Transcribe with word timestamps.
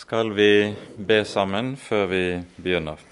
skal 0.00 0.32
vi 0.32 0.74
be 0.96 1.24
sammen 1.28 1.74
før 1.76 2.06
vi 2.08 2.22
begynner. 2.56 3.02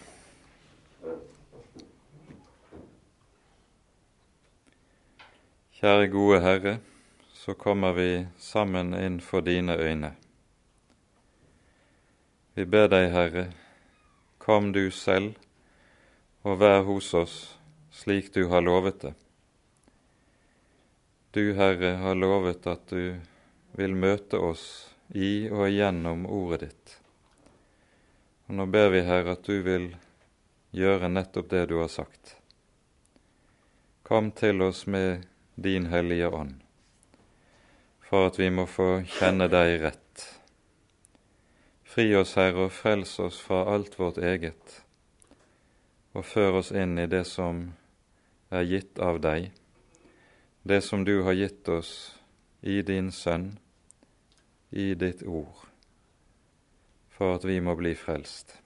Kjære 5.76 6.08
gode 6.14 6.40
Herre, 6.40 6.74
så 7.36 7.52
kommer 7.60 7.92
vi 7.92 8.08
sammen 8.40 8.96
inn 8.96 9.20
for 9.20 9.44
dine 9.44 9.76
øyne. 9.76 10.14
Vi 12.56 12.64
ber 12.64 12.88
deg, 12.88 13.12
Herre, 13.12 13.46
kom 14.40 14.72
du 14.72 14.88
selv 14.88 15.36
og 16.40 16.56
vær 16.64 16.86
hos 16.88 17.12
oss 17.14 17.38
slik 17.92 18.32
du 18.32 18.46
har 18.48 18.64
lovet 18.64 19.02
det. 19.04 19.16
Du, 21.36 21.52
Herre, 21.52 21.98
har 22.00 22.16
lovet 22.16 22.64
at 22.66 22.88
du 22.88 23.18
vil 23.76 23.92
møte 24.06 24.40
oss 24.40 24.70
i 25.08 25.48
og 25.50 25.70
gjennom 25.70 26.26
ordet 26.26 26.60
ditt. 26.66 26.98
Og 28.48 28.54
Nå 28.60 28.66
ber 28.72 28.90
vi, 28.92 29.02
Herre, 29.04 29.36
at 29.36 29.44
du 29.44 29.60
vil 29.64 29.90
gjøre 30.76 31.10
nettopp 31.12 31.48
det 31.50 31.66
du 31.70 31.78
har 31.80 31.90
sagt. 31.92 32.36
Kom 34.08 34.30
til 34.32 34.62
oss 34.64 34.86
med 34.86 35.26
din 35.54 35.88
Hellige 35.92 36.28
Ånd, 36.32 36.54
for 38.00 38.28
at 38.28 38.38
vi 38.40 38.48
må 38.50 38.64
få 38.68 39.02
kjenne 39.18 39.50
deg 39.52 39.82
rett. 39.82 40.24
Fri 41.88 42.08
oss, 42.16 42.36
Herre, 42.40 42.68
og 42.68 42.72
frels 42.72 43.18
oss 43.20 43.40
fra 43.40 43.64
alt 43.74 43.98
vårt 44.00 44.20
eget, 44.20 44.82
og 46.16 46.24
før 46.24 46.60
oss 46.62 46.72
inn 46.72 46.96
i 47.00 47.08
det 47.08 47.24
som 47.28 47.66
er 48.48 48.64
gitt 48.64 49.00
av 49.00 49.20
deg, 49.20 49.50
det 50.68 50.80
som 50.84 51.04
du 51.04 51.22
har 51.24 51.36
gitt 51.36 51.68
oss 51.68 51.92
i 52.60 52.80
din 52.82 53.12
Sønn, 53.12 53.58
i 54.70 54.94
ditt 54.94 55.22
ord, 55.22 55.66
for 57.08 57.38
at 57.38 57.44
vi 57.44 57.60
må 57.60 57.74
bli 57.78 57.94
frelst. 57.96 58.58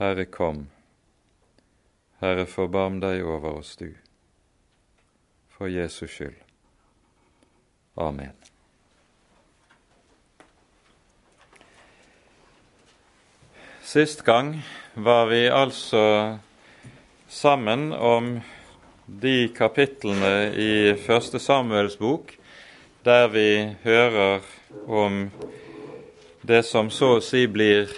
Herre, 0.00 0.24
kom. 0.26 0.66
Herre, 2.18 2.46
forbarm 2.50 2.98
deg 3.02 3.22
over 3.22 3.60
oss, 3.60 3.76
du. 3.78 3.92
For 5.54 5.70
Jesus 5.70 6.10
skyld. 6.10 6.40
Amen. 7.94 8.34
Sist 13.84 14.24
gang 14.26 14.56
var 14.94 15.28
vi 15.30 15.44
altså 15.46 16.38
sammen 17.30 17.92
om 17.92 18.40
de 19.06 19.48
kapitlene 19.54 20.50
i 20.58 20.72
Første 20.98 21.38
Samuels 21.38 21.94
bok 22.00 22.34
der 23.04 23.26
vi 23.28 23.76
hører 23.82 24.40
om 24.88 25.30
det 26.42 26.62
som 26.64 26.88
så 26.90 27.18
å 27.18 27.24
si 27.24 27.42
blir 27.52 27.90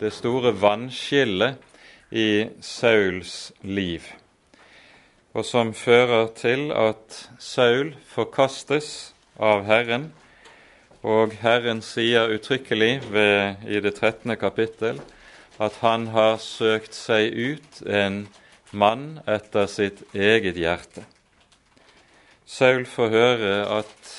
det 0.00 0.10
store 0.10 0.50
vannskillet 0.58 1.60
i 2.10 2.48
Sauls 2.64 3.52
liv, 3.62 4.02
og 5.38 5.46
som 5.46 5.70
fører 5.76 6.32
til 6.34 6.72
at 6.74 7.20
Saul 7.38 7.92
forkastes 8.10 9.12
av 9.38 9.62
Herren, 9.68 10.08
og 11.06 11.36
Herren 11.44 11.78
sier 11.86 12.32
uttrykkelig 12.34 12.96
ved, 13.12 13.62
i 13.70 13.78
det 13.78 13.94
13. 14.00 14.34
kapittel 14.34 14.98
at 15.62 15.78
han 15.84 16.08
har 16.10 16.40
søkt 16.42 16.96
seg 16.96 17.30
ut 17.30 17.80
en 17.86 18.24
mann 18.72 19.20
etter 19.30 19.70
sitt 19.70 20.02
eget 20.10 20.58
hjerte. 20.58 21.06
Saul 22.50 22.82
får 22.88 23.14
høre 23.14 23.54
at 23.78 24.10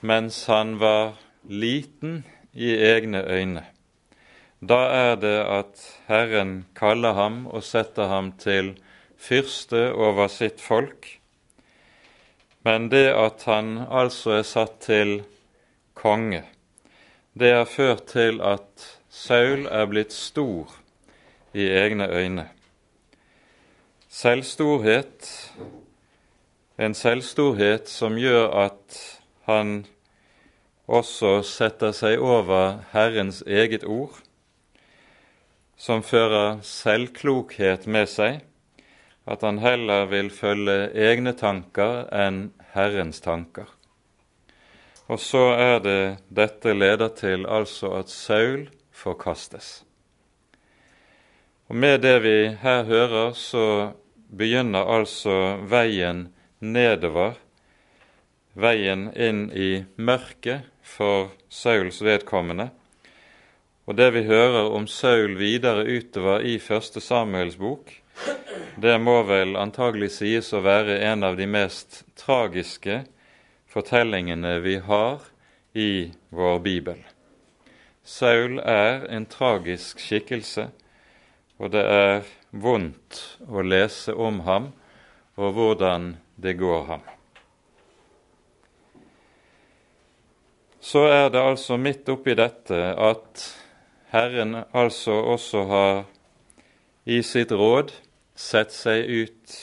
mens 0.00 0.46
han 0.46 0.76
var 0.78 1.16
liten 1.48 2.24
i 2.52 2.74
egne 2.74 3.22
øyne, 3.26 3.64
da 4.60 4.78
er 4.90 5.14
det 5.16 5.38
at 5.38 5.82
Herren 6.08 6.66
kaller 6.74 7.12
ham 7.14 7.46
og 7.46 7.62
setter 7.62 8.08
ham 8.10 8.32
til 8.38 8.74
fyrste 9.18 9.92
over 9.94 10.28
sitt 10.28 10.60
folk. 10.60 11.06
Men 12.66 12.90
det 12.90 13.06
at 13.14 13.44
han 13.46 13.78
altså 13.90 14.38
er 14.38 14.46
satt 14.46 14.80
til 14.86 15.22
konge, 15.94 16.42
det 17.38 17.52
har 17.54 17.70
ført 17.70 18.06
til 18.10 18.40
at 18.42 18.86
Saul 19.08 19.66
er 19.66 19.86
blitt 19.86 20.12
stor 20.12 20.74
i 21.54 21.68
egne 21.70 22.08
øyne. 22.10 22.48
Selvstorhet, 24.08 25.52
en 26.78 26.94
selvstorhet 26.94 27.88
som 27.88 28.18
gjør 28.18 28.50
at 28.66 29.17
han 29.48 29.86
også 30.88 31.40
setter 31.44 31.92
seg 31.96 32.20
over 32.20 32.82
Herrens 32.92 33.40
eget 33.46 33.84
ord, 33.84 34.20
som 35.78 36.02
fører 36.02 36.60
selvklokhet 36.66 37.86
med 37.86 38.08
seg, 38.10 38.40
at 39.28 39.44
han 39.44 39.60
heller 39.60 40.08
vil 40.10 40.30
følge 40.32 40.88
egne 40.96 41.34
tanker 41.36 42.06
enn 42.14 42.48
Herrens 42.72 43.20
tanker. 43.24 43.68
Og 45.08 45.20
så 45.20 45.44
er 45.56 45.78
det 45.84 46.00
dette 46.28 46.72
leder 46.76 47.12
til 47.16 47.46
altså 47.48 47.94
at 48.00 48.12
Saul 48.12 48.68
forkastes. 48.92 49.82
Og 51.68 51.76
Med 51.76 52.00
det 52.00 52.22
vi 52.24 52.38
her 52.60 52.84
hører, 52.84 53.32
så 53.32 53.92
begynner 54.28 54.88
altså 54.88 55.56
veien 55.68 56.28
nedover, 56.60 57.36
veien 58.54 59.08
inn 59.14 59.48
i 59.52 59.84
mørket 59.96 60.68
for 60.82 61.32
Sauls 61.48 62.00
vedkommende. 62.02 62.70
Og 63.88 63.96
det 63.96 64.10
vi 64.16 64.26
hører 64.28 64.68
om 64.76 64.86
Saul 64.86 65.36
videre 65.40 65.84
utover 65.88 66.44
i 66.44 66.58
første 66.60 67.00
Samuels 67.00 67.56
bok, 67.56 67.92
det 68.78 68.98
må 69.00 69.22
vel 69.26 69.56
antagelig 69.58 70.10
sies 70.18 70.52
å 70.52 70.60
være 70.62 70.98
en 71.08 71.24
av 71.26 71.38
de 71.38 71.46
mest 71.50 72.02
tragiske 72.18 73.02
fortellingene 73.70 74.58
vi 74.64 74.76
har 74.84 75.24
i 75.74 76.10
vår 76.30 76.60
bibel. 76.64 77.00
Saul 78.04 78.58
er 78.60 79.04
en 79.12 79.26
tragisk 79.28 80.00
skikkelse, 80.00 80.68
og 81.58 81.74
det 81.74 81.84
er 81.84 82.24
vondt 82.50 83.20
å 83.48 83.64
lese 83.64 84.14
om 84.14 84.42
ham 84.46 84.72
og 85.36 85.54
hvordan 85.58 86.16
det 86.36 86.56
går 86.58 86.84
ham. 86.92 87.17
Så 90.88 91.02
er 91.04 91.26
det 91.28 91.40
altså 91.44 91.76
midt 91.76 92.08
oppi 92.08 92.32
dette 92.38 92.76
at 92.96 93.42
Herren 94.08 94.54
altså 94.72 95.18
også 95.34 95.64
har 95.68 95.98
i 97.04 97.18
sitt 97.20 97.52
råd 97.52 97.92
sett 98.38 98.72
seg 98.72 99.04
ut 99.04 99.56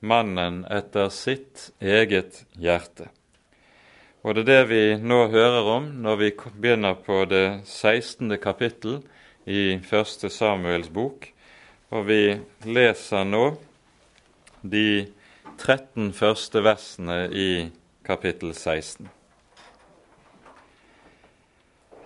mannen 0.00 0.62
etter 0.72 1.12
sitt 1.12 1.66
eget 1.84 2.46
hjerte. 2.56 3.10
Og 4.24 4.38
det 4.38 4.46
er 4.46 4.48
det 4.48 4.64
vi 4.72 4.80
nå 5.04 5.20
hører 5.32 5.68
om 5.74 5.92
når 6.00 6.18
vi 6.22 6.32
begynner 6.56 6.96
på 7.04 7.26
det 7.28 7.60
16. 7.68 8.38
kapittel 8.40 9.02
i 9.44 9.76
1. 9.76 10.26
Samuels 10.32 10.88
bok. 10.88 11.28
Og 11.92 12.08
vi 12.08 12.22
leser 12.64 13.28
nå 13.28 13.46
de 14.64 15.08
13 15.60 16.12
første 16.16 16.64
versene 16.64 17.24
i 17.28 17.50
kapittel 18.06 18.54
16. 18.56 19.19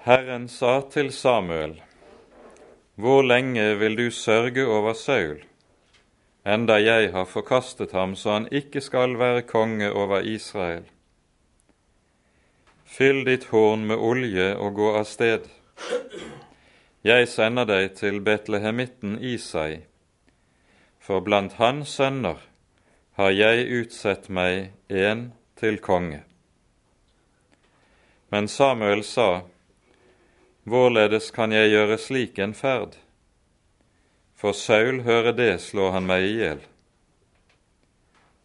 Herren 0.05 0.49
sa 0.49 0.83
til 0.93 1.13
Samuel, 1.13 1.83
Hvor 2.95 3.23
lenge 3.23 3.79
vil 3.79 3.97
du 3.97 4.11
sørge 4.11 4.67
over 4.67 4.93
Saul, 4.93 5.39
enda 6.47 6.75
jeg 6.77 7.13
har 7.13 7.25
forkastet 7.25 7.93
ham 7.93 8.13
så 8.15 8.33
han 8.33 8.49
ikke 8.53 8.81
skal 8.81 9.17
være 9.19 9.43
konge 9.43 9.89
over 9.93 10.21
Israel? 10.21 10.83
Fyll 12.85 13.25
ditt 13.25 13.45
horn 13.45 13.87
med 13.87 13.97
olje 13.97 14.51
og 14.57 14.75
gå 14.75 14.91
av 14.93 15.07
sted. 15.09 15.49
Jeg 17.05 17.29
sender 17.29 17.65
deg 17.65 17.97
til 17.97 18.21
Betlehemitten 18.21 19.17
Isai, 19.25 19.87
for 21.01 21.25
blant 21.25 21.57
hans 21.57 21.97
sønner 21.97 22.45
har 23.17 23.33
jeg 23.33 23.73
utsett 23.81 24.29
meg 24.29 24.71
en 24.89 25.33
til 25.57 25.81
konge. 25.81 26.21
Men 28.29 28.49
Samuel 28.49 29.01
sa, 29.03 29.49
Hvorledes 30.65 31.29
kan 31.31 31.53
jeg 31.53 31.75
gjøre 31.75 31.99
slik 32.01 32.39
en 32.41 32.55
ferd? 32.57 32.95
For 34.33 34.57
Saul 34.57 35.03
hører 35.05 35.37
det, 35.37 35.61
slår 35.61 35.91
han 35.93 36.09
meg 36.09 36.25
i 36.25 36.33
hjel. 36.39 36.63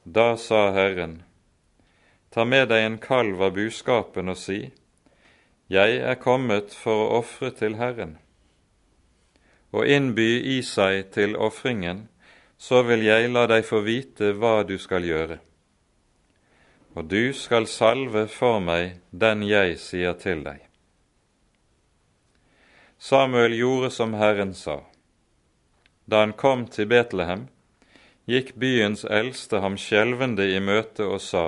Da 0.04 0.33
sa 0.36 0.69
Herren, 0.75 1.24
Ta 2.30 2.44
med 2.45 2.68
deg 2.69 2.83
en 2.86 2.98
kalv 3.01 3.42
av 3.42 3.56
buskapen 3.56 4.30
og 4.30 4.38
si, 4.38 4.60
Jeg 5.69 5.98
er 6.12 6.19
kommet 6.19 6.75
for 6.75 7.06
å 7.06 7.19
ofre 7.21 7.50
til 7.56 7.80
Herren. 7.80 8.18
Og 9.72 9.88
innby 9.88 10.42
i 10.57 10.62
seg 10.62 11.12
til 11.15 11.38
ofringen, 11.38 12.07
så 12.57 12.83
vil 12.83 13.06
jeg 13.06 13.31
la 13.31 13.48
deg 13.48 13.63
få 13.65 13.80
vite 13.86 14.33
hva 14.36 14.63
du 14.68 14.77
skal 14.77 15.06
gjøre. 15.07 15.39
Og 16.98 17.06
du 17.06 17.33
skal 17.33 17.69
salve 17.69 18.27
for 18.27 18.60
meg 18.60 19.00
den 19.12 19.45
jeg 19.48 19.77
sier 19.80 20.18
til 20.19 20.44
deg. 20.44 20.69
Samuel 23.01 23.54
gjorde 23.54 23.90
som 23.90 24.13
Herren 24.13 24.54
sa. 24.54 24.84
Da 26.06 26.19
han 26.19 26.34
kom 26.34 26.66
til 26.68 26.90
Betlehem, 26.92 27.46
gikk 28.28 28.57
byens 28.60 29.06
eldste 29.07 29.62
ham 29.63 29.78
skjelvende 29.80 30.44
i 30.51 30.60
møte 30.60 31.07
og 31.07 31.22
sa, 31.24 31.46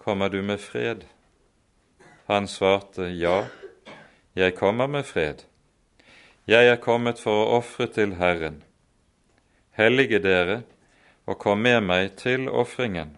Kommer 0.00 0.32
du 0.32 0.40
med 0.42 0.60
fred? 0.60 1.04
Han 2.24 2.48
svarte, 2.48 3.10
Ja, 3.12 3.50
jeg 4.34 4.56
kommer 4.56 4.88
med 4.88 5.04
fred. 5.04 5.44
Jeg 6.46 6.72
er 6.72 6.80
kommet 6.80 7.20
for 7.20 7.42
å 7.42 7.58
ofre 7.58 7.90
til 7.92 8.16
Herren. 8.16 8.62
Hellige 9.76 10.22
dere 10.24 10.62
og 11.26 11.36
kom 11.42 11.60
med 11.68 11.82
meg 11.84 12.16
til 12.16 12.48
ofringen. 12.48 13.12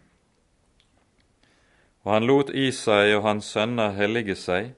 Og 2.03 2.17
han 2.17 2.27
lot 2.27 2.51
Isai 2.51 3.15
og 3.15 3.23
hans 3.29 3.55
sønner 3.55 3.95
hellige 3.95 4.35
seg 4.35 4.73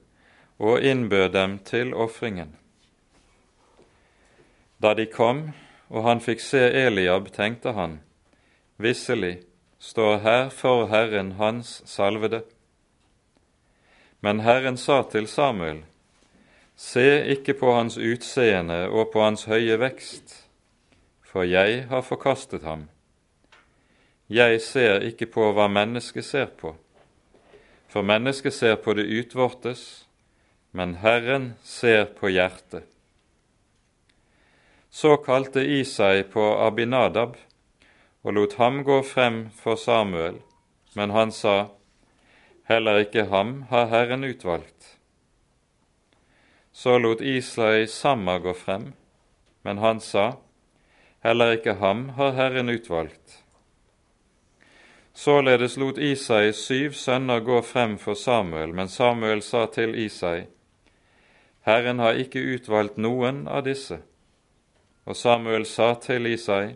og 0.61 0.83
innbød 0.85 1.29
dem 1.33 1.57
til 1.65 1.93
ofringen. 1.97 2.53
Da 4.81 4.93
de 4.93 5.07
kom 5.09 5.49
og 5.91 6.05
han 6.07 6.21
fikk 6.23 6.39
se 6.39 6.61
Eliab, 6.85 7.27
tenkte 7.35 7.73
han, 7.75 7.99
visselig 8.79 9.41
står 9.81 10.19
her 10.23 10.49
for 10.55 10.87
Herren 10.87 11.33
hans 11.39 11.81
salvede. 11.89 12.43
Men 14.21 14.39
Herren 14.45 14.77
sa 14.77 15.01
til 15.11 15.27
Samuel, 15.27 15.81
se 16.75 17.25
ikke 17.35 17.57
på 17.59 17.73
hans 17.75 17.97
utseende 17.97 18.85
og 18.87 19.11
på 19.11 19.23
hans 19.25 19.43
høye 19.51 19.79
vekst, 19.81 20.37
for 21.25 21.43
jeg 21.43 21.87
har 21.89 22.05
forkastet 22.05 22.63
ham. 22.63 22.87
Jeg 24.29 24.61
ser 24.61 25.03
ikke 25.03 25.27
på 25.27 25.49
hva 25.51 25.67
mennesket 25.67 26.25
ser 26.25 26.47
på, 26.55 26.75
for 27.91 28.07
mennesket 28.07 28.53
ser 28.55 28.77
på 28.79 28.95
det 28.95 29.09
utvortes, 29.11 30.05
men 30.71 30.95
Herren 30.95 31.53
ser 31.63 32.05
på 32.05 32.29
hjertet. 32.29 32.83
Så 34.89 35.17
kalte 35.17 35.63
Isai 35.63 36.23
på 36.23 36.43
Abinadab 36.65 37.37
og 38.21 38.33
lot 38.33 38.53
ham 38.59 38.83
gå 38.83 39.01
frem 39.03 39.43
for 39.55 39.75
Samuel, 39.79 40.41
men 40.95 41.11
han 41.15 41.31
sa, 41.31 41.71
Heller 42.67 43.01
ikke 43.03 43.25
ham 43.31 43.61
har 43.69 43.87
Herren 43.91 44.23
utvalgt. 44.23 44.97
Så 46.71 46.97
lot 46.99 47.21
Isai 47.21 47.87
Samma 47.87 48.37
gå 48.39 48.53
frem, 48.53 48.93
men 49.61 49.77
han 49.77 49.99
sa, 49.99 50.33
Heller 51.23 51.57
ikke 51.57 51.73
ham 51.79 52.09
har 52.17 52.31
Herren 52.31 52.69
utvalgt. 52.69 53.43
Således 55.13 55.77
lot 55.77 55.97
Isai 55.97 56.53
syv 56.53 56.93
sønner 56.93 57.39
gå 57.39 57.61
frem 57.61 57.97
for 57.97 58.13
Samuel, 58.13 58.73
men 58.73 58.89
Samuel 58.89 59.41
sa 59.41 59.65
til 59.65 59.95
Isai, 59.99 60.47
Herren 61.61 61.99
har 61.99 62.17
ikke 62.17 62.41
utvalgt 62.41 62.97
noen 62.97 63.45
av 63.47 63.65
disse. 63.67 63.99
Og 65.05 65.17
Samuel 65.17 65.65
sa 65.65 65.93
til 66.01 66.25
Isai, 66.29 66.75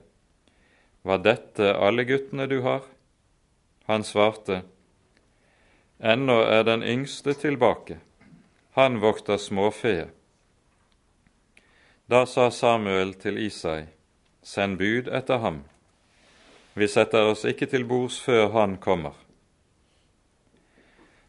Var 1.01 1.17
dette 1.21 1.73
alle 1.77 2.05
guttene 2.05 2.47
du 2.49 2.61
har? 2.61 2.85
Han 3.85 4.03
svarte, 4.03 4.63
Ennå 5.99 6.41
er 6.41 6.63
den 6.63 6.83
yngste 6.83 7.33
tilbake, 7.33 7.99
han 8.71 8.99
vokter 9.01 9.37
småfe. 9.37 10.09
Da 12.09 12.25
sa 12.25 12.49
Samuel 12.51 13.13
til 13.13 13.37
Isai, 13.37 13.85
Send 14.41 14.77
bud 14.77 15.07
etter 15.07 15.37
ham. 15.41 15.63
Vi 16.73 16.87
setter 16.87 17.31
oss 17.31 17.45
ikke 17.45 17.65
til 17.65 17.85
bords 17.87 18.19
før 18.21 18.51
han 18.53 18.75
kommer. 18.77 19.13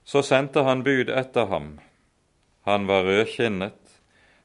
Så 0.05 0.21
sendte 0.23 0.67
han 0.67 0.83
bud 0.85 1.09
etter 1.09 1.47
ham. 1.47 1.79
Han 2.67 2.87
var 2.87 3.07
rødkinnet, 3.07 4.01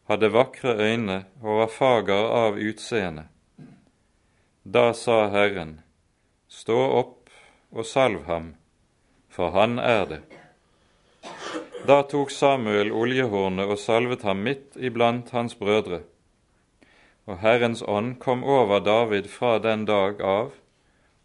hadde 0.06 0.30
vakre 0.34 0.76
øyne 0.78 1.24
og 1.42 1.64
var 1.64 1.72
fager 1.74 2.28
av 2.46 2.60
utseende. 2.62 3.26
Da 4.64 4.92
sa 4.94 5.24
Herren, 5.34 5.80
Stå 6.52 6.78
opp 7.00 7.32
og 7.72 7.86
salv 7.88 8.28
ham, 8.28 8.52
for 9.32 9.56
han 9.56 9.80
er 9.80 10.06
det. 10.06 10.22
Da 11.88 12.02
tok 12.06 12.30
Samuel 12.30 12.92
oljehornet 12.94 13.72
og 13.72 13.80
salvet 13.82 14.26
ham 14.28 14.44
midt 14.46 14.76
iblant 14.78 15.32
hans 15.34 15.56
brødre. 15.58 16.04
Og 17.26 17.40
Herrens 17.42 17.82
ånd 17.82 18.20
kom 18.20 18.44
over 18.44 18.84
David 18.86 19.32
fra 19.32 19.58
den 19.64 19.88
dag 19.90 20.22
av 20.22 20.52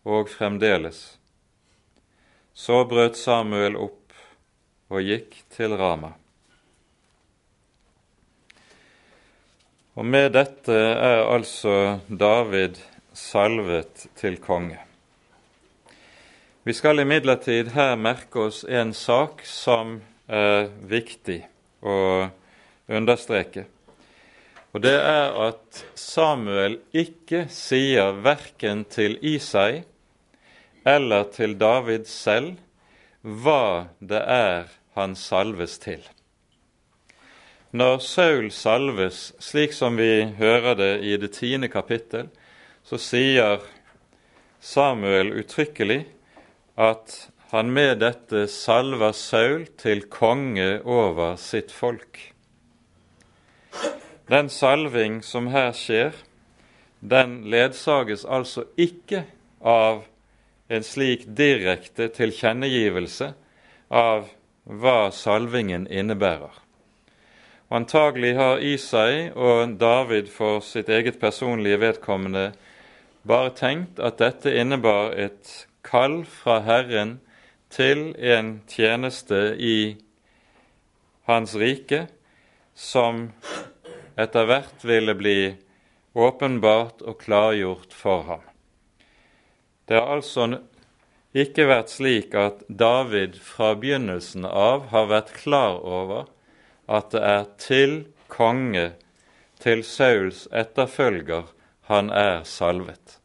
og 0.07 0.31
fremdeles. 0.33 1.19
Så 2.55 2.85
brøt 2.89 3.19
Samuel 3.21 3.77
opp 3.77 4.15
og 4.89 5.03
gikk 5.03 5.43
til 5.53 5.77
Rama. 5.77 6.15
Og 9.97 10.05
med 10.05 10.35
dette 10.37 10.77
er 10.77 11.23
altså 11.25 12.01
David 12.09 12.77
salvet 13.17 14.03
til 14.21 14.37
konge. 14.45 14.77
Vi 16.69 16.75
skal 16.77 17.01
imidlertid 17.01 17.71
her 17.73 17.95
merke 17.97 18.43
oss 18.51 18.59
en 18.69 18.93
sak 18.93 19.41
som 19.49 20.01
er 20.29 20.67
viktig 20.91 21.39
å 21.81 21.97
understreke. 22.93 23.65
Og 24.77 24.83
det 24.85 24.99
er 24.99 25.33
at 25.47 25.81
Samuel 25.97 26.77
ikke 26.93 27.47
sier 27.49 28.19
verken 28.21 28.85
til 28.93 29.17
Isai 29.25 29.87
eller 30.85 31.31
til 31.33 31.57
David 31.57 32.05
selv 32.11 32.59
hva 33.23 33.87
det 34.05 34.21
er 34.21 34.69
han 34.99 35.17
salves 35.17 35.79
til. 35.81 36.05
Når 37.77 37.99
Saul 38.01 38.47
salves, 38.55 39.35
slik 39.43 39.75
som 39.77 39.99
vi 40.01 40.25
hører 40.39 40.77
det 40.79 40.93
i 41.05 41.17
det 41.21 41.35
tiende 41.35 41.69
kapittel, 41.69 42.31
så 42.87 42.97
sier 43.03 43.65
Samuel 44.65 45.35
uttrykkelig 45.43 45.99
at 46.81 47.17
han 47.51 47.75
med 47.77 48.01
dette 48.01 48.47
salver 48.49 49.13
Saul 49.19 49.67
til 49.83 50.07
konge 50.09 50.79
over 50.89 51.37
sitt 51.41 51.75
folk. 51.75 52.23
Den 54.33 54.49
salving 54.49 55.21
som 55.27 55.51
her 55.53 55.75
skjer, 55.77 56.17
den 57.01 57.43
ledsages 57.53 58.25
altså 58.25 58.65
ikke 58.81 59.27
av 59.61 60.07
en 60.73 60.87
slik 60.87 61.29
direkte 61.39 62.09
tilkjennegivelse 62.15 63.35
av 63.93 64.31
hva 64.65 65.01
salvingen 65.15 65.85
innebærer. 65.93 66.66
Antagelig 67.67 68.37
har 68.39 68.61
Isai 68.63 69.33
og 69.35 69.73
David 69.81 70.29
for 70.31 70.61
sitt 70.63 70.87
eget 70.87 71.17
personlige 71.19 71.81
vedkommende 71.83 72.53
bare 73.27 73.51
tenkt 73.59 73.99
at 73.99 74.21
dette 74.23 74.53
innebar 74.55 75.17
et 75.19 75.67
kall 75.83 76.21
fra 76.31 76.61
Herren 76.63 77.17
til 77.75 78.13
en 78.23 78.61
tjeneste 78.71 79.57
i 79.59 79.97
Hans 81.27 81.57
rike, 81.59 82.05
som 82.79 83.33
etter 84.15 84.47
hvert 84.47 84.87
ville 84.87 85.17
bli 85.19 85.41
åpenbart 86.15 87.03
og 87.03 87.19
klargjort 87.25 87.91
for 87.91 88.23
ham. 88.31 88.47
Det 89.91 89.99
har 89.99 90.07
altså 90.21 90.47
ikke 91.35 91.67
vært 91.67 91.91
slik 91.91 92.39
at 92.39 92.63
David 92.71 93.43
fra 93.43 93.75
begynnelsen 93.75 94.47
av 94.47 94.87
har 94.95 95.11
vært 95.11 95.35
klar 95.43 95.83
over 95.83 96.31
at 96.89 97.11
det 97.13 97.23
er 97.23 97.45
til 97.59 97.95
konge, 98.29 98.93
til 99.61 99.83
Sauls 99.85 100.47
etterfølger, 100.53 101.47
han 101.87 102.11
er 102.11 102.43
salvet. 102.45 103.19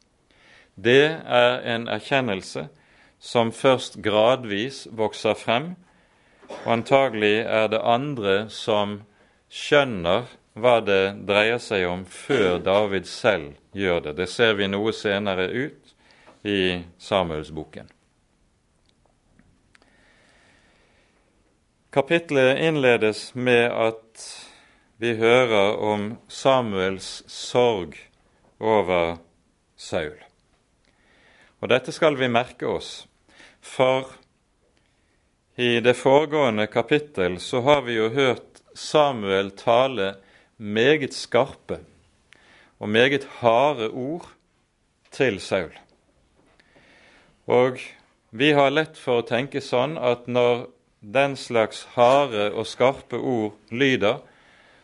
Det 0.76 1.22
er 1.26 1.60
en 1.76 1.88
erkjennelse 1.92 2.68
som 3.20 3.52
først 3.52 4.00
gradvis 4.02 4.88
vokser 4.92 5.34
frem, 5.38 5.74
og 6.66 6.74
antagelig 6.74 7.46
er 7.46 7.68
det 7.72 7.82
andre 7.84 8.36
som 8.50 9.02
skjønner 9.52 10.30
hva 10.54 10.80
det 10.84 11.24
dreier 11.28 11.62
seg 11.64 11.86
om, 11.88 12.04
før 12.06 12.60
David 12.64 13.08
selv 13.08 13.54
gjør 13.78 14.08
det. 14.08 14.18
Det 14.20 14.30
ser 14.30 14.58
vi 14.60 14.68
noe 14.68 14.94
senere 14.96 15.48
ut 15.48 15.94
i 16.48 16.82
Samuelsboken. 17.00 17.88
Kapitlet 21.92 22.60
innledes 22.60 23.34
med 23.36 23.66
at 23.68 24.22
vi 24.96 25.10
hører 25.20 25.76
om 25.76 26.06
Samuels 26.32 27.10
sorg 27.28 27.98
over 28.64 29.18
Saul. 29.76 30.16
Og 31.60 31.68
dette 31.74 31.92
skal 31.92 32.16
vi 32.16 32.32
merke 32.32 32.70
oss, 32.72 32.94
for 33.60 34.08
i 35.60 35.84
det 35.84 35.98
foregående 36.00 36.70
kapittel 36.72 37.42
så 37.44 37.60
har 37.68 37.84
vi 37.84 38.00
jo 38.00 38.08
hørt 38.16 38.64
Samuel 38.72 39.52
tale 39.60 40.14
meget 40.56 41.12
skarpe 41.12 41.84
og 42.80 42.88
meget 42.88 43.28
harde 43.44 43.92
ord 43.92 44.32
til 45.12 45.44
Saul. 45.44 45.76
Og 47.52 47.84
vi 48.32 48.56
har 48.56 48.72
lett 48.72 48.96
for 48.96 49.20
å 49.20 49.28
tenke 49.28 49.60
sånn 49.60 50.00
at 50.00 50.32
når 50.32 50.70
den 51.02 51.36
slags 51.38 51.84
harde 51.98 52.52
og 52.54 52.68
skarpe 52.70 53.18
ord 53.18 53.58
lyder, 53.70 54.22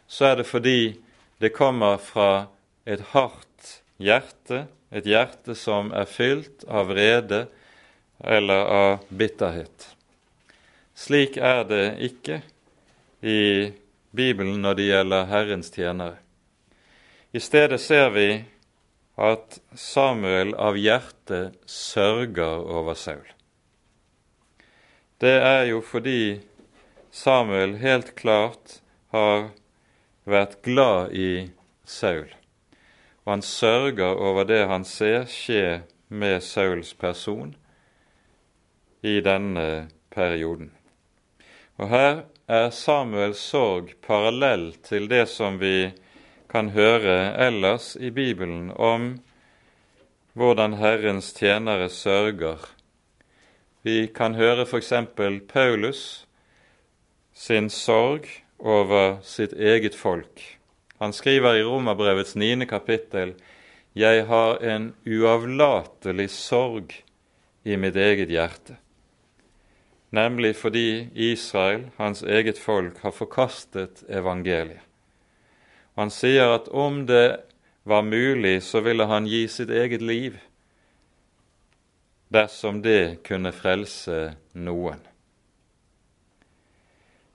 så 0.07 0.31
er 0.31 0.41
det 0.41 0.47
fordi 0.49 0.97
det 1.41 1.53
kommer 1.53 1.97
fra 2.01 2.47
et 2.85 3.01
hardt 3.13 3.81
hjerte, 4.01 4.65
et 4.91 5.05
hjerte 5.05 5.55
som 5.55 5.91
er 5.93 6.09
fylt 6.09 6.65
av 6.67 6.89
vrede 6.89 7.45
eller 8.23 8.71
av 8.73 9.05
bitterhet. 9.09 9.91
Slik 10.97 11.37
er 11.37 11.63
det 11.69 11.85
ikke 12.01 12.41
i 13.21 13.69
Bibelen 14.17 14.63
når 14.63 14.79
det 14.79 14.87
gjelder 14.87 15.29
Herrens 15.29 15.69
tjenere. 15.75 16.17
I 17.35 17.39
stedet 17.43 17.77
ser 17.83 18.09
vi 18.15 18.29
at 19.17 19.59
Samuel 19.77 20.55
av 20.57 20.77
hjerte 20.79 21.51
sørger 21.69 22.63
over 22.65 22.97
Saul. 22.97 23.36
Det 25.17 25.37
er 25.41 25.63
jo 25.65 25.81
fordi 25.81 26.41
Samuel 27.09 27.79
helt 27.81 28.11
klart 28.19 28.81
har 29.09 29.47
vært 30.29 30.59
glad 30.61 31.15
i 31.17 31.49
Saul, 31.87 32.27
og 33.25 33.31
han 33.31 33.41
sørger 33.41 34.13
over 34.13 34.45
det 34.45 34.67
han 34.69 34.85
ser 34.85 35.25
skje 35.25 35.81
med 36.13 36.43
Sauls 36.45 36.93
person 36.93 37.55
i 39.01 39.17
denne 39.25 39.87
perioden. 40.13 40.69
Og 41.81 41.89
Her 41.89 42.23
er 42.45 42.69
Samuels 42.69 43.41
sorg 43.41 43.95
parallell 44.05 44.69
til 44.85 45.09
det 45.09 45.25
som 45.33 45.57
vi 45.57 45.91
kan 46.49 46.75
høre 46.77 47.33
ellers 47.41 47.95
i 47.97 48.13
Bibelen 48.13 48.69
om 48.71 49.15
hvordan 50.37 50.77
Herrens 50.77 51.33
tjenere 51.33 51.89
sørger. 51.89 52.76
Vi 53.87 54.07
kan 54.11 54.33
høre 54.35 54.65
f.eks. 54.65 54.89
Paulus 55.47 55.99
sin 57.33 57.69
sorg 57.71 58.25
over 58.59 59.21
sitt 59.23 59.53
eget 59.53 59.95
folk. 59.95 60.41
Han 60.99 61.13
skriver 61.15 61.55
i 61.55 61.63
Romerbrevets 61.63 62.35
niende 62.35 62.67
kapittel 62.67 63.35
jeg 63.95 64.25
har 64.27 64.59
en 64.65 64.89
uavlatelig 65.07 66.27
sorg 66.33 66.97
i 67.63 67.77
mitt 67.79 67.95
eget 67.95 68.33
hjerte, 68.33 68.75
nemlig 70.11 70.51
fordi 70.59 71.07
Israel, 71.15 71.87
hans 71.97 72.25
eget 72.25 72.59
folk, 72.59 72.99
har 73.05 73.15
forkastet 73.15 74.03
evangeliet. 74.09 74.83
Han 75.95 76.11
sier 76.11 76.57
at 76.57 76.67
om 76.69 77.05
det 77.07 77.39
var 77.87 78.03
mulig, 78.03 78.59
så 78.67 78.83
ville 78.83 79.07
han 79.07 79.31
gi 79.31 79.45
sitt 79.47 79.71
eget 79.71 80.03
liv 80.03 80.35
dersom 82.27 82.81
det 82.81 83.23
kunne 83.23 83.51
frelse 83.51 84.33
noen. 84.53 84.99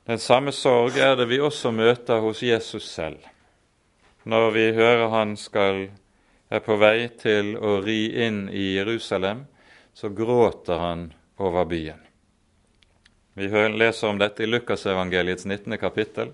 Den 0.05 0.19
samme 0.19 0.53
sorg 0.53 0.99
er 0.99 1.15
det 1.17 1.29
vi 1.31 1.39
også 1.41 1.71
møter 1.71 2.21
hos 2.25 2.43
Jesus 2.43 2.89
selv. 2.91 3.23
Når 4.25 4.51
vi 4.51 4.65
hører 4.75 5.09
han 5.15 5.37
skal, 5.39 5.89
er 6.51 6.61
på 6.61 6.77
vei 6.77 7.09
til 7.19 7.55
å 7.57 7.79
ri 7.83 8.11
inn 8.27 8.49
i 8.51 8.75
Jerusalem, 8.77 9.47
så 9.95 10.11
gråter 10.11 10.79
han 10.79 11.13
over 11.39 11.65
byen. 11.65 12.01
Vi 13.35 13.49
leser 13.49 14.09
om 14.09 14.19
dette 14.19 14.45
i 14.45 14.47
Lukasevangeliets 14.47 15.47
19. 15.47 15.79
kapittel. 15.79 16.33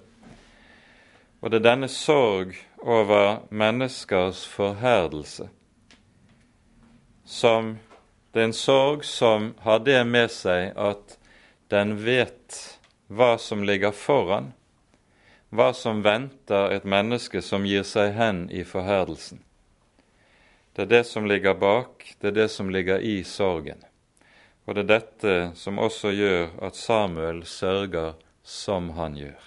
Og 1.41 1.51
det 1.51 1.61
er 1.61 1.69
denne 1.69 1.89
sorg 1.89 2.57
over 2.83 3.45
menneskers 3.55 4.43
forherdelse 4.51 5.47
som 7.29 7.77
Det 8.33 8.41
er 8.41 8.51
en 8.51 8.57
sorg 8.57 9.05
som 9.09 9.55
har 9.65 9.81
det 9.87 10.01
med 10.05 10.31
seg 10.31 10.75
at 10.77 11.17
den 11.73 11.97
vet 12.05 12.59
hva 13.09 13.37
som 13.41 13.65
ligger 13.65 13.95
foran, 13.97 14.53
hva 15.49 15.71
som 15.73 16.03
venter 16.05 16.75
et 16.77 16.85
menneske 16.85 17.41
som 17.43 17.65
gir 17.65 17.87
seg 17.89 18.13
hen 18.19 18.45
i 18.53 18.65
forherdelsen. 18.69 19.41
Det 20.77 20.85
er 20.85 20.93
det 20.93 21.05
som 21.09 21.27
ligger 21.27 21.57
bak, 21.57 22.05
det 22.21 22.31
er 22.31 22.37
det 22.43 22.49
som 22.53 22.69
ligger 22.71 23.01
i 23.01 23.23
sorgen. 23.25 23.81
Og 24.69 24.77
det 24.77 24.85
er 24.85 24.93
dette 24.93 25.37
som 25.57 25.81
også 25.81 26.13
gjør 26.13 26.51
at 26.69 26.77
Samuel 26.77 27.41
sørger 27.49 28.13
som 28.45 28.93
han 29.01 29.17
gjør. 29.17 29.41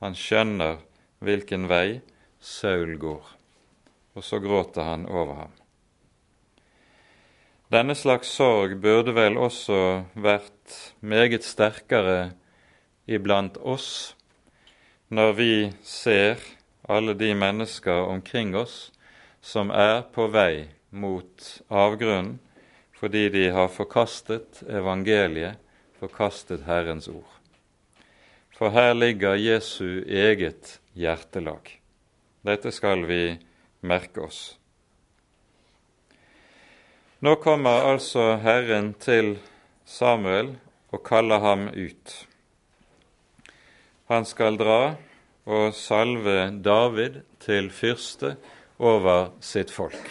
Han 0.00 0.14
skjønner 0.14 0.78
hvilken 1.18 1.66
vei 1.66 2.00
Saul 2.38 2.94
går, 3.02 3.26
og 4.14 4.24
så 4.24 4.38
gråter 4.38 4.86
han 4.86 5.08
over 5.10 5.42
ham. 5.42 5.54
Denne 7.66 7.96
slags 7.98 8.28
sorg 8.30 8.76
burde 8.78 9.10
vel 9.16 9.34
også 9.42 10.04
vært 10.14 10.74
meget 11.02 11.42
sterkere 11.42 12.36
iblant 13.10 13.56
oss 13.58 14.14
når 15.10 15.32
vi 15.34 15.52
ser 15.82 16.38
alle 16.86 17.16
de 17.18 17.32
mennesker 17.34 18.06
omkring 18.06 18.54
oss 18.54 18.92
som 19.42 19.72
er 19.74 20.04
på 20.14 20.28
vei 20.30 20.68
mot 20.94 21.48
avgrunnen 21.66 22.36
fordi 22.96 23.24
de 23.34 23.48
har 23.52 23.68
forkastet 23.68 24.62
evangeliet, 24.70 25.58
forkastet 25.98 26.62
Herrens 26.64 27.10
ord. 27.10 27.34
For 28.56 28.70
her 28.72 28.94
ligger 28.94 29.34
Jesu 29.36 30.06
eget 30.06 30.78
hjertelag. 30.94 31.74
Dette 32.46 32.72
skal 32.72 33.04
vi 33.10 33.36
merke 33.82 34.22
oss. 34.24 34.54
Nå 37.18 37.32
kommer 37.40 37.86
altså 37.88 38.34
Herren 38.44 38.90
til 39.00 39.38
Samuel 39.88 40.50
og 40.92 41.00
kaller 41.00 41.40
ham 41.40 41.62
ut. 41.72 42.12
Han 44.12 44.26
skal 44.28 44.58
dra 44.60 44.80
og 45.48 45.70
salve 45.72 46.50
David 46.60 47.22
til 47.40 47.70
fyrste 47.72 48.34
over 48.76 49.30
sitt 49.40 49.72
folk. 49.72 50.10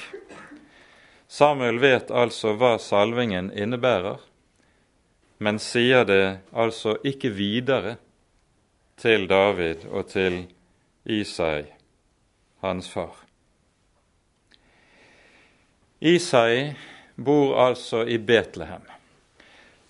Samuel 1.30 1.78
vet 1.84 2.10
altså 2.10 2.56
hva 2.58 2.80
salvingen 2.82 3.52
innebærer, 3.54 4.18
men 5.38 5.62
sier 5.62 6.08
det 6.10 6.40
altså 6.58 6.96
ikke 7.06 7.30
videre 7.38 8.00
til 8.98 9.30
David 9.30 9.86
og 9.92 10.10
til 10.10 10.42
Isai, 11.06 11.68
hans 12.66 12.90
far. 12.90 13.22
Isai 16.02 16.74
bor 17.16 17.56
altså 17.68 18.04
i 18.08 18.18
Betlehem, 18.18 18.84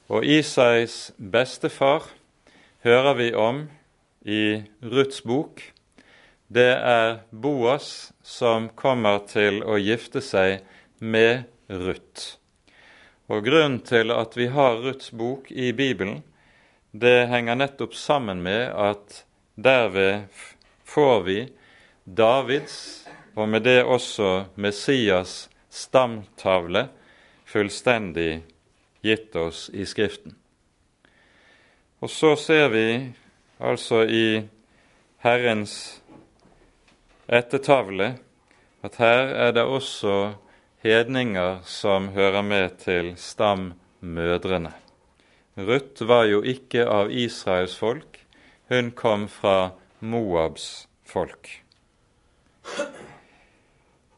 og 0.07 0.25
Isais 0.25 1.11
bestefar 1.17 2.05
hører 2.85 3.17
vi 3.17 3.31
om 3.33 3.65
i 4.25 4.61
Ruths 4.81 5.23
bok. 5.25 5.61
Det 6.47 6.71
er 6.77 7.19
Boas 7.31 8.11
som 8.21 8.69
kommer 8.77 9.23
til 9.29 9.63
å 9.65 9.79
gifte 9.81 10.21
seg 10.21 10.61
med 11.01 11.45
Ruth. 11.69 12.37
Og 13.25 13.41
Grunnen 13.45 13.79
til 13.81 14.13
at 14.13 14.37
vi 14.37 14.51
har 14.53 14.77
Ruths 14.83 15.09
bok 15.09 15.49
i 15.51 15.71
Bibelen, 15.73 16.21
det 16.93 17.25
henger 17.27 17.57
nettopp 17.57 17.95
sammen 17.97 18.43
med 18.45 18.69
at 18.69 19.23
derved 19.57 20.29
får 20.85 21.23
vi 21.25 21.39
Davids, 22.05 22.77
og 23.35 23.49
med 23.49 23.65
det 23.65 23.81
også 23.83 24.45
Messias, 24.55 25.49
stamtavle 25.73 26.85
fullstendig 27.55 28.43
gitt 29.05 29.35
oss 29.39 29.69
i 29.71 29.85
Skriften. 29.87 30.35
Og 32.03 32.11
så 32.11 32.33
ser 32.35 32.67
vi 32.73 32.87
altså 33.63 34.01
i 34.03 34.43
Herrens 35.23 35.75
ettertavle 37.31 38.09
at 38.85 38.99
her 38.99 39.31
er 39.47 39.53
det 39.55 39.63
også 39.63 40.33
hedninger 40.83 41.63
som 41.65 42.11
hører 42.13 42.43
med 42.43 42.75
til 42.83 43.13
stammødrene. 43.17 44.73
Ruth 45.55 46.03
var 46.07 46.27
jo 46.27 46.43
ikke 46.43 46.83
av 46.91 47.13
Israels 47.15 47.77
folk, 47.79 48.19
hun 48.69 48.91
kom 48.91 49.29
fra 49.31 49.71
Moabs 50.03 50.89
folk. 51.07 51.61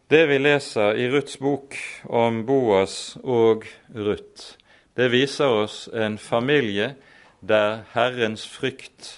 Det 0.07 0.21
vi 0.29 0.37
leser 0.39 0.95
i 0.95 1.09
Ruths 1.11 1.35
bok 1.43 1.75
om 2.07 2.45
Boas 2.47 3.17
og 3.27 3.65
Ruth, 3.91 4.53
det 4.95 5.09
viser 5.11 5.51
oss 5.51 5.89
en 5.91 6.15
familie 6.15 6.93
der 7.43 7.81
Herrens 7.91 8.45
frykt 8.47 9.17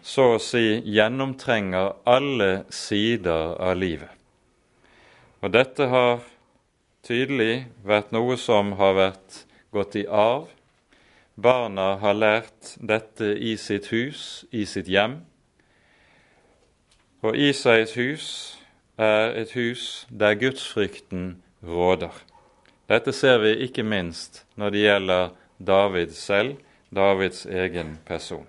så 0.00 0.24
å 0.38 0.40
si 0.40 0.78
gjennomtrenger 0.88 1.98
alle 2.08 2.64
sider 2.72 3.58
av 3.60 3.76
livet. 3.76 4.08
Og 5.44 5.52
dette 5.52 5.90
har 5.92 6.22
tydelig 7.04 7.66
vært 7.84 8.16
noe 8.16 8.40
som 8.40 8.72
har 8.80 8.96
vært 8.96 9.42
gått 9.76 10.00
i 10.00 10.06
arv 10.08 10.48
Barna 11.36 11.98
har 12.00 12.16
lært 12.16 12.72
dette 12.80 13.34
i 13.36 13.52
sitt 13.60 13.92
hus, 13.92 14.46
i 14.50 14.64
sitt 14.64 14.88
hjem. 14.88 15.20
Og 17.20 17.36
Isais 17.36 17.92
hus 17.94 18.57
er 18.98 19.36
et 19.38 19.54
hus 19.54 20.06
der 20.10 20.34
gudsfrykten 20.34 21.42
råder. 21.62 22.12
Dette 22.88 23.12
ser 23.12 23.38
vi 23.38 23.54
ikke 23.66 23.84
minst 23.86 24.42
når 24.58 24.74
det 24.74 24.84
gjelder 24.84 25.34
David 25.58 26.14
selv, 26.16 26.56
Davids 26.90 27.46
egen 27.46 27.98
person. 28.08 28.46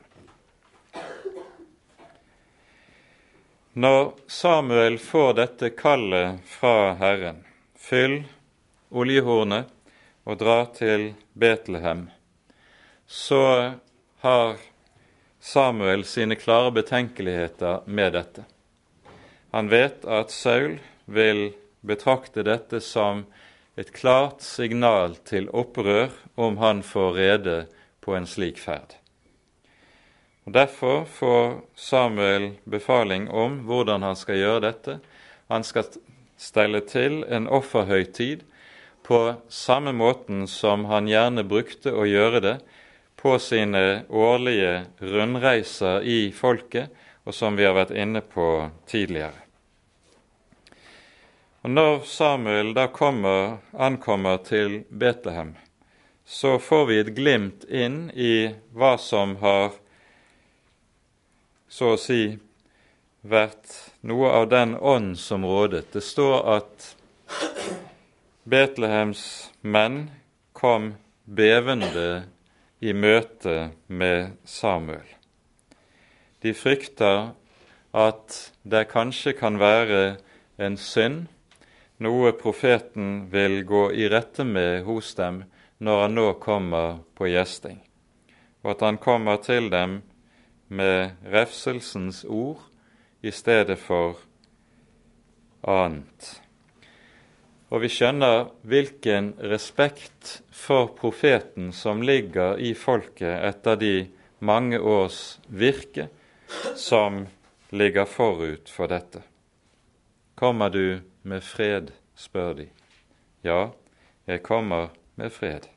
Når 3.74 4.14
Samuel 4.28 4.98
får 5.00 5.34
dette 5.38 5.70
kallet 5.78 6.40
fra 6.50 6.94
Herren, 7.00 7.44
fyll 7.78 8.24
oljehornet 8.90 9.70
og 10.26 10.40
dra 10.42 10.64
til 10.74 11.12
Betlehem, 11.34 12.08
så 13.06 13.44
har 14.26 14.58
Samuel 15.40 16.04
sine 16.06 16.36
klare 16.36 16.74
betenkeligheter 16.76 17.86
med 17.86 18.14
dette. 18.18 18.44
Han 19.52 19.70
vet 19.70 20.06
at 20.06 20.32
Saul 20.32 20.78
vil 21.06 21.52
betrakte 21.82 22.44
dette 22.46 22.82
som 22.86 23.26
et 23.80 23.92
klart 23.96 24.44
signal 24.46 25.16
til 25.26 25.50
opprør 25.56 26.12
om 26.36 26.60
han 26.60 26.84
får 26.84 27.14
rede 27.16 27.58
på 28.04 28.16
en 28.18 28.28
slik 28.28 28.60
ferd. 28.62 28.98
Og 30.46 30.54
Derfor 30.54 31.04
får 31.06 31.60
Samuel 31.76 32.52
befaling 32.70 33.30
om 33.30 33.62
hvordan 33.70 34.04
han 34.04 34.18
skal 34.18 34.40
gjøre 34.42 34.64
dette. 34.68 35.00
Han 35.50 35.64
skal 35.64 35.86
stelle 36.38 36.82
til 36.90 37.24
en 37.30 37.48
offerhøytid 37.48 38.46
på 39.06 39.20
samme 39.50 39.94
måten 39.94 40.48
som 40.48 40.86
han 40.90 41.08
gjerne 41.10 41.46
brukte 41.48 41.94
å 41.94 42.06
gjøre 42.06 42.42
det 42.46 42.56
på 43.20 43.36
sine 43.42 44.04
årlige 44.10 44.86
rundreiser 45.02 46.06
i 46.08 46.32
folket, 46.36 46.90
og 47.30 47.36
som 47.36 47.54
vi 47.56 47.66
har 47.68 47.76
vært 47.78 47.92
inne 47.94 48.24
på 48.26 48.72
tidligere. 48.90 49.44
Og 51.62 51.70
Når 51.70 52.00
Samuel 52.10 52.72
da 52.74 52.88
kommer, 52.90 53.60
ankommer 53.78 54.40
til 54.42 54.80
Betlehem, 54.90 55.52
så 56.26 56.56
får 56.58 56.86
vi 56.90 56.98
et 56.98 57.12
glimt 57.14 57.68
inn 57.70 58.00
i 58.18 58.50
hva 58.74 58.96
som 58.98 59.36
har 59.44 59.78
så 61.70 61.92
å 61.94 62.02
si 62.02 62.40
vært 63.22 63.78
noe 64.02 64.34
av 64.40 64.50
den 64.50 64.74
ånd 64.74 65.14
som 65.22 65.46
rådet. 65.46 65.92
Det 65.94 66.02
står 66.02 66.36
at 66.56 66.90
Betlehems 68.50 69.52
menn 69.62 70.02
kom 70.58 70.96
bevende 71.30 72.10
i 72.82 72.98
møte 72.98 73.70
med 73.86 74.34
Samuel. 74.50 75.19
De 76.42 76.54
frykter 76.56 77.34
at 77.96 78.40
det 78.64 78.88
kanskje 78.92 79.34
kan 79.36 79.60
være 79.60 80.18
en 80.60 80.78
synd 80.78 81.28
noe 82.00 82.32
profeten 82.40 83.28
vil 83.32 83.64
gå 83.68 83.90
i 83.92 84.08
rette 84.12 84.46
med 84.48 84.86
hos 84.88 85.12
dem 85.18 85.44
når 85.84 86.02
han 86.06 86.16
nå 86.16 86.28
kommer 86.44 87.00
på 87.16 87.28
gjesting, 87.32 87.80
og 88.64 88.72
at 88.76 88.86
han 88.88 89.00
kommer 89.04 89.40
til 89.44 89.70
dem 89.72 90.02
med 90.68 91.18
refselsens 91.28 92.24
ord 92.24 92.62
i 93.22 93.32
stedet 93.36 93.80
for 93.80 94.20
annet. 95.68 96.40
Og 97.70 97.84
vi 97.84 97.92
skjønner 97.92 98.48
hvilken 98.66 99.34
respekt 99.52 100.40
for 100.56 100.94
profeten 100.98 101.74
som 101.76 102.02
ligger 102.02 102.58
i 102.64 102.74
folket 102.74 103.44
etter 103.52 103.76
de 103.80 103.94
mange 104.40 104.80
års 104.80 105.38
virke 105.48 106.08
som 106.76 107.28
ligger 107.70 108.06
forut 108.06 108.70
for 108.70 108.88
dette. 108.88 109.22
Kommer 110.36 110.70
du 110.70 111.02
med 111.22 111.44
fred, 111.44 111.92
spør 112.16 112.54
de. 112.54 112.68
Ja, 113.42 113.72
jeg 114.26 114.44
kommer 114.44 114.90
med 115.16 115.32
fred. 115.32 115.68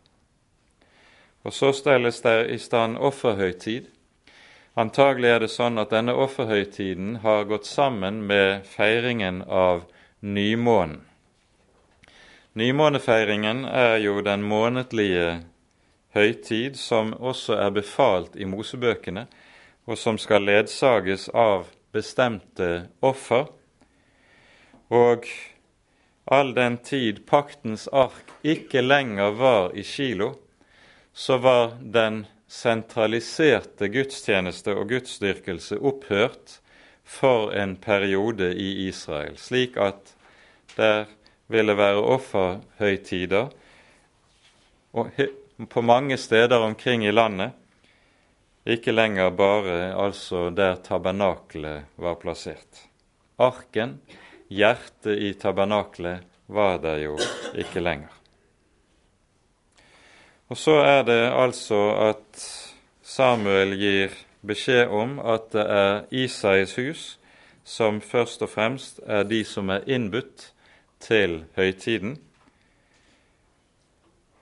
Og 1.42 1.52
så 1.52 1.72
stelles 1.72 2.20
det 2.22 2.50
i 2.54 2.58
stand 2.58 2.96
offerhøytid. 2.96 3.88
Antagelig 4.78 5.28
er 5.28 5.40
det 5.42 5.50
sånn 5.52 5.80
at 5.82 5.90
denne 5.92 6.14
offerhøytiden 6.16 7.18
har 7.26 7.44
gått 7.50 7.66
sammen 7.68 8.22
med 8.26 8.62
feiringen 8.66 9.42
av 9.42 9.84
nymånen. 10.20 11.02
Nymånefeiringen 12.52 13.64
er 13.64 13.96
jo 14.04 14.20
den 14.20 14.42
månedlige 14.44 15.42
høytid 16.12 16.76
som 16.76 17.14
også 17.16 17.56
er 17.56 17.70
befalt 17.72 18.36
i 18.36 18.44
Mosebøkene, 18.44 19.24
og 19.84 19.98
som 19.98 20.18
skal 20.18 20.44
ledsages 20.46 21.28
av 21.28 21.66
bestemte 21.92 22.88
offer. 23.00 23.48
Og 24.92 25.26
all 26.24 26.52
den 26.54 26.78
tid 26.84 27.24
paktens 27.26 27.88
ark 27.88 28.30
ikke 28.46 28.84
lenger 28.84 29.34
var 29.38 29.72
i 29.74 29.82
Kilo, 29.86 30.34
så 31.12 31.38
var 31.42 31.74
den 31.80 32.24
sentraliserte 32.52 33.88
gudstjeneste 33.88 34.74
og 34.76 34.90
gudsdyrkelse 34.92 35.78
opphørt 35.80 36.58
for 37.04 37.50
en 37.56 37.76
periode 37.76 38.52
i 38.54 38.86
Israel, 38.88 39.36
slik 39.40 39.76
at 39.80 40.14
der 40.76 41.08
ville 41.52 41.76
være 41.76 42.04
offerhøytider 42.14 43.50
på 45.68 45.80
mange 45.80 46.16
steder 46.16 46.56
omkring 46.56 47.04
i 47.04 47.10
landet, 47.10 47.50
ikke 48.66 48.94
lenger 48.94 49.30
bare 49.34 49.92
altså 49.98 50.50
der 50.54 50.76
tabernaklet 50.84 51.88
var 51.96 52.18
plassert. 52.22 52.86
Arken 53.38 53.98
hjertet 54.52 55.18
i 55.18 55.32
tabernaklet 55.34 56.22
var 56.46 56.78
der 56.78 57.02
jo 57.02 57.16
ikke 57.58 57.82
lenger. 57.82 58.12
Og 60.52 60.58
så 60.60 60.76
er 60.84 61.02
det 61.08 61.22
altså 61.32 61.80
at 62.10 62.42
Samuel 63.02 63.74
gir 63.80 64.12
beskjed 64.46 64.92
om 64.92 65.18
at 65.18 65.48
det 65.54 65.64
er 65.64 66.04
Isais 66.12 66.76
hus 66.76 67.04
som 67.64 68.00
først 68.00 68.42
og 68.42 68.50
fremst 68.50 69.00
er 69.06 69.24
de 69.24 69.42
som 69.46 69.70
er 69.70 69.86
innbudt 69.86 70.50
til 71.02 71.44
høytiden. 71.56 72.18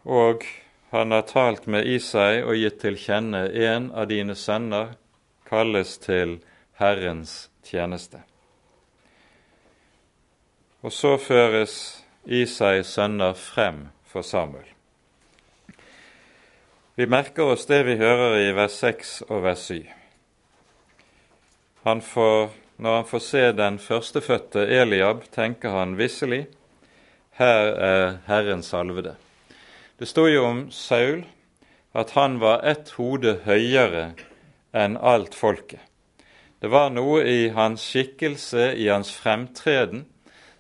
Og 0.05 0.45
han 0.91 1.11
har 1.11 1.23
talt 1.23 1.67
med 1.67 1.87
Isai 1.87 2.43
og 2.43 2.57
gitt 2.59 2.81
til 2.83 2.97
kjenne 2.99 3.45
en 3.47 3.93
av 3.95 4.09
dine 4.11 4.35
sønner 4.35 4.97
kalles 5.47 5.97
til 6.03 6.41
Herrens 6.81 7.49
tjeneste. 7.67 8.25
Og 10.83 10.91
så 10.91 11.15
føres 11.21 11.75
Isais 12.27 12.91
sønner 12.91 13.39
frem 13.39 13.87
for 14.11 14.27
Samuel. 14.27 14.67
Vi 16.99 17.07
merker 17.07 17.55
oss 17.55 17.69
det 17.71 17.85
vi 17.87 17.97
hører 18.01 18.41
i 18.43 18.53
vers 18.59 18.83
6 18.83 19.15
og 19.29 19.45
vers 19.47 19.63
7. 19.71 19.87
Han 21.87 22.03
får, 22.05 22.51
når 22.83 22.97
han 22.99 23.11
får 23.15 23.27
se 23.31 23.45
den 23.57 23.79
førstefødte 23.79 24.67
Eliab, 24.83 25.23
tenker 25.33 25.73
han 25.79 25.95
visselig 25.97 26.49
her 27.41 27.71
er 27.79 28.17
Herren 28.27 28.63
salvede. 28.63 29.15
Det 30.01 30.07
sto 30.09 30.23
jo 30.25 30.47
om 30.49 30.61
Saul 30.73 31.27
at 31.93 32.15
han 32.17 32.39
var 32.41 32.63
ett 32.65 32.89
hode 32.97 33.35
høyere 33.45 34.15
enn 34.73 34.95
alt 34.97 35.35
folket. 35.37 35.83
Det 36.57 36.71
var 36.73 36.89
noe 36.89 37.19
i 37.29 37.51
hans 37.53 37.83
skikkelse, 37.85 38.71
i 38.81 38.87
hans 38.89 39.11
fremtreden, 39.13 40.07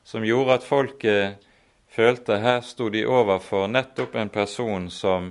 som 0.04 0.26
gjorde 0.28 0.58
at 0.58 0.66
folket 0.66 1.46
følte 1.88 2.36
her 2.42 2.60
sto 2.60 2.90
de 2.92 3.06
overfor 3.08 3.64
nettopp 3.72 4.18
en 4.20 4.28
person 4.28 4.90
som 4.92 5.30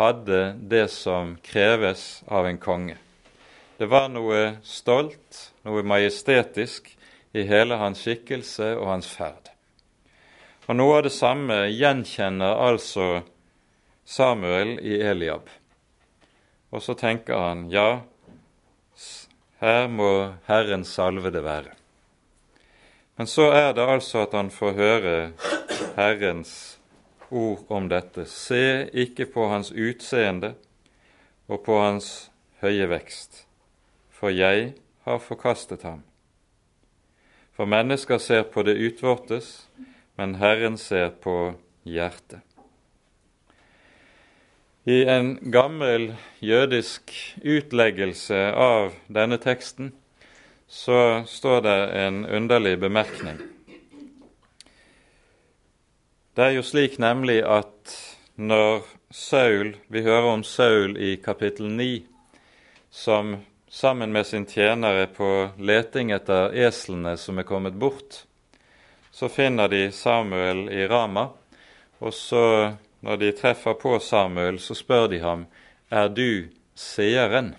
hadde 0.00 0.40
det 0.72 0.86
som 0.94 1.34
kreves 1.44 2.22
av 2.32 2.48
en 2.48 2.60
konge. 2.62 2.96
Det 3.76 3.90
var 3.92 4.08
noe 4.08 4.54
stolt, 4.64 5.50
noe 5.68 5.84
majestetisk 5.84 6.88
i 7.36 7.44
hele 7.44 7.76
hans 7.76 8.06
skikkelse 8.06 8.72
og 8.78 8.88
hans 8.94 9.12
ferd. 9.12 9.52
Og 10.64 10.80
Noe 10.80 10.96
av 11.00 11.04
det 11.04 11.12
samme 11.12 11.66
gjenkjenner 11.74 12.56
altså 12.70 13.20
Samuel 14.10 14.78
i 14.82 14.96
Eliab. 15.06 15.46
Og 16.74 16.82
så 16.82 16.96
tenker 16.98 17.38
han 17.38 17.68
ja, 17.70 18.00
her 19.62 19.86
må 19.86 20.10
Herren 20.48 20.82
salvede 20.84 21.44
være. 21.44 21.76
Men 23.14 23.30
så 23.30 23.50
er 23.54 23.70
det 23.76 23.86
altså 23.86 24.24
at 24.24 24.34
han 24.34 24.50
får 24.50 24.72
høre 24.80 25.14
Herrens 25.94 26.80
ord 27.30 27.70
om 27.70 27.86
dette. 27.92 28.26
Se 28.26 28.90
ikke 28.90 29.28
på 29.30 29.46
hans 29.52 29.70
utseende 29.70 30.56
og 31.46 31.62
på 31.66 31.78
hans 31.78 32.30
høye 32.64 32.90
vekst, 32.90 33.44
for 34.10 34.34
jeg 34.34 34.72
har 35.06 35.22
forkastet 35.22 35.86
ham. 35.86 36.02
For 37.54 37.68
mennesker 37.68 38.18
ser 38.18 38.42
på 38.42 38.66
det 38.66 38.78
utvortes, 38.80 39.68
men 40.18 40.40
Herren 40.42 40.78
ser 40.80 41.12
på 41.14 41.52
hjertet. 41.86 42.42
I 44.84 45.04
en 45.04 45.38
gammel 45.42 46.14
jødisk 46.40 47.12
utleggelse 47.42 48.38
av 48.56 48.94
denne 49.12 49.36
teksten 49.36 49.92
så 50.70 51.20
står 51.28 51.60
det 51.66 51.80
en 52.00 52.22
underlig 52.24 52.78
bemerkning. 52.80 53.36
Det 56.32 56.46
er 56.46 56.56
jo 56.56 56.64
slik 56.64 56.96
nemlig 57.02 57.42
at 57.44 57.92
når 58.40 58.86
Saul 59.12 59.74
Vi 59.92 60.00
hører 60.06 60.30
om 60.30 60.44
Saul 60.46 60.96
i 60.96 61.16
kapittel 61.20 61.66
9, 61.68 62.02
som 62.90 63.36
sammen 63.68 64.12
med 64.12 64.26
sin 64.26 64.46
tjenere 64.46 65.06
på 65.12 65.50
leting 65.58 66.14
etter 66.14 66.54
eslene 66.54 67.16
som 67.18 67.38
er 67.38 67.48
kommet 67.48 67.74
bort, 67.74 68.22
så 69.12 69.28
finner 69.28 69.68
de 69.68 69.90
Samuel 69.92 70.70
i 70.72 70.86
Rama, 70.88 71.28
og 71.98 72.14
så, 72.14 72.72
når 73.00 73.16
de 73.16 73.32
treffer 73.32 73.74
på 73.80 73.98
Samuel, 73.98 74.58
så 74.60 74.76
spør 74.76 75.08
de 75.12 75.20
ham, 75.24 75.46
er 75.90 76.08
du 76.08 76.50
seeren? 76.74 77.54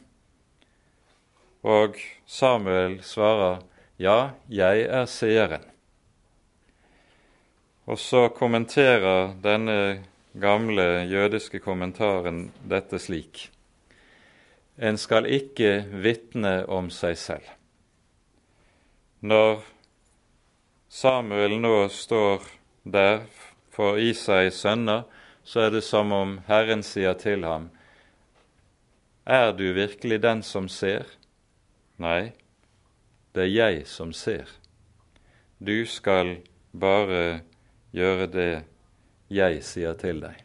Og 1.62 1.98
Samuel 2.26 3.02
svarer, 3.06 3.62
ja, 4.02 4.34
jeg 4.50 4.86
er 4.90 5.06
seeren. 5.06 5.66
Og 7.90 8.00
så 8.00 8.28
kommenterer 8.30 9.34
denne 9.42 10.04
gamle 10.40 11.04
jødiske 11.10 11.60
kommentaren 11.60 12.52
dette 12.70 13.00
slik. 13.02 13.50
En 14.78 14.98
skal 14.98 15.28
ikke 15.28 15.84
vitne 16.02 16.62
om 16.72 16.90
seg 16.94 17.18
selv. 17.20 17.50
Når 19.22 19.60
Samuel 20.90 21.58
nå 21.62 21.88
står 21.94 22.48
der 22.84 23.26
for 23.72 24.00
Isais 24.02 24.58
sønner, 24.64 25.04
så 25.44 25.68
er 25.68 25.72
det 25.76 25.84
som 25.86 26.12
om 26.12 26.40
Herren 26.48 26.84
sier 26.84 27.14
til 27.14 27.46
ham, 27.46 27.70
Er 29.26 29.52
du 29.54 29.74
virkelig 29.74 30.22
den 30.22 30.42
som 30.44 30.68
ser? 30.70 31.06
Nei, 31.98 32.34
det 33.36 33.44
er 33.44 33.54
jeg 33.54 33.88
som 33.88 34.14
ser. 34.14 34.50
Du 35.60 35.86
skal 35.86 36.40
bare 36.74 37.42
gjøre 37.94 38.28
det 38.28 38.64
jeg 39.30 39.62
sier 39.64 39.94
til 39.94 40.24
deg. 40.24 40.42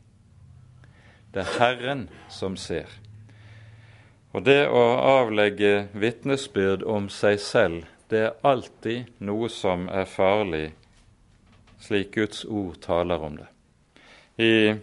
Det 1.32 1.42
er 1.42 1.56
Herren 1.58 2.06
som 2.28 2.56
ser. 2.56 2.86
Og 4.36 4.44
det 4.44 4.68
å 4.68 4.84
avlegge 5.00 5.88
vitnesbyrd 5.96 6.84
om 6.84 7.08
seg 7.08 7.40
selv, 7.40 7.88
det 8.12 8.22
er 8.28 8.38
alltid 8.46 9.08
noe 9.24 9.48
som 9.48 9.88
er 9.88 10.04
farlig, 10.04 10.74
slik 11.80 12.12
Guds 12.14 12.44
ord 12.44 12.76
taler 12.84 13.24
om 13.24 13.40
det. 13.40 13.55
I 14.38 14.76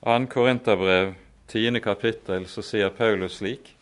2. 0.00 0.26
Korinterbrev 0.26 1.14
10. 1.46 1.80
kapittel 1.80 2.46
så 2.46 2.62
sier 2.62 2.90
Paulus 2.90 3.38
slik.: 3.38 3.74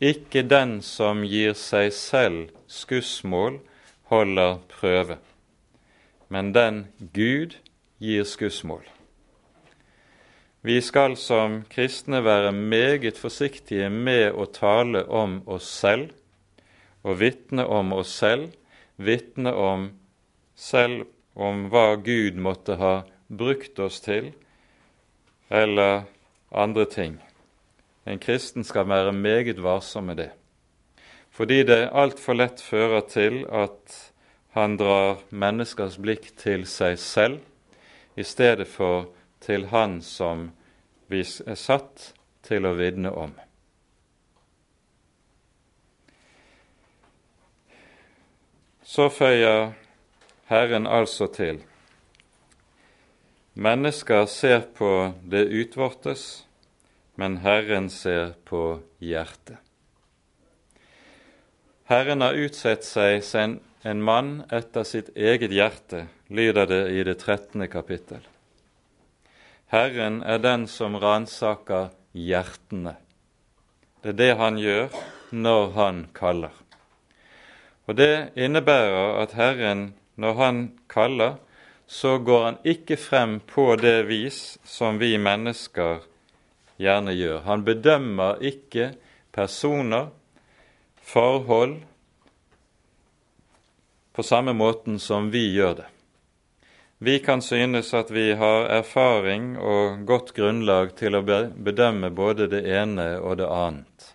Ikke 0.00 0.42
den 0.42 0.82
som 0.82 1.24
gir 1.24 1.54
seg 1.54 1.92
selv 1.94 2.50
skussmål, 2.66 3.60
holder 4.10 4.58
prøve 4.68 5.18
men 6.28 6.52
den 6.52 6.86
Gud 7.14 7.56
gir 7.98 8.24
skussmål. 8.24 8.84
Vi 10.60 10.80
skal 10.82 11.16
som 11.16 11.62
kristne 11.70 12.20
være 12.24 12.52
meget 12.52 13.18
forsiktige 13.18 13.88
med 13.90 14.34
å 14.34 14.48
tale 14.52 15.04
om 15.06 15.40
oss 15.46 15.68
selv 15.80 16.10
og 17.06 17.20
vitne 17.20 17.64
om 17.64 17.94
oss 17.96 18.10
selv, 18.20 18.50
vitne 18.96 19.54
om 19.54 19.86
selv 20.58 21.06
om 21.38 21.68
hva 21.70 21.94
Gud 22.02 22.36
måtte 22.42 22.76
ha 22.82 22.94
brukt 23.28 23.78
oss 23.78 24.00
til, 24.00 24.32
eller 25.48 26.02
andre 26.50 26.84
ting. 26.84 27.18
En 28.06 28.18
kristen 28.18 28.64
skal 28.64 28.88
være 28.88 29.12
meget 29.12 29.62
varsom 29.62 30.04
med 30.04 30.16
det, 30.16 30.30
fordi 31.30 31.62
det 31.62 31.90
altfor 31.92 32.34
lett 32.34 32.60
fører 32.60 33.04
til 33.08 33.44
at 33.52 33.98
han 34.56 34.76
drar 34.80 35.20
menneskers 35.30 35.98
blikk 36.00 36.32
til 36.40 36.64
seg 36.66 36.96
selv 36.98 38.16
i 38.18 38.24
stedet 38.24 38.66
for 38.68 39.10
til 39.44 39.68
Han 39.70 40.00
som 40.02 40.48
vi 41.06 41.20
er 41.20 41.54
satt 41.54 42.12
til 42.42 42.66
å 42.66 42.72
vitne 42.74 43.12
om. 43.12 43.34
Så 48.82 49.10
føyer 49.12 49.74
Herren 50.48 50.86
altså 50.88 51.28
til 51.28 51.60
Mennesker 53.58 54.26
ser 54.30 54.60
på 54.60 55.12
det 55.26 55.48
utvortes, 55.50 56.44
men 57.18 57.40
Herren 57.42 57.88
ser 57.90 58.36
på 58.46 58.78
hjertet. 59.02 59.58
Herren 61.90 62.22
har 62.22 62.38
utsett 62.38 62.86
seg 62.86 63.24
en 63.82 64.04
mann 64.06 64.44
etter 64.54 64.86
sitt 64.86 65.08
eget 65.16 65.50
hjerte, 65.50 66.04
lyder 66.30 66.70
det 66.70 66.84
i 66.94 67.02
det 67.02 67.16
trettende 67.24 67.66
kapittel. 67.66 68.22
Herren 69.74 70.20
er 70.22 70.38
den 70.38 70.68
som 70.70 70.94
ransaker 70.94 71.90
hjertene. 72.14 72.94
Det 74.06 74.14
er 74.14 74.20
det 74.22 74.30
han 74.38 74.62
gjør 74.62 74.94
når 75.34 75.74
han 75.74 76.00
kaller. 76.14 76.54
Og 77.90 77.98
Det 77.98 78.30
innebærer 78.38 79.18
at 79.24 79.34
Herren, 79.34 79.94
når 80.14 80.34
han 80.44 80.64
kaller, 80.86 81.40
så 81.88 82.18
går 82.18 82.44
han 82.44 82.56
ikke 82.68 82.96
frem 83.00 83.38
på 83.40 83.72
det 83.80 84.02
vis 84.02 84.58
som 84.64 84.98
vi 85.00 85.14
mennesker 85.18 86.02
gjerne 86.76 87.14
gjør. 87.16 87.38
Han 87.48 87.64
bedømmer 87.64 88.42
ikke 88.44 88.90
personer, 89.32 90.10
forhold 91.00 91.78
på 94.12 94.22
samme 94.22 94.52
måten 94.52 94.98
som 95.00 95.30
vi 95.32 95.46
gjør 95.54 95.78
det. 95.80 95.88
Vi 96.98 97.18
kan 97.24 97.40
synes 97.42 97.94
at 97.94 98.10
vi 98.10 98.32
har 98.34 98.68
erfaring 98.74 99.54
og 99.56 100.04
godt 100.04 100.34
grunnlag 100.36 100.96
til 100.98 101.14
å 101.14 101.24
bedømme 101.24 102.10
både 102.10 102.50
det 102.50 102.64
ene 102.68 103.14
og 103.22 103.38
det 103.40 103.48
annet. 103.48 104.08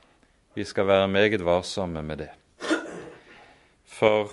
Vi 0.53 0.65
skal 0.67 0.85
være 0.91 1.07
meget 1.07 1.41
varsomme 1.41 2.03
med 2.05 2.21
det. 2.21 2.31
For 3.87 4.29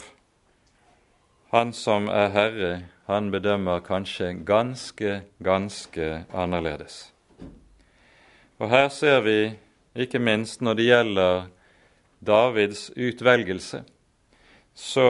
han 1.55 1.73
som 1.73 2.11
er 2.11 2.35
herre, 2.35 2.73
han 3.11 3.31
bedømmer 3.35 3.83
kanskje 3.83 4.33
ganske, 4.47 5.23
ganske 5.43 6.25
annerledes. 6.33 7.13
Og 8.59 8.71
her 8.71 8.89
ser 8.89 9.21
vi, 9.27 9.39
ikke 9.97 10.21
minst 10.23 10.63
når 10.63 10.75
det 10.79 10.87
gjelder 10.87 11.47
Davids 12.27 12.91
utvelgelse, 12.97 13.83
så 14.75 15.07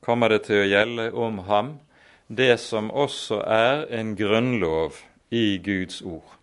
kommer 0.00 0.32
det 0.32 0.44
til 0.46 0.62
å 0.62 0.68
gjelde 0.70 1.08
om 1.12 1.42
ham 1.46 1.74
det 2.32 2.56
som 2.62 2.88
også 2.90 3.42
er 3.44 3.84
en 3.92 4.14
grunnlov 4.16 5.02
i 5.30 5.58
Guds 5.62 6.00
ord. 6.02 6.38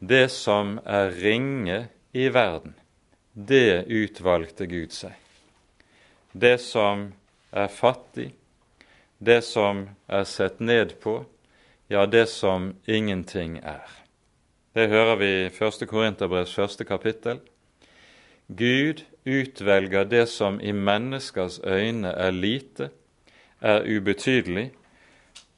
Det 0.00 0.30
som 0.32 0.78
er 0.84 1.12
ringe 1.20 1.88
i 2.12 2.28
verden, 2.32 2.74
det 3.34 3.84
utvalgte 3.90 4.66
Gud 4.70 4.94
seg. 4.94 5.12
Det 6.32 6.56
som 6.62 7.10
er 7.52 7.68
fattig, 7.68 8.30
det 9.24 9.40
som 9.44 9.88
er 10.08 10.24
sett 10.28 10.60
ned 10.60 10.98
på, 11.00 11.24
ja, 11.88 12.06
det 12.06 12.26
som 12.28 12.74
ingenting 12.86 13.58
er. 13.58 13.88
Det 14.74 14.88
hører 14.90 15.16
vi 15.16 15.30
i 15.44 15.50
1. 15.52 15.84
Korinterbrevs 15.88 16.54
første 16.54 16.84
kapittel. 16.84 17.40
Gud 18.48 19.04
utvelger 19.24 20.04
det 20.04 20.26
som 20.28 20.60
i 20.60 20.72
menneskers 20.72 21.60
øyne 21.64 22.10
er 22.10 22.30
lite, 22.30 22.90
er 23.60 23.86
ubetydelig, 23.86 24.72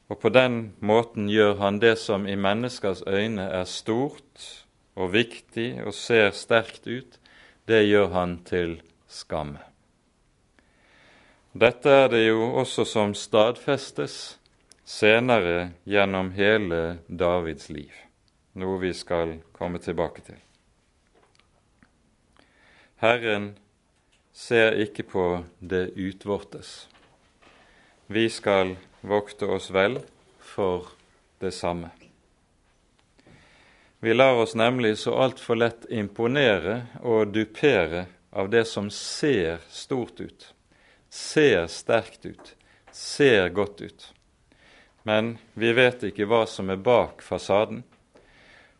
og 0.08 0.18
på 0.18 0.28
den 0.28 0.74
måten 0.78 1.30
gjør 1.30 1.56
han 1.58 1.80
det 1.82 1.96
som 1.98 2.26
i 2.26 2.36
menneskers 2.38 3.02
øyne 3.06 3.42
er 3.42 3.64
stort 3.64 4.66
og 4.94 5.12
viktig 5.12 5.82
og 5.82 5.94
ser 5.94 6.30
sterkt 6.30 6.86
ut, 6.86 7.18
det 7.66 7.82
gjør 7.88 8.12
han 8.14 8.38
til 8.46 8.78
skamme. 9.08 9.58
Dette 11.56 11.88
er 11.88 12.10
det 12.12 12.24
jo 12.26 12.50
også 12.60 12.84
som 12.84 13.12
stadfestes 13.16 14.14
senere 14.84 15.70
gjennom 15.88 16.34
hele 16.36 16.98
Davids 17.08 17.70
liv, 17.72 17.92
noe 18.60 18.76
vi 18.82 18.90
skal 18.92 19.38
komme 19.56 19.80
tilbake 19.80 20.20
til. 20.26 20.36
Herren 23.00 23.46
ser 24.36 24.76
ikke 24.84 25.06
på 25.08 25.24
det 25.60 25.94
utvortes. 25.96 26.90
Vi 28.12 28.26
skal 28.28 28.74
vokte 29.00 29.48
oss 29.56 29.70
vel 29.72 30.02
for 30.42 30.90
det 31.40 31.54
samme. 31.56 31.88
Vi 34.04 34.12
lar 34.12 34.42
oss 34.42 34.52
nemlig 34.58 34.98
så 35.06 35.16
altfor 35.24 35.56
lett 35.62 35.88
imponere 35.88 36.82
og 37.00 37.32
dupere 37.32 38.04
av 38.36 38.52
det 38.52 38.66
som 38.68 38.92
ser 38.92 39.64
stort 39.72 40.20
ut, 40.20 40.50
ser 41.16 41.66
sterkt 41.72 42.26
ut, 42.26 42.54
ser 42.92 43.48
godt 43.48 43.80
ut. 43.80 44.12
Men 45.08 45.36
vi 45.54 45.72
vet 45.72 46.02
ikke 46.04 46.26
hva 46.28 46.44
som 46.50 46.70
er 46.72 46.80
bak 46.82 47.22
fasaden. 47.24 47.84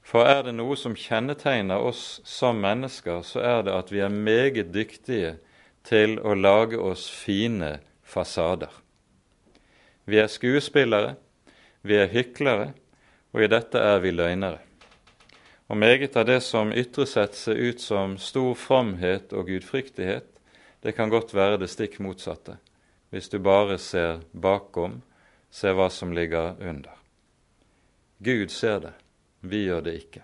For 0.07 0.29
er 0.29 0.45
det 0.47 0.55
noe 0.59 0.77
som 0.79 0.95
kjennetegner 0.95 1.83
oss 1.83 2.21
som 2.27 2.61
mennesker, 2.63 3.25
så 3.27 3.43
er 3.43 3.65
det 3.67 3.75
at 3.75 3.93
vi 3.95 4.03
er 4.05 4.13
meget 4.13 4.71
dyktige 4.75 5.37
til 5.87 6.19
å 6.21 6.35
lage 6.35 6.79
oss 6.79 7.09
fine 7.11 7.79
fasader. 8.07 8.71
Vi 10.07 10.21
er 10.23 10.31
skuespillere, 10.31 11.17
vi 11.83 11.99
er 11.99 12.13
hyklere, 12.13 12.73
og 13.35 13.43
i 13.43 13.51
dette 13.51 13.83
er 13.83 13.99
vi 14.05 14.13
løgnere. 14.15 14.63
Og 15.67 15.79
meget 15.79 16.15
av 16.15 16.29
det 16.29 16.39
som 16.47 16.71
ytrer 16.71 17.09
seg 17.11 17.59
ut 17.59 17.83
som 17.83 18.15
stor 18.23 18.55
fromhet 18.55 19.35
og 19.35 19.51
gudfryktighet, 19.51 20.36
det 20.87 20.93
kan 20.93 21.11
godt 21.11 21.33
være 21.35 21.59
det 21.59 21.67
stikk 21.67 21.97
motsatte, 21.99 22.61
hvis 23.11 23.27
du 23.33 23.41
bare 23.43 23.75
ser 23.83 24.21
bakom, 24.31 25.01
ser 25.51 25.73
hva 25.75 25.89
som 25.91 26.13
ligger 26.15 26.61
under. 26.63 26.93
Gud 28.23 28.53
ser 28.55 28.79
det, 28.85 28.93
vi 29.43 29.65
gjør 29.65 29.81
det 29.83 29.95
ikke. 29.99 30.21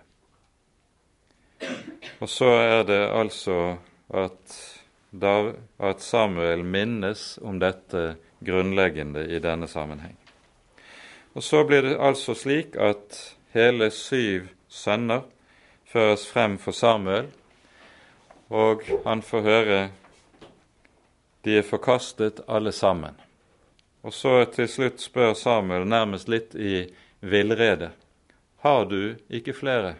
Og 2.23 2.31
så 2.31 2.47
er 2.61 2.85
det 2.87 3.01
altså 3.11 3.57
at, 4.07 4.53
at 5.83 6.05
Samuel 6.05 6.63
minnes 6.63 7.25
om 7.43 7.59
dette 7.59 8.13
grunnleggende 8.39 9.25
i 9.35 9.41
denne 9.43 9.67
sammenheng. 9.67 10.15
Og 11.35 11.43
så 11.43 11.65
blir 11.67 11.83
det 11.89 11.97
altså 11.99 12.37
slik 12.39 12.77
at 12.79 13.17
hele 13.51 13.89
syv 13.91 14.47
sønner 14.71 15.27
føres 15.91 16.23
frem 16.31 16.55
for 16.55 16.71
Samuel, 16.71 17.27
og 18.47 18.87
han 19.03 19.25
får 19.27 19.45
høre 19.49 19.81
de 21.43 21.57
er 21.59 21.67
forkastet 21.67 22.41
alle 22.47 22.71
sammen. 22.71 23.15
Og 24.03 24.13
så 24.13 24.43
til 24.51 24.67
slutt 24.67 25.03
spør 25.03 25.33
Samuel 25.37 25.85
nærmest 25.87 26.31
litt 26.31 26.55
i 26.55 26.85
villrede. 27.19 27.91
Har 28.63 28.85
du 28.87 29.15
ikke 29.29 29.55
flere? 29.55 29.95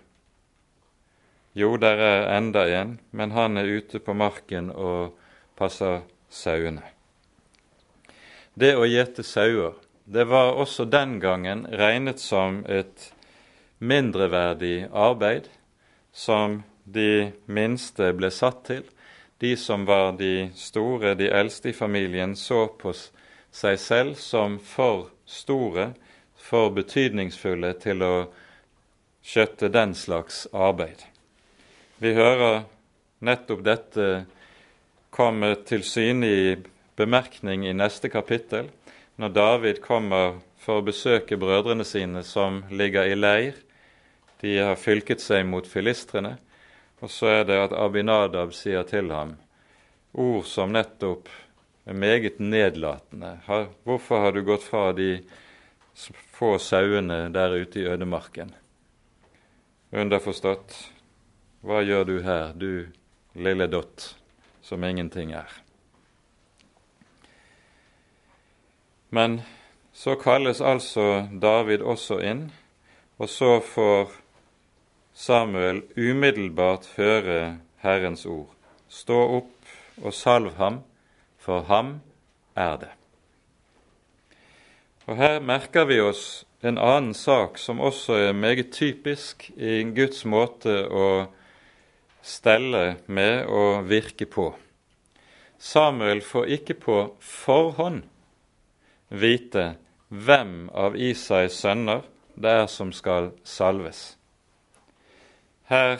Jo, 1.53 1.75
der 1.77 1.99
er 2.01 2.37
enda 2.37 2.65
en, 2.81 2.97
men 3.11 3.31
han 3.31 3.57
er 3.57 3.69
ute 3.69 3.99
på 3.99 4.15
marken 4.17 4.71
og 4.71 5.13
passer 5.55 6.01
sauene. 6.29 6.83
Det 8.53 8.73
å 8.77 8.87
gjete 8.87 9.23
sauer, 9.25 9.75
det 10.05 10.25
var 10.29 10.57
også 10.59 10.85
den 10.85 11.19
gangen 11.21 11.65
regnet 11.69 12.19
som 12.19 12.63
et 12.67 13.11
mindreverdig 13.79 14.89
arbeid 14.91 15.47
som 16.13 16.61
de 16.83 17.31
minste 17.45 18.11
ble 18.17 18.29
satt 18.33 18.65
til. 18.67 18.83
De 19.43 19.51
som 19.59 19.83
var 19.85 20.13
de 20.15 20.49
store, 20.55 21.13
de 21.19 21.27
eldste 21.27 21.69
i 21.69 21.75
familien, 21.75 22.35
så 22.39 22.67
på 22.79 22.93
seg 22.95 23.79
selv 23.81 24.15
som 24.15 24.55
for 24.63 25.09
store, 25.27 25.89
for 26.39 26.71
betydningsfulle 26.75 27.73
til 27.83 28.05
å 28.07 28.13
skjøtte 29.23 29.67
den 29.71 29.91
slags 29.99 30.45
arbeid. 30.55 31.03
Vi 31.99 32.13
hører 32.15 32.63
nettopp 33.23 33.65
dette 33.67 34.07
komme 35.11 35.53
til 35.67 35.83
syne 35.87 36.31
i 36.31 36.55
bemerkning 36.99 37.67
i 37.67 37.75
neste 37.75 38.11
kapittel, 38.11 38.71
når 39.19 39.35
David 39.35 39.83
kommer 39.83 40.39
for 40.63 40.79
å 40.79 40.87
besøke 40.87 41.39
brødrene 41.39 41.85
sine 41.87 42.23
som 42.27 42.63
ligger 42.71 43.11
i 43.11 43.19
leir 43.19 43.59
de 44.43 44.57
har 44.59 44.75
fylket 44.75 45.21
seg 45.23 45.45
mot 45.47 45.63
filistrene. 45.63 46.35
Og 47.03 47.11
så 47.11 47.27
er 47.41 47.47
det 47.47 47.57
at 47.59 47.73
Abinadab 47.75 48.53
sier 48.55 48.85
til 48.87 49.11
ham 49.11 49.35
ord 50.13 50.45
som 50.47 50.71
nettopp 50.71 51.27
er 51.83 51.97
meget 51.97 52.39
nedlatende. 52.39 53.39
Hvorfor 53.83 54.23
har 54.23 54.31
du 54.31 54.43
gått 54.47 54.63
fra 54.63 54.93
de 54.95 55.17
få 56.31 56.55
sauene 56.63 57.27
der 57.33 57.57
ute 57.59 57.81
i 57.81 57.87
ødemarken? 57.91 58.53
Underforstått, 59.91 60.77
hva 61.61 61.83
gjør 61.83 62.07
du 62.07 62.15
her, 62.23 62.55
du 62.55 62.87
lille 63.35 63.67
dott 63.67 64.13
som 64.63 64.83
ingenting 64.83 65.35
er? 65.35 65.51
Men 69.13 69.41
så 69.93 70.15
kalles 70.15 70.61
altså 70.61 71.27
David 71.29 71.83
også 71.83 72.21
inn, 72.23 72.47
og 73.19 73.29
så 73.29 73.59
får 73.61 74.22
Samuel 75.13 75.83
umiddelbart 75.97 76.89
høre 76.97 77.59
Herrens 77.83 78.25
ord. 78.25 78.49
Stå 78.89 79.19
opp 79.37 79.73
og 80.01 80.13
salv 80.13 80.55
ham, 80.57 80.81
for 81.37 81.61
ham 81.69 81.99
er 82.55 82.77
det. 82.81 82.91
Og 85.05 85.17
Her 85.19 85.39
merker 85.39 85.85
vi 85.85 85.99
oss 86.01 86.45
en 86.63 86.79
annen 86.79 87.13
sak 87.13 87.57
som 87.59 87.81
også 87.83 88.15
er 88.29 88.33
meget 88.33 88.71
typisk 88.71 89.49
i 89.57 89.83
Guds 89.95 90.23
måte 90.25 90.85
å 90.87 91.07
stelle 92.23 92.95
med 93.07 93.45
og 93.51 93.89
virke 93.89 94.25
på. 94.25 94.53
Samuel 95.59 96.23
får 96.23 96.49
ikke 96.57 96.73
på 96.79 96.97
forhånd 97.19 98.03
vite 99.09 99.73
hvem 100.09 100.69
av 100.73 100.95
Isais 100.95 101.59
sønner 101.59 102.01
det 102.35 102.57
er 102.63 102.67
som 102.71 102.91
skal 102.95 103.31
salves. 103.43 104.15
Her, 105.73 105.99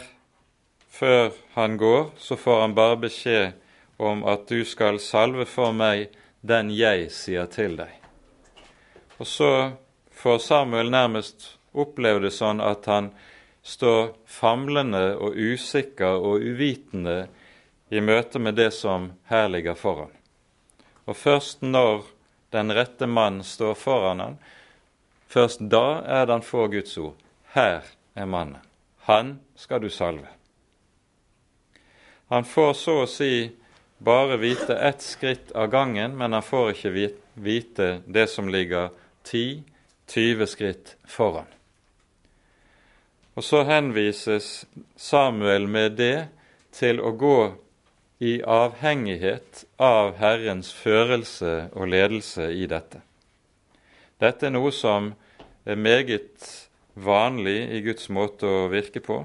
før 0.90 1.32
han 1.54 1.78
går, 1.78 2.12
så 2.18 2.36
får 2.38 2.60
han 2.62 2.74
bare 2.78 2.98
beskjed 3.02 3.54
om 3.98 4.20
at 4.30 4.46
du 4.46 4.60
skal 4.70 5.00
salve 5.02 5.48
for 5.50 5.74
meg 5.74 6.12
den 6.46 6.68
jeg 6.70 7.08
sier 7.16 7.48
til 7.50 7.80
deg. 7.80 7.90
Og 9.18 9.26
så 9.26 9.48
får 10.14 10.38
Samuel 10.46 10.92
nærmest 10.94 11.48
oppleve 11.74 12.22
det 12.28 12.34
sånn 12.36 12.62
at 12.62 12.86
han 12.92 13.08
står 13.66 14.12
famlende 14.30 15.16
og 15.16 15.40
usikker 15.42 16.22
og 16.22 16.46
uvitende 16.46 17.16
i 17.90 18.04
møte 18.04 18.38
med 18.38 18.60
det 18.60 18.70
som 18.78 19.08
her 19.32 19.48
ligger 19.50 19.80
foran. 19.80 20.12
Og 21.10 21.18
først 21.18 21.66
når 21.66 22.04
den 22.54 22.76
rette 22.78 23.10
mann 23.10 23.42
står 23.42 23.74
foran 23.80 24.22
han, 24.22 24.38
først 25.34 25.66
da 25.74 26.04
er 26.06 26.28
det 26.28 26.38
han 26.38 26.46
får 26.46 26.70
Guds 26.76 26.96
ord. 27.08 27.18
Her 27.58 27.90
er 28.14 28.30
mannen. 28.30 28.62
Han 29.04 29.40
skal 29.56 29.82
du 29.82 29.89
salve. 29.89 30.28
Han 32.28 32.46
får 32.46 32.74
så 32.74 32.96
å 33.04 33.10
si 33.10 33.52
bare 34.04 34.38
vite 34.42 34.76
ett 34.76 35.02
skritt 35.02 35.52
av 35.52 35.68
gangen, 35.72 36.18
men 36.18 36.34
han 36.34 36.44
får 36.44 36.72
ikke 36.74 37.10
vite 37.34 37.89
det 38.06 38.28
som 38.28 38.50
ligger 38.50 38.89
10-20 39.26 40.46
skritt 40.46 40.96
foran. 41.06 41.48
Og 43.34 43.44
så 43.44 43.63
henvises 43.66 44.66
Samuel 44.96 45.68
med 45.68 45.96
det 45.98 46.28
til 46.74 47.02
å 47.02 47.13
gå 47.18 47.38
i 48.24 48.38
avhengighet 48.46 49.63
av 49.82 50.16
Herrens 50.20 50.70
førelse 50.74 51.70
og 51.74 51.89
ledelse 51.92 52.50
i 52.54 52.68
dette. 52.70 53.02
Dette 54.22 54.48
er 54.48 54.54
noe 54.54 54.72
som 54.72 55.12
er 55.66 55.80
meget 55.80 56.46
vanlig 56.94 57.58
i 57.74 57.82
Guds 57.84 58.10
måte 58.13 58.48
å 58.48 58.70
virke 58.72 59.02
på. 59.04 59.24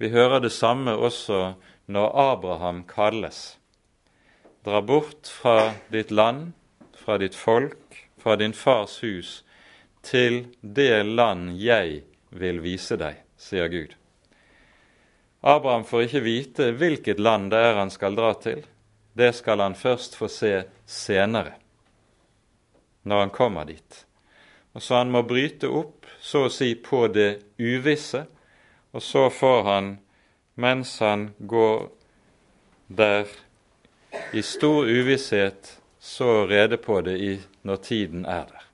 Vi 0.00 0.08
hører 0.08 0.40
det 0.40 0.52
samme 0.56 0.94
også 0.96 1.58
når 1.92 2.14
Abraham 2.16 2.84
kalles. 2.88 3.58
Dra 4.64 4.80
bort 4.80 5.28
fra 5.28 5.74
ditt 5.92 6.08
land, 6.10 6.54
fra 6.96 7.18
ditt 7.20 7.36
folk, 7.36 7.98
fra 8.16 8.38
din 8.40 8.56
fars 8.56 9.02
hus, 9.04 9.42
til 10.00 10.46
det 10.62 11.04
land 11.04 11.52
jeg 11.60 12.00
vil 12.32 12.62
vise 12.64 12.96
deg, 12.96 13.20
sier 13.36 13.68
Gud. 13.68 13.92
Abraham 15.44 15.84
får 15.84 16.06
ikke 16.06 16.24
vite 16.24 16.72
hvilket 16.80 17.20
land 17.20 17.52
det 17.52 17.60
er 17.60 17.76
han 17.82 17.92
skal 17.92 18.16
dra 18.16 18.32
til. 18.40 18.64
Det 19.12 19.34
skal 19.36 19.60
han 19.60 19.76
først 19.76 20.16
få 20.16 20.32
se 20.32 20.62
senere, 20.88 21.58
når 23.04 23.26
han 23.26 23.36
kommer 23.36 23.68
dit. 23.68 24.04
Og 24.72 24.80
Så 24.82 24.96
han 24.96 25.12
må 25.12 25.26
bryte 25.28 25.68
opp, 25.68 26.06
så 26.20 26.46
å 26.48 26.52
si, 26.52 26.72
på 26.74 27.04
det 27.12 27.42
uvisse, 27.60 28.24
og 28.92 29.02
så 29.02 29.30
får 29.30 29.62
han, 29.62 29.90
mens 30.54 30.98
han 30.98 31.30
går 31.38 31.88
der 32.86 33.28
i 34.32 34.42
stor 34.42 34.88
uvisshet, 34.88 35.76
så 36.00 36.46
rede 36.46 36.76
på 36.76 37.00
det 37.00 37.18
i, 37.18 37.34
når 37.62 37.76
tiden 37.76 38.24
er 38.26 38.48
der. 38.48 38.66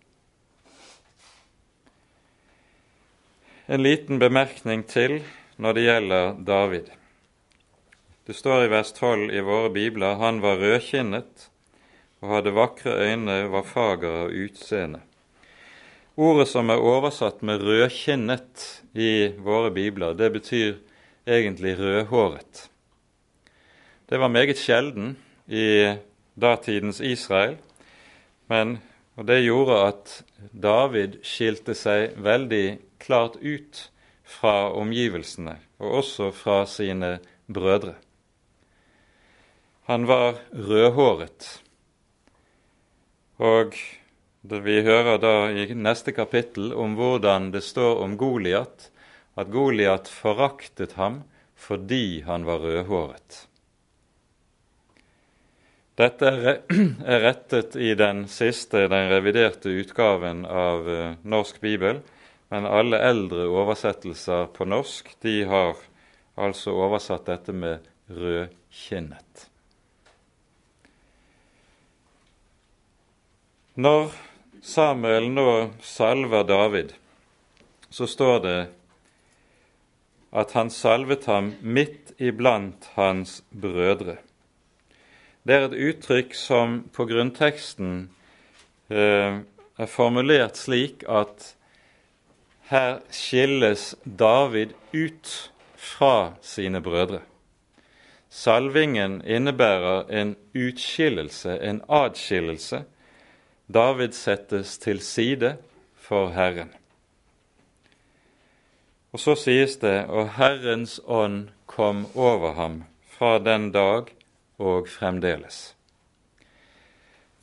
En 3.67 3.83
liten 3.83 4.19
bemerkning 4.23 4.87
til 4.87 5.21
når 5.57 5.73
det 5.75 5.83
gjelder 5.83 6.37
David. 6.47 6.93
Det 8.27 8.37
står 8.37 8.65
i 8.65 8.71
vers 8.71 8.93
12 8.93 9.35
i 9.35 9.43
våre 9.43 9.73
bibler 9.75 10.21
han 10.23 10.39
var 10.43 10.61
rødkinnet 10.63 11.49
og 12.23 12.31
hadde 12.31 12.55
vakre 12.55 12.95
øyne, 13.07 13.37
var 13.51 13.67
fager 13.67 14.23
av 14.25 14.33
utseende. 14.35 15.03
Ordet 16.17 16.49
som 16.49 16.71
er 16.71 16.81
oversatt 16.81 17.43
med 17.43 17.61
'rødkinnet' 17.61 18.86
i 18.97 19.29
våre 19.39 19.71
bibler, 19.71 20.17
det 20.17 20.31
betyr 20.33 20.79
egentlig 21.27 21.77
rødhåret. 21.79 22.71
Det 24.09 24.19
var 24.21 24.29
meget 24.29 24.59
sjelden 24.59 25.17
i 25.47 25.95
datidens 26.41 27.01
Israel, 27.01 27.57
men, 28.49 28.79
og 29.17 29.27
det 29.29 29.43
gjorde 29.45 29.79
at 29.89 30.13
David 30.53 31.21
skilte 31.27 31.75
seg 31.75 32.17
veldig 32.23 32.79
klart 33.03 33.37
ut 33.43 33.89
fra 34.27 34.73
omgivelsene, 34.75 35.59
og 35.79 36.01
også 36.03 36.31
fra 36.35 36.65
sine 36.67 37.19
brødre. 37.53 37.95
Han 39.91 40.07
var 40.09 40.41
rødhåret, 40.53 41.63
og 43.39 43.75
vi 44.51 44.81
hører 44.87 45.19
da 45.19 45.35
i 45.51 45.67
neste 45.75 46.13
kapittel 46.15 46.73
om 46.75 46.95
hvordan 46.99 47.51
det 47.55 47.65
står 47.65 48.03
om 48.05 48.17
Goliat, 48.21 48.91
at 49.37 49.51
Goliat 49.53 50.09
foraktet 50.09 50.97
ham 51.01 51.23
fordi 51.57 52.23
han 52.27 52.45
var 52.45 52.63
rødhåret. 52.63 53.47
Dette 55.97 56.29
er 57.15 57.23
rettet 57.25 57.77
i 57.81 57.95
den 57.97 58.27
siste, 58.29 58.85
den 58.93 59.09
reviderte 59.09 59.73
utgaven 59.73 60.45
av 60.45 60.89
eh, 60.93 61.17
Norsk 61.25 61.61
bibel, 61.65 62.03
men 62.53 62.69
alle 62.69 63.01
eldre 63.03 63.49
oversettelser 63.49 64.51
på 64.55 64.69
norsk 64.69 65.09
de 65.25 65.41
har 65.49 65.81
altså 66.37 66.77
oversatt 66.77 67.27
dette 67.31 67.55
med 67.57 67.89
rødkinnet. 68.13 69.49
Når 73.77 74.13
Samuel 74.67 75.29
nå 75.31 75.51
salver 75.81 76.43
David, 76.45 76.93
så 77.91 78.07
står 78.11 78.39
det 78.43 78.61
at 80.35 80.55
han 80.59 80.73
salvet 80.75 81.29
ham 81.31 81.53
midt 81.63 82.11
iblant 82.19 82.89
hans 82.97 83.45
brødre. 83.55 84.17
Det 85.47 85.55
er 85.55 85.69
et 85.69 85.77
uttrykk 85.91 86.35
som 86.35 86.81
på 86.91 87.07
grunnteksten 87.07 88.09
eh, 88.91 89.39
er 89.79 89.93
formulert 89.93 90.59
slik 90.59 91.07
at 91.07 91.53
her 92.73 92.99
skilles 93.15 93.93
David 94.03 94.75
ut 94.91 95.31
fra 95.79 96.35
sine 96.43 96.83
brødre. 96.83 97.23
Salvingen 98.35 99.21
innebærer 99.23 100.11
en 100.11 100.35
utskillelse, 100.59 101.55
en 101.63 101.81
adskillelse. 101.89 102.83
David 103.67 104.15
settes 104.15 104.79
til 104.79 105.01
side 105.03 105.57
for 105.99 106.31
Herren. 106.31 106.71
Og 109.13 109.21
så 109.21 109.35
sies 109.39 109.79
det 109.83 110.05
og 110.07 110.37
Herrens 110.37 111.01
ånd 111.03 111.49
kom 111.67 112.05
over 112.15 112.53
ham 112.55 112.85
fra 113.11 113.39
den 113.39 113.73
dag 113.73 114.13
og 114.59 114.89
fremdeles. 114.89 115.75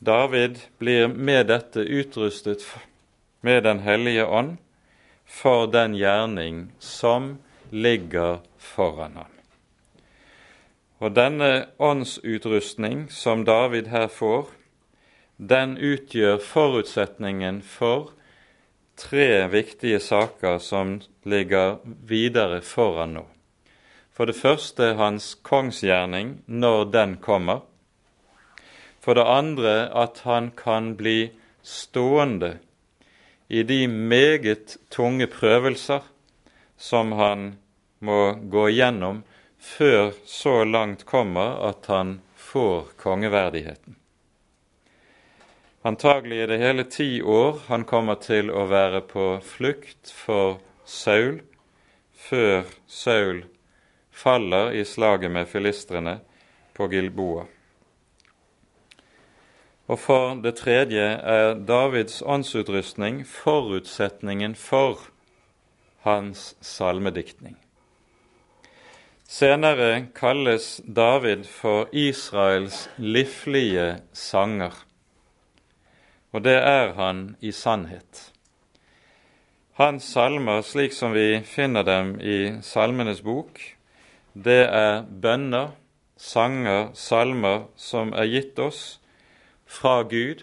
David 0.04 0.60
blir 0.78 1.08
med 1.08 1.48
dette 1.48 1.84
utrustet 1.84 2.64
med 3.40 3.62
Den 3.62 3.80
hellige 3.80 4.26
ånd 4.26 4.56
for 5.24 5.66
den 5.66 5.94
gjerning 5.94 6.72
som 6.78 7.38
ligger 7.70 8.40
foran 8.58 9.16
ham. 9.16 9.32
Og 10.98 11.16
denne 11.16 11.66
åndsutrustning 11.78 13.10
som 13.12 13.44
David 13.44 13.86
her 13.92 14.06
får, 14.08 14.48
den 15.36 15.76
utgjør 15.78 16.38
forutsetningen 16.38 17.62
for 17.62 18.12
tre 18.96 19.48
viktige 19.50 20.00
saker 20.00 20.58
som 20.62 21.00
ligger 21.26 21.80
videre 22.06 22.60
foran 22.62 23.16
nå. 23.18 23.24
For 24.14 24.30
det 24.30 24.38
første 24.38 24.92
hans 24.94 25.32
kongsgjerning 25.42 26.36
når 26.46 26.84
den 26.94 27.16
kommer. 27.18 27.64
For 29.02 29.18
det 29.18 29.26
andre 29.26 29.74
at 29.90 30.22
han 30.24 30.52
kan 30.56 30.94
bli 30.96 31.32
stående 31.62 32.58
i 33.48 33.62
de 33.66 33.86
meget 33.88 34.78
tunge 34.90 35.26
prøvelser 35.26 36.06
som 36.78 37.12
han 37.18 37.56
må 37.98 38.36
gå 38.52 38.68
gjennom 38.70 39.24
før 39.58 40.14
så 40.28 40.62
langt 40.64 41.04
kommer 41.08 41.58
at 41.68 41.90
han 41.90 42.20
får 42.36 42.94
kongeverdigheten. 43.00 43.96
Antagelig 45.84 46.38
er 46.40 46.48
det 46.48 46.56
hele 46.62 46.84
ti 46.88 47.08
år 47.20 47.58
han 47.66 47.82
kommer 47.84 48.16
til 48.16 48.48
å 48.48 48.62
være 48.70 49.02
på 49.04 49.24
flukt 49.44 50.08
for 50.08 50.62
Saul, 50.88 51.42
før 52.16 52.70
Saul 52.88 53.42
faller 54.08 54.72
i 54.72 54.84
slaget 54.88 55.34
med 55.34 55.50
filistrene 55.50 56.14
på 56.72 56.88
Gilboa. 56.88 57.44
Og 59.92 60.00
for 60.00 60.40
det 60.40 60.54
tredje 60.62 61.04
er 61.20 61.52
Davids 61.68 62.22
åndsutrustning 62.22 63.20
forutsetningen 63.28 64.56
for 64.56 65.04
hans 66.06 66.54
salmediktning. 66.64 67.58
Senere 69.28 70.06
kalles 70.16 70.80
David 70.86 71.44
for 71.44 71.92
Israels 71.92 72.88
liflige 72.96 73.98
sanger, 74.16 74.72
og 76.34 76.42
det 76.42 76.56
er 76.58 76.92
han 76.98 77.36
i 77.40 77.52
sannhet. 77.54 78.30
Hans 79.78 80.06
salmer, 80.06 80.62
slik 80.62 80.92
som 80.94 81.14
vi 81.14 81.40
finner 81.46 81.86
dem 81.86 82.16
i 82.20 82.58
Salmenes 82.62 83.22
bok, 83.22 83.60
det 84.34 84.64
er 84.66 85.02
bønner, 85.06 85.72
sanger, 86.18 86.90
salmer 86.94 87.68
som 87.78 88.12
er 88.14 88.26
gitt 88.30 88.58
oss 88.58 88.82
fra 89.66 90.02
Gud. 90.02 90.42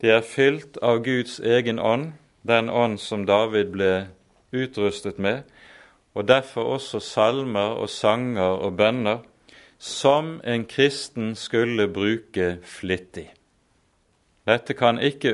De 0.00 0.12
er 0.16 0.24
fylt 0.24 0.76
av 0.84 1.02
Guds 1.04 1.38
egen 1.40 1.80
ånd, 1.80 2.12
den 2.42 2.68
ånd 2.68 3.00
som 3.00 3.26
David 3.28 3.72
ble 3.72 3.90
utrustet 4.52 5.20
med, 5.20 5.42
og 6.16 6.28
derfor 6.28 6.76
også 6.76 7.00
salmer 7.04 7.76
og 7.80 7.88
sanger 7.92 8.64
og 8.64 8.76
bønner 8.80 9.20
som 9.80 10.38
en 10.44 10.64
kristen 10.68 11.34
skulle 11.36 11.88
bruke 11.88 12.58
flittig. 12.64 13.30
Dette 14.50 14.74
kan 14.74 14.98
ikke 14.98 15.30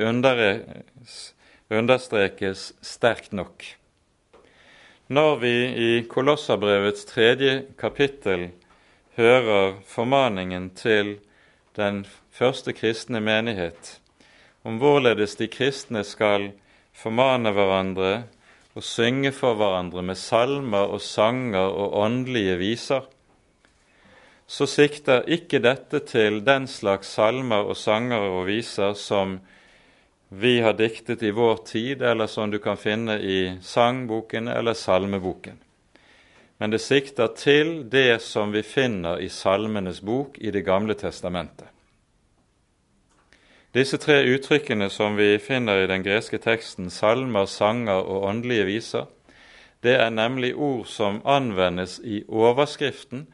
understrekes 1.73 2.67
sterkt 2.85 3.31
nok. 3.33 3.63
Når 5.09 5.39
vi 5.41 5.53
i 5.73 5.91
Kolossabrevets 6.05 7.07
tredje 7.09 7.63
kapittel 7.79 8.51
hører 9.17 9.79
formaningen 9.89 10.69
til 10.77 11.15
den 11.79 12.03
første 12.29 12.75
kristne 12.77 13.23
menighet 13.23 13.95
om 14.67 14.77
hvorledes 14.77 15.33
de 15.39 15.47
kristne 15.49 16.03
skal 16.05 16.51
formane 16.93 17.55
hverandre 17.55 18.11
og 18.77 18.85
synge 18.85 19.31
for 19.33 19.57
hverandre 19.57 20.03
med 20.05 20.19
salmer 20.19 20.91
og 20.93 21.01
sanger 21.01 21.71
og 21.71 21.97
åndelige 22.03 22.57
viser, 22.61 23.07
så 24.47 24.65
sikter 24.67 25.27
ikke 25.27 25.59
dette 25.59 25.99
til 26.07 26.39
den 26.47 26.67
slags 26.71 27.11
salmer 27.17 27.67
og 27.67 27.75
sanger 27.77 28.23
og 28.31 28.45
viser 28.47 28.95
som 28.95 29.37
vi 30.29 30.59
har 30.63 30.75
diktet 30.79 31.23
i 31.23 31.31
vår 31.31 31.61
tid, 31.67 32.01
eller 32.01 32.27
som 32.27 32.51
du 32.51 32.59
kan 32.59 32.79
finne 32.79 33.19
i 33.19 33.57
sangboken 33.61 34.47
eller 34.47 34.73
salmeboken. 34.73 35.59
Men 36.57 36.71
det 36.71 36.81
sikter 36.81 37.27
til 37.37 37.89
det 37.89 38.21
som 38.23 38.51
vi 38.51 38.63
finner 38.65 39.21
i 39.21 39.29
Salmenes 39.29 40.01
bok 40.01 40.37
i 40.41 40.51
Det 40.51 40.65
gamle 40.65 40.95
testamentet. 40.97 41.67
Disse 43.75 43.97
tre 43.97 44.23
uttrykkene 44.25 44.89
som 44.89 45.15
vi 45.19 45.37
finner 45.37 45.83
i 45.83 45.87
den 45.87 46.03
greske 46.03 46.39
teksten, 46.41 46.89
salmer, 46.89 47.45
sanger 47.45 48.01
og 48.01 48.23
åndelige 48.25 48.65
viser, 48.65 49.05
det 49.83 49.99
er 50.01 50.09
nemlig 50.09 50.55
ord 50.55 50.87
som 50.89 51.21
anvendes 51.25 51.99
i 52.03 52.23
overskriften 52.27 53.27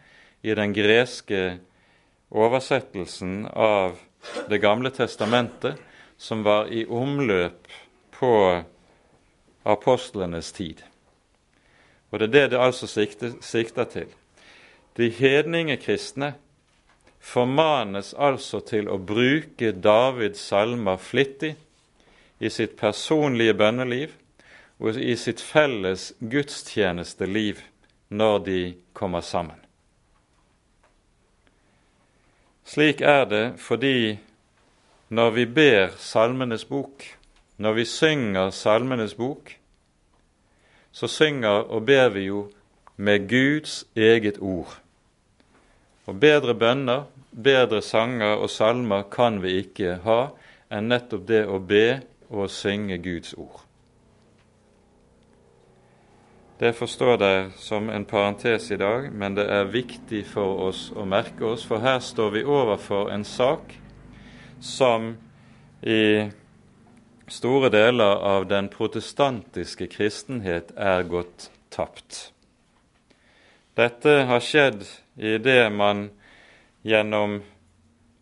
i 0.43 0.55
den 0.55 0.73
greske 0.75 1.57
oversettelsen 2.29 3.45
av 3.47 3.99
Det 4.47 4.57
gamle 4.63 4.87
testamentet, 4.89 5.75
som 6.17 6.43
var 6.43 6.69
i 6.71 6.85
omløp 6.87 7.67
på 8.15 8.63
apostlenes 9.67 10.51
tid. 10.55 10.79
Og 12.09 12.19
det 12.19 12.27
er 12.27 12.31
det 12.31 12.51
det 12.53 12.61
altså 12.63 12.87
sikter, 12.87 13.33
sikter 13.41 13.83
til. 13.83 14.07
De 14.95 15.09
hedningekristne 15.09 16.33
formanes 17.19 18.13
altså 18.13 18.59
til 18.63 18.87
å 18.87 18.99
bruke 18.99 19.71
Davids 19.71 20.43
salmer 20.51 20.99
flittig 21.01 21.55
i 22.39 22.51
sitt 22.51 22.77
personlige 22.79 23.57
bønneliv 23.59 24.15
og 24.79 24.99
i 24.99 25.15
sitt 25.19 25.41
felles 25.41 26.11
gudstjenesteliv 26.19 27.63
når 28.09 28.39
de 28.47 28.61
kommer 28.93 29.21
sammen. 29.21 29.62
Slik 32.65 33.01
er 33.01 33.25
det 33.25 33.45
fordi 33.59 34.19
når 35.09 35.29
vi 35.35 35.45
ber 35.45 35.93
Salmenes 35.97 36.65
bok, 36.65 37.03
når 37.57 37.73
vi 37.73 37.85
synger 37.85 38.49
Salmenes 38.49 39.13
bok, 39.13 39.51
så 40.91 41.07
synger 41.07 41.67
og 41.69 41.85
ber 41.85 42.09
vi 42.09 42.27
jo 42.29 42.51
med 42.97 43.27
Guds 43.29 43.85
eget 43.95 44.37
ord. 44.41 44.79
Og 46.05 46.19
bedre 46.19 46.55
bønner, 46.55 47.03
bedre 47.43 47.81
sanger 47.81 48.35
og 48.35 48.49
salmer 48.49 49.03
kan 49.11 49.41
vi 49.43 49.57
ikke 49.63 49.99
ha 50.03 50.19
enn 50.73 50.89
nettopp 50.91 51.27
det 51.27 51.43
å 51.47 51.59
be 51.59 52.01
og 52.29 52.49
synge 52.51 52.97
Guds 53.01 53.33
ord. 53.37 53.63
Det 56.57 56.73
forstår 56.73 57.17
dere 57.17 57.45
som 57.57 57.89
en 57.89 58.05
parentes 58.05 58.71
i 58.71 58.77
dag, 58.77 59.07
men 59.11 59.33
det 59.35 59.47
er 59.49 59.71
viktig 59.73 60.21
for 60.29 60.67
oss 60.67 60.91
å 60.93 61.05
merke 61.05 61.47
oss, 61.49 61.63
for 61.65 61.81
her 61.81 61.97
står 61.97 62.29
vi 62.35 62.43
overfor 62.45 63.09
en 63.09 63.25
sak 63.25 63.73
som 64.61 65.15
i 65.81 66.29
store 67.27 67.71
deler 67.73 68.21
av 68.21 68.45
den 68.51 68.69
protestantiske 68.69 69.87
kristenhet 69.89 70.69
er 70.77 71.01
gått 71.09 71.49
tapt. 71.73 72.29
Dette 73.73 74.21
har 74.29 74.45
skjedd 74.45 74.85
i 75.17 75.39
det 75.41 75.71
man 75.73 76.11
gjennom 76.85 77.39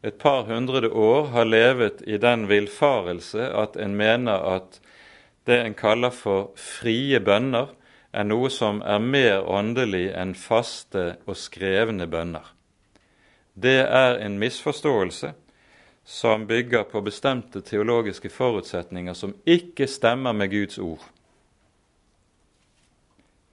et 0.08 0.18
par 0.24 0.48
hundre 0.48 0.88
år 0.88 1.28
har 1.36 1.52
levet 1.52 2.00
i 2.08 2.16
den 2.18 2.48
villfarelse 2.48 3.52
at 3.52 3.76
en 3.76 4.00
mener 4.00 4.48
at 4.56 4.80
det 5.46 5.60
en 5.66 5.76
kaller 5.76 6.16
for 6.16 6.54
frie 6.56 7.20
bønner, 7.20 7.68
er 8.12 8.28
noe 8.28 8.50
som 8.52 8.82
er 8.84 9.00
mer 9.00 9.46
åndelig 9.48 10.10
enn 10.18 10.34
faste 10.36 11.16
og 11.26 11.38
skrevne 11.40 12.08
bønner. 12.12 12.44
Det 13.54 13.82
er 13.84 14.20
en 14.24 14.38
misforståelse 14.40 15.34
som 16.04 16.48
bygger 16.48 16.84
på 16.92 17.02
bestemte 17.06 17.62
teologiske 17.62 18.30
forutsetninger 18.30 19.14
som 19.14 19.36
ikke 19.46 19.88
stemmer 19.88 20.34
med 20.34 20.52
Guds 20.52 20.80
ord. 20.80 21.04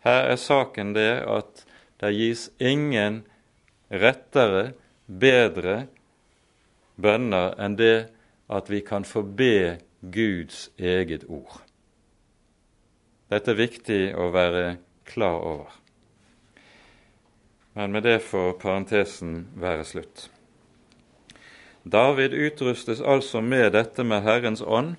Her 0.07 0.31
er 0.33 0.41
saken 0.41 0.95
det 0.97 1.13
at 1.27 1.65
det 2.01 2.15
gis 2.15 2.49
ingen 2.59 3.25
rettere, 3.91 4.73
bedre 5.07 5.87
bønner 6.97 7.55
enn 7.59 7.77
det 7.79 8.09
at 8.49 8.71
vi 8.71 8.81
kan 8.85 9.05
få 9.05 9.23
be 9.23 9.79
Guds 10.01 10.69
eget 10.79 11.25
ord. 11.29 11.68
Dette 13.29 13.53
er 13.53 13.61
viktig 13.61 14.03
å 14.17 14.31
være 14.33 14.79
klar 15.09 15.43
over. 15.45 15.75
Men 17.77 17.93
med 17.93 18.07
det 18.09 18.19
får 18.25 18.57
parentesen 18.63 19.43
være 19.61 19.85
slutt. 19.85 20.29
David 21.85 22.35
utrustes 22.35 23.01
altså 23.01 23.41
med 23.41 23.73
dette 23.73 24.05
med 24.05 24.25
Herrens 24.25 24.63
ånd, 24.65 24.97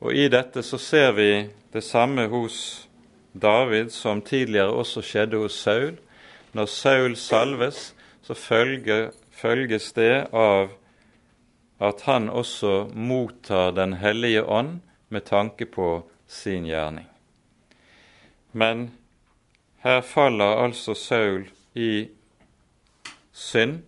og 0.00 0.14
i 0.14 0.28
dette 0.32 0.62
så 0.66 0.78
ser 0.78 1.12
vi 1.16 1.30
det 1.72 1.82
samme 1.84 2.26
hos 2.32 2.88
David 3.32 3.92
som 3.94 4.22
tidligere 4.22 4.74
også 4.74 5.02
skjedde 5.06 5.40
hos 5.42 5.58
Saul. 5.58 5.96
Når 6.52 6.66
Saul 6.66 7.16
salves, 7.16 7.94
så 8.22 8.34
følger, 8.34 9.10
følges 9.30 9.92
det 9.92 10.26
av 10.32 10.74
at 11.80 12.02
han 12.04 12.28
også 12.28 12.90
mottar 12.94 13.70
Den 13.72 13.92
hellige 13.92 14.44
ånd 14.44 14.80
med 15.08 15.24
tanke 15.24 15.66
på 15.66 16.02
sin 16.26 16.66
gjerning. 16.66 17.09
Men 18.52 18.90
her 19.84 20.00
faller 20.00 20.64
altså 20.64 20.94
Saul 20.94 21.50
i 21.74 22.08
synd, 23.32 23.82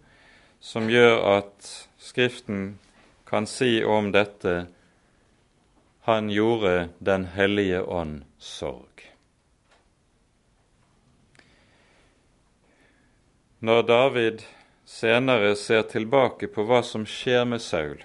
som 0.60 0.90
gjør 0.90 1.18
at 1.38 1.70
Skriften 1.98 2.78
kan 3.26 3.46
si 3.46 3.82
om 3.84 4.12
dette 4.12 4.66
han 6.06 6.30
gjorde 6.30 6.88
Den 6.98 7.24
hellige 7.34 7.82
ånd 7.82 8.22
sorg. 8.38 9.02
Når 13.62 13.82
David 13.86 14.42
senere 14.84 15.54
ser 15.56 15.86
tilbake 15.86 16.50
på 16.50 16.66
hva 16.66 16.82
som 16.82 17.06
skjer 17.06 17.46
med 17.46 17.62
Saul, 17.62 18.02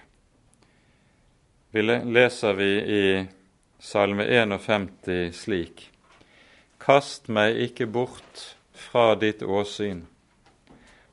leser 1.73 2.57
vi 2.57 2.71
i 3.01 3.05
Salme 3.81 4.25
51 4.29 5.33
slik:" 5.33 5.87
Kast 6.87 7.25
meg 7.27 7.57
ikke 7.59 7.83
bort 7.91 8.41
fra 8.71 9.09
ditt 9.19 9.41
åsyn, 9.43 10.05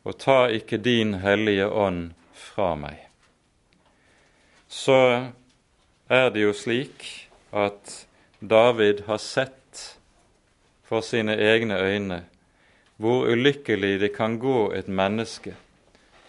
og 0.06 0.14
ta 0.22 0.44
ikke 0.46 0.78
din 0.78 1.16
hellige 1.18 1.64
ånd 1.66 2.12
fra 2.30 2.76
meg. 2.78 3.00
Så 4.70 4.98
er 6.06 6.30
det 6.30 6.44
jo 6.44 6.52
slik 6.54 7.08
at 7.50 7.96
David 8.38 9.02
har 9.08 9.18
sett 9.18 9.82
for 10.86 11.02
sine 11.02 11.34
egne 11.42 11.80
øyne 11.82 12.20
hvor 13.02 13.26
ulykkelig 13.34 13.96
det 14.04 14.12
kan 14.14 14.38
gå 14.38 14.70
et 14.78 14.86
menneske 14.86 15.56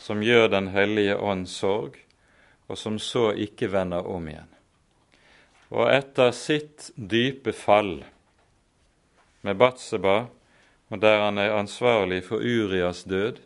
som 0.02 0.26
gjør 0.26 0.50
Den 0.56 0.72
hellige 0.74 1.20
ånd 1.22 1.46
sorg, 1.46 2.02
og 2.66 2.82
som 2.82 2.98
så 2.98 3.30
ikke 3.38 3.70
vender 3.70 4.10
om 4.10 4.26
igjen. 4.26 4.50
Og 5.70 5.94
etter 5.94 6.34
sitt 6.34 6.90
dype 6.98 7.54
fall 7.54 8.00
med 9.46 9.60
Batseba, 9.62 10.26
og 10.90 11.02
der 11.02 11.22
han 11.22 11.38
er 11.38 11.54
ansvarlig 11.54 12.24
for 12.26 12.42
Urias 12.42 13.04
død, 13.04 13.40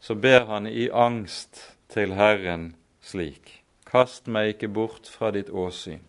så 0.00 0.14
ber 0.14 0.46
han 0.48 0.66
i 0.66 0.88
angst 0.88 1.76
til 1.88 2.14
Herren 2.16 2.74
slik:" 3.00 3.54
Kast 3.88 4.26
meg 4.28 4.50
ikke 4.52 4.68
bort 4.68 5.08
fra 5.08 5.30
ditt 5.32 5.48
åsyn, 5.48 6.02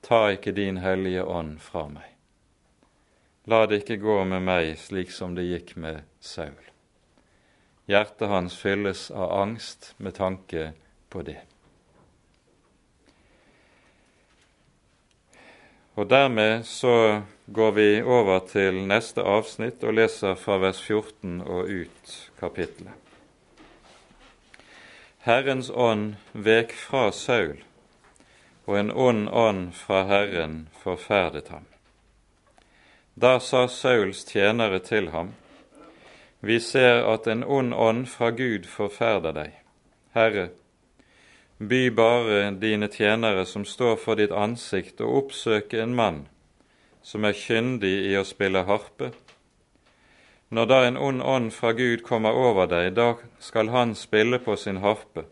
ta 0.00 0.30
ikke 0.32 0.54
din 0.56 0.78
hellige 0.80 1.24
ånd 1.24 1.58
fra 1.60 1.82
meg. 1.88 2.14
La 3.44 3.66
det 3.66 3.82
ikke 3.82 4.00
gå 4.00 4.24
med 4.24 4.40
meg 4.40 4.72
slik 4.80 5.12
som 5.12 5.34
det 5.36 5.44
gikk 5.44 5.74
med 5.76 6.00
Saul. 6.20 6.64
Hjertet 7.88 8.28
hans 8.28 8.56
fylles 8.56 9.10
av 9.10 9.32
angst 9.32 9.94
med 9.98 10.16
tanke 10.16 10.72
på 11.08 11.22
det. 11.28 11.42
Og 15.98 16.06
Dermed 16.06 16.62
så 16.66 17.22
går 17.46 17.70
vi 17.70 18.02
over 18.02 18.38
til 18.46 18.84
neste 18.86 19.24
avsnitt 19.26 19.82
og 19.82 19.96
leser 19.98 20.36
fra 20.38 20.60
vers 20.62 20.78
14 20.78 21.40
og 21.42 21.66
ut 21.66 22.12
kapittelet. 22.38 22.94
Herrens 25.26 25.72
ånd 25.74 26.12
vek 26.32 26.70
fra 26.78 27.08
Saul, 27.10 27.58
og 28.70 28.78
en 28.78 28.92
ond 28.94 29.26
ånd 29.28 29.64
fra 29.74 30.04
Herren 30.06 30.68
forferdet 30.84 31.50
ham. 31.50 31.66
Da 33.18 33.40
sa 33.42 33.66
Sauls 33.66 34.22
tjenere 34.24 34.78
til 34.78 35.10
ham, 35.10 35.34
Vi 36.40 36.60
ser 36.60 37.02
at 37.10 37.26
en 37.26 37.42
ond 37.44 37.74
ånd 37.74 38.06
fra 38.06 38.30
Gud 38.30 38.70
forferder 38.70 39.32
deg. 39.34 39.54
Herre, 40.14 40.50
by 41.58 41.90
bare 41.90 42.50
dine 42.50 42.88
tjenere 42.88 43.44
som 43.46 43.64
står 43.64 43.96
for 43.96 44.18
ditt 44.18 44.32
ansikt, 44.32 45.00
og 45.00 45.24
oppsøke 45.24 45.82
en 45.82 45.94
mann 45.94 46.20
som 47.02 47.24
er 47.24 47.36
kyndig 47.36 47.94
i 48.10 48.14
å 48.18 48.24
spille 48.26 48.64
harpe. 48.68 49.10
Når 50.48 50.66
da 50.70 50.78
en 50.86 50.96
ond 50.96 51.22
ånd 51.22 51.52
fra 51.52 51.72
Gud 51.76 52.02
kommer 52.06 52.36
over 52.36 52.68
deg, 52.70 52.94
da 52.94 53.14
skal 53.42 53.72
han 53.74 53.94
spille 53.94 54.38
på 54.38 54.56
sin 54.56 54.80
harpe, 54.84 55.26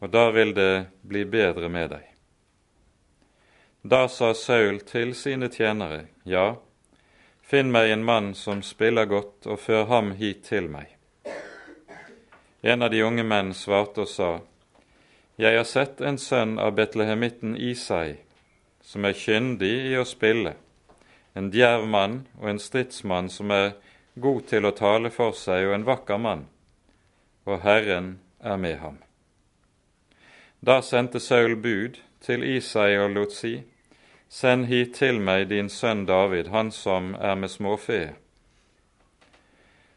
og 0.00 0.10
da 0.10 0.28
vil 0.34 0.54
det 0.54 0.86
bli 1.02 1.24
bedre 1.24 1.68
med 1.68 1.92
deg. 1.94 2.04
Da 3.84 4.06
sa 4.08 4.32
Saul 4.34 4.80
til 4.80 5.14
sine 5.14 5.50
tjenere, 5.52 6.06
Ja, 6.24 6.56
Finn 7.44 7.68
meg 7.68 7.90
en 7.92 8.04
mann 8.04 8.32
som 8.34 8.62
spiller 8.64 9.04
godt, 9.04 9.44
og 9.46 9.58
før 9.60 9.84
ham 9.90 10.14
hit 10.16 10.46
til 10.48 10.64
meg. 10.72 10.94
En 12.64 12.82
av 12.82 12.88
de 12.90 13.02
unge 13.04 13.24
menn 13.28 13.50
svarte 13.52 14.06
og 14.06 14.08
sa, 14.08 14.30
Jeg 15.36 15.56
har 15.56 15.64
sett 15.66 16.00
en 16.00 16.14
sønn 16.18 16.58
av 16.62 16.76
betlehemitten 16.78 17.56
Isai, 17.58 18.20
som 18.78 19.02
er 19.02 19.16
kyndig 19.18 19.72
i 19.90 19.96
å 19.98 20.04
spille, 20.06 20.52
en 21.34 21.48
djerv 21.50 21.88
mann 21.90 22.20
og 22.38 22.52
en 22.52 22.60
stridsmann 22.62 23.26
som 23.34 23.50
er 23.50 23.72
god 24.14 24.44
til 24.46 24.68
å 24.68 24.70
tale 24.78 25.10
for 25.10 25.34
seg, 25.34 25.66
og 25.66 25.74
en 25.74 25.86
vakker 25.88 26.20
mann, 26.22 26.44
og 27.50 27.64
Herren 27.64 28.20
er 28.38 28.60
med 28.62 28.78
ham. 28.78 29.00
Da 30.62 30.78
sendte 30.86 31.18
Saul 31.18 31.56
bud 31.58 31.98
til 32.22 32.46
Isai 32.46 32.94
og 33.00 33.16
lot 33.16 33.34
si, 33.34 33.56
Send 34.30 34.66
hit 34.66 34.94
til 34.98 35.18
meg 35.22 35.48
din 35.50 35.68
sønn 35.70 36.06
David, 36.06 36.48
han 36.54 36.70
som 36.74 37.12
er 37.14 37.34
med 37.38 37.50
småfe. 37.50 38.14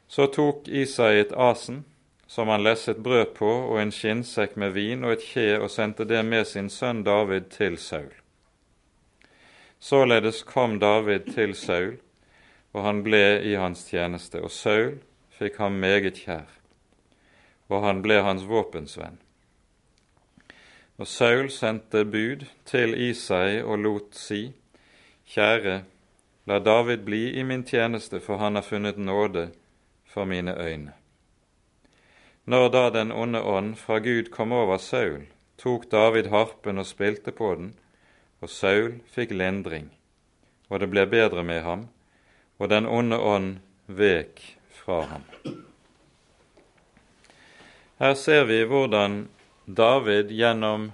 Så 0.07 0.27
tok 0.33 0.67
Isai 0.67 1.19
et 1.21 1.31
asen 1.33 1.83
som 2.28 2.47
han 2.47 2.63
lesset 2.63 2.97
brød 2.97 3.25
på, 3.25 3.49
og 3.49 3.82
en 3.82 3.91
skinnsekk 3.91 4.55
med 4.55 4.75
vin 4.75 5.03
og 5.03 5.15
et 5.15 5.23
kje, 5.23 5.59
og 5.59 5.71
sendte 5.71 6.05
det 6.05 6.25
med 6.25 6.47
sin 6.47 6.69
sønn 6.69 7.03
David 7.03 7.49
til 7.53 7.78
Saul. 7.78 8.11
Således 9.80 10.43
kom 10.43 10.80
David 10.80 11.32
til 11.34 11.55
Saul, 11.55 11.97
og 12.73 12.84
han 12.84 13.03
ble 13.03 13.39
i 13.45 13.55
hans 13.55 13.86
tjeneste, 13.88 14.41
og 14.43 14.51
Saul 14.51 14.97
fikk 15.38 15.57
ham 15.61 15.80
meget 15.80 16.19
kjær, 16.25 16.49
og 17.69 17.86
han 17.86 18.03
ble 18.03 18.19
hans 18.25 18.43
våpensvenn. 18.49 19.17
Og 20.97 21.07
Saul 21.07 21.51
sendte 21.53 22.03
bud 22.05 22.47
til 22.65 22.95
Isai 23.09 23.61
og 23.61 23.78
lot 23.80 24.15
si, 24.17 24.49
Kjære, 25.28 25.82
la 26.47 26.59
David 26.63 27.03
bli 27.03 27.34
i 27.39 27.43
min 27.43 27.65
tjeneste, 27.67 28.21
for 28.23 28.39
han 28.39 28.55
har 28.55 28.63
funnet 28.63 28.97
nåde 28.97 29.49
for 30.07 30.25
mine 30.25 30.55
øyne. 30.55 30.93
Når 32.47 32.69
da 32.71 32.89
den 32.89 33.11
onde 33.11 33.41
ånd 33.43 33.73
fra 33.75 33.99
Gud 33.99 34.29
kom 34.31 34.53
over 34.55 34.77
Saul, 34.79 35.25
tok 35.59 35.89
David 35.91 36.29
harpen 36.31 36.79
og 36.79 36.87
spilte 36.87 37.33
på 37.35 37.49
den, 37.59 37.73
og 38.39 38.47
Saul 38.49 39.01
fikk 39.11 39.33
lindring, 39.35 39.89
og 40.71 40.79
det 40.79 40.87
ble 40.93 41.03
bedre 41.11 41.43
med 41.43 41.65
ham, 41.65 41.87
og 42.55 42.71
den 42.71 42.87
onde 42.87 43.19
ånd 43.19 43.57
vek 43.87 44.39
fra 44.71 45.01
ham. 45.09 45.27
Her 47.99 48.15
ser 48.15 48.45
vi 48.47 48.61
hvordan 48.63 49.25
David 49.67 50.31
gjennom 50.31 50.91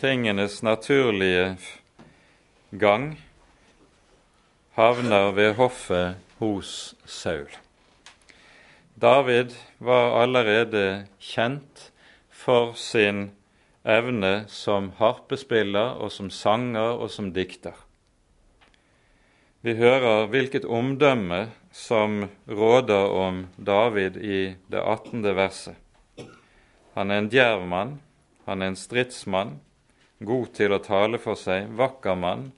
tingenes 0.00 0.62
naturlige 0.62 1.58
gang 2.72 3.18
havner 4.80 5.34
ved 5.36 5.54
hoffet 5.60 6.16
hos 6.40 6.94
Saul. 7.04 7.52
David 8.96 9.52
var 9.84 10.22
allerede 10.22 11.06
kjent 11.20 11.90
for 12.30 12.72
sin 12.78 13.30
evne 13.84 14.44
som 14.48 14.90
harpespiller 14.98 15.98
og 16.00 16.12
som 16.12 16.30
sanger 16.32 16.96
og 16.96 17.10
som 17.12 17.32
dikter. 17.36 17.76
Vi 19.64 19.76
hører 19.78 20.26
hvilket 20.28 20.64
omdømme 20.64 21.46
som 21.72 22.26
råder 22.48 23.12
om 23.16 23.46
David 23.56 24.16
i 24.16 24.40
det 24.68 24.80
18. 24.80 25.24
verset. 25.36 25.76
Han 26.94 27.10
er 27.10 27.22
en 27.22 27.30
djerv 27.32 27.64
mann, 27.66 27.94
han 28.44 28.62
er 28.62 28.72
en 28.72 28.76
stridsmann, 28.78 29.56
god 30.20 30.52
til 30.54 30.76
å 30.76 30.82
tale 30.84 31.18
for 31.18 31.40
seg, 31.40 31.72
vakker 31.74 32.14
mann, 32.14 32.50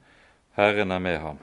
Herren 0.59 0.91
er 0.91 1.03
med 1.03 1.21
ham. 1.23 1.39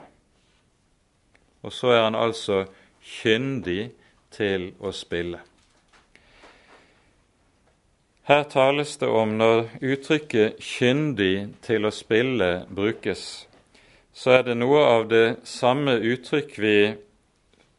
Og 1.64 1.72
så 1.72 1.94
er 1.94 2.04
han 2.04 2.18
altså 2.18 2.66
kyndig 3.00 3.94
til 4.34 4.72
å 4.84 4.92
spille. 4.92 5.40
Her 8.24 8.42
tales 8.48 8.96
det 8.96 9.08
om 9.12 9.34
når 9.36 9.66
uttrykket 9.84 10.56
'kyndig 10.56 11.48
til 11.60 11.84
å 11.84 11.90
spille' 11.92 12.64
brukes, 12.72 13.48
så 14.16 14.30
er 14.38 14.42
det 14.46 14.54
noe 14.56 14.80
av 14.80 15.08
det 15.10 15.36
samme 15.44 15.98
uttrykk 16.00 16.54
vi, 16.58 16.94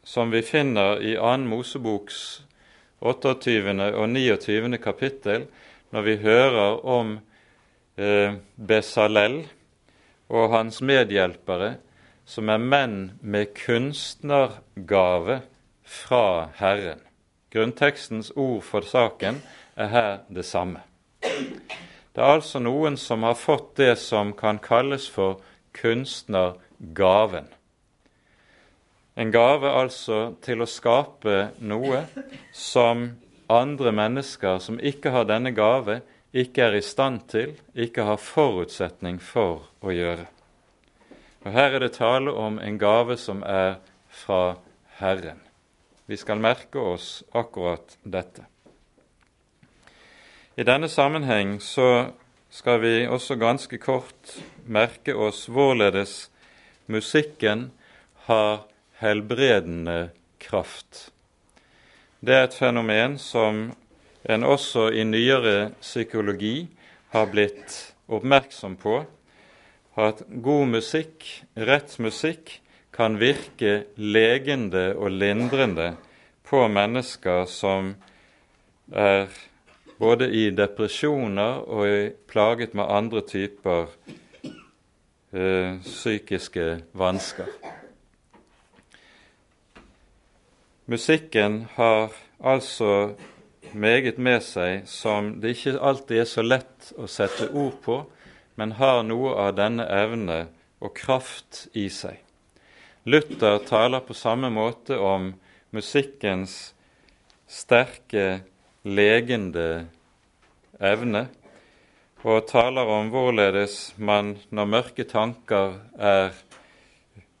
som 0.04 0.30
vi 0.30 0.44
finner 0.46 1.02
i 1.02 1.16
2. 1.18 1.48
Moseboks 1.50 2.20
28. 3.02 3.90
og 3.90 4.08
29. 4.08 4.78
kapittel, 4.78 5.48
når 5.90 6.02
vi 6.02 6.16
hører 6.16 6.86
om 6.86 7.18
eh, 7.98 8.38
Besalel 8.54 9.48
og 10.28 10.50
hans 10.54 10.78
medhjelpere, 10.78 11.74
som 12.24 12.48
er 12.48 12.62
menn 12.62 13.18
med 13.20 13.50
kunstnergave 13.54 15.40
fra 15.82 16.50
Herren. 16.62 17.02
Grunntekstens 17.50 18.30
ord 18.36 18.62
for 18.62 18.86
saken 18.86 19.42
er 19.76 19.92
her 19.92 20.12
det 20.28 20.44
samme. 20.44 20.80
Det 21.20 22.22
er 22.22 22.32
altså 22.38 22.62
noen 22.64 22.96
som 22.96 23.26
har 23.28 23.36
fått 23.36 23.74
det 23.76 23.98
som 24.00 24.32
kan 24.32 24.58
kalles 24.58 25.08
for 25.12 25.42
kunstnergaven. 25.76 27.50
En 29.16 29.32
gave 29.32 29.68
altså 29.72 30.34
til 30.44 30.64
å 30.64 30.68
skape 30.68 31.36
noe 31.60 32.02
som 32.52 33.10
andre 33.52 33.92
mennesker 33.92 34.58
som 34.60 34.80
ikke 34.80 35.12
har 35.14 35.28
denne 35.28 35.52
gave, 35.56 36.00
ikke 36.36 36.66
er 36.66 36.76
i 36.76 36.84
stand 36.84 37.22
til, 37.32 37.54
ikke 37.72 38.04
har 38.04 38.20
forutsetning 38.20 39.20
for 39.20 39.68
å 39.80 39.92
gjøre. 39.94 40.26
Og 41.46 41.52
Her 41.52 41.76
er 41.76 41.84
det 41.84 41.94
tale 41.96 42.32
om 42.32 42.58
en 42.58 42.78
gave 42.78 43.16
som 43.20 43.44
er 43.46 43.78
fra 44.10 44.56
Herren. 44.98 45.40
Vi 46.06 46.16
skal 46.16 46.40
merke 46.42 46.80
oss 46.80 47.22
akkurat 47.32 47.96
dette. 48.02 48.44
I 50.56 50.64
denne 50.64 50.88
sammenheng 50.88 51.58
så 51.60 52.14
skal 52.48 52.78
vi 52.80 52.90
også 53.12 53.34
ganske 53.36 53.76
kort 53.76 54.30
merke 54.64 55.12
oss 55.12 55.42
hvorledes 55.52 56.30
musikken 56.88 57.66
har 58.24 58.62
helbredende 59.02 60.14
kraft. 60.40 61.10
Det 62.24 62.32
er 62.32 62.46
et 62.46 62.56
fenomen 62.56 63.18
som 63.20 63.58
en 64.24 64.46
også 64.48 64.86
i 64.96 65.04
nyere 65.04 65.74
psykologi 65.82 66.70
har 67.12 67.28
blitt 67.34 67.76
oppmerksom 68.08 68.78
på, 68.80 69.02
at 70.00 70.22
god 70.40 70.70
musikk, 70.72 71.26
rett 71.52 71.98
musikk, 72.00 72.62
kan 72.96 73.18
virke 73.20 73.90
legende 74.00 74.94
og 74.96 75.12
lindrende 75.20 75.90
på 76.48 76.62
mennesker 76.72 77.44
som 77.44 77.92
er 78.88 79.28
både 79.98 80.28
i 80.30 80.50
depresjoner 80.50 81.62
og 81.64 81.86
er 81.88 82.10
plaget 82.28 82.74
med 82.74 82.90
andre 82.90 83.22
typer 83.26 83.86
eh, 85.32 85.78
psykiske 85.82 86.66
vansker. 86.92 87.48
Musikken 90.86 91.66
har 91.74 92.12
altså 92.40 93.14
meget 93.72 94.18
med 94.18 94.40
seg 94.44 94.84
som 94.86 95.32
det 95.40 95.56
ikke 95.56 95.80
alltid 95.80 96.20
er 96.22 96.28
så 96.30 96.44
lett 96.44 96.92
å 96.96 97.08
sette 97.10 97.48
ord 97.50 97.80
på, 97.82 97.96
men 98.56 98.76
har 98.78 99.02
noe 99.02 99.34
av 99.48 99.56
denne 99.58 99.86
evne 99.90 100.46
og 100.80 100.94
kraft 100.96 101.66
i 101.74 101.88
seg. 101.90 102.20
Luther 103.06 103.58
taler 103.66 104.02
på 104.02 104.14
samme 104.14 104.50
måte 104.50 104.98
om 104.98 105.32
musikkens 105.74 106.74
sterke, 107.46 108.40
legende 108.86 109.86
evne, 110.78 111.26
og 112.26 112.46
taler 112.50 112.88
om 112.90 113.10
hvorledes 113.12 113.94
man, 113.98 114.34
når 114.50 114.70
mørke 114.70 115.04
tanker 115.06 115.76
er, 115.98 116.34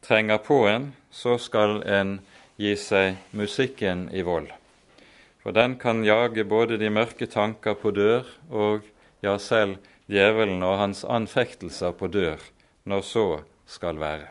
trenger 0.02 0.38
på 0.42 0.60
en, 0.70 0.92
så 1.10 1.38
skal 1.42 1.80
en 1.86 2.18
gi 2.58 2.74
seg 2.78 3.16
musikken 3.34 4.06
i 4.14 4.22
vold. 4.26 4.52
For 5.42 5.54
den 5.54 5.76
kan 5.78 6.04
jage 6.06 6.44
både 6.46 6.78
de 6.78 6.90
mørke 6.90 7.26
tanker 7.30 7.74
på 7.78 7.90
dør 7.94 8.26
og 8.50 8.86
ja, 9.22 9.36
selv 9.38 9.78
djevelen 10.10 10.62
og 10.62 10.78
hans 10.78 11.04
anfektelser 11.04 11.94
på 11.98 12.10
dør, 12.10 12.42
når 12.84 13.02
så 13.06 13.26
skal 13.66 13.98
være. 13.98 14.30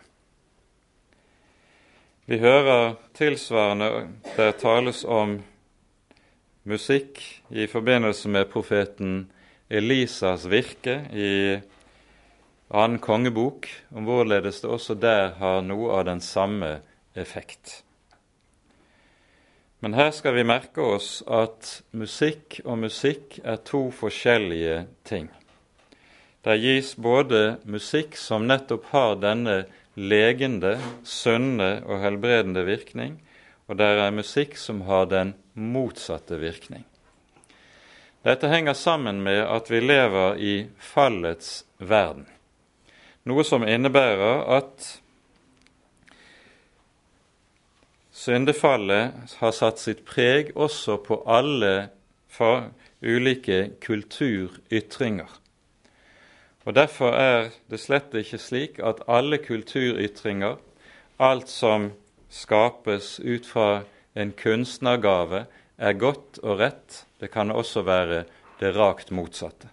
Vi 2.25 2.39
hører 2.39 2.95
tilsvarende 3.13 4.07
der 4.37 4.55
tales 4.59 5.03
om 5.03 5.37
musikk 6.65 7.21
i 7.49 7.67
forbindelse 7.69 8.29
med 8.29 8.49
profeten 8.51 9.25
Elisas 9.69 10.45
virke 10.49 10.99
i 11.13 11.31
annen 12.69 12.99
kongebok, 12.99 13.69
om 13.93 14.05
hvorledes 14.05 14.61
det 14.63 14.69
også 14.69 14.97
der 14.97 15.35
har 15.39 15.61
noe 15.65 15.93
av 15.93 16.05
den 16.09 16.21
samme 16.21 16.79
effekt. 17.13 17.81
Men 19.85 19.93
her 19.93 20.09
skal 20.15 20.33
vi 20.33 20.45
merke 20.47 20.81
oss 20.81 21.19
at 21.29 21.83
musikk 21.93 22.59
og 22.65 22.79
musikk 22.87 23.39
er 23.43 23.59
to 23.61 23.87
forskjellige 23.93 24.85
ting. 25.05 25.29
Det 26.45 26.57
gis 26.61 26.95
både 26.97 27.57
musikk 27.69 28.17
som 28.17 28.47
nettopp 28.49 28.87
har 28.93 29.19
denne 29.21 29.63
legende, 29.95 30.75
sunne 31.05 31.79
og 31.85 32.01
helbredende 32.01 32.65
virkning, 32.65 33.19
og 33.67 33.79
det 33.79 33.87
er 33.87 34.13
musikk 34.13 34.57
som 34.61 34.83
har 34.85 35.07
den 35.09 35.33
motsatte 35.53 36.37
virkning. 36.37 36.85
Dette 38.25 38.49
henger 38.49 38.73
sammen 38.73 39.21
med 39.23 39.43
at 39.45 39.69
vi 39.69 39.79
lever 39.81 40.37
i 40.41 40.53
fallets 40.81 41.65
verden, 41.77 42.25
noe 43.25 43.45
som 43.45 43.65
innebærer 43.65 44.41
at 44.57 44.87
syndefallet 48.15 49.35
har 49.41 49.53
satt 49.53 49.81
sitt 49.81 50.05
preg 50.09 50.53
også 50.55 50.97
på 51.05 51.19
alle 51.29 51.89
ulike 53.05 53.59
kulturytringer. 53.81 55.29
Og 56.65 56.73
Derfor 56.73 57.13
er 57.13 57.51
det 57.69 57.79
slett 57.79 58.15
ikke 58.17 58.41
slik 58.41 58.79
at 58.81 59.03
alle 59.07 59.37
kulturytringer, 59.37 60.57
alt 61.21 61.49
som 61.49 61.91
skapes 62.35 63.19
ut 63.19 63.47
fra 63.47 63.85
en 64.13 64.31
kunstnergave, 64.35 65.45
er 65.77 65.99
godt 65.99 66.39
og 66.43 66.59
rett. 66.59 67.05
Det 67.19 67.31
kan 67.31 67.51
også 67.51 67.83
være 67.87 68.23
det 68.59 68.75
rakt 68.75 69.11
motsatte. 69.11 69.71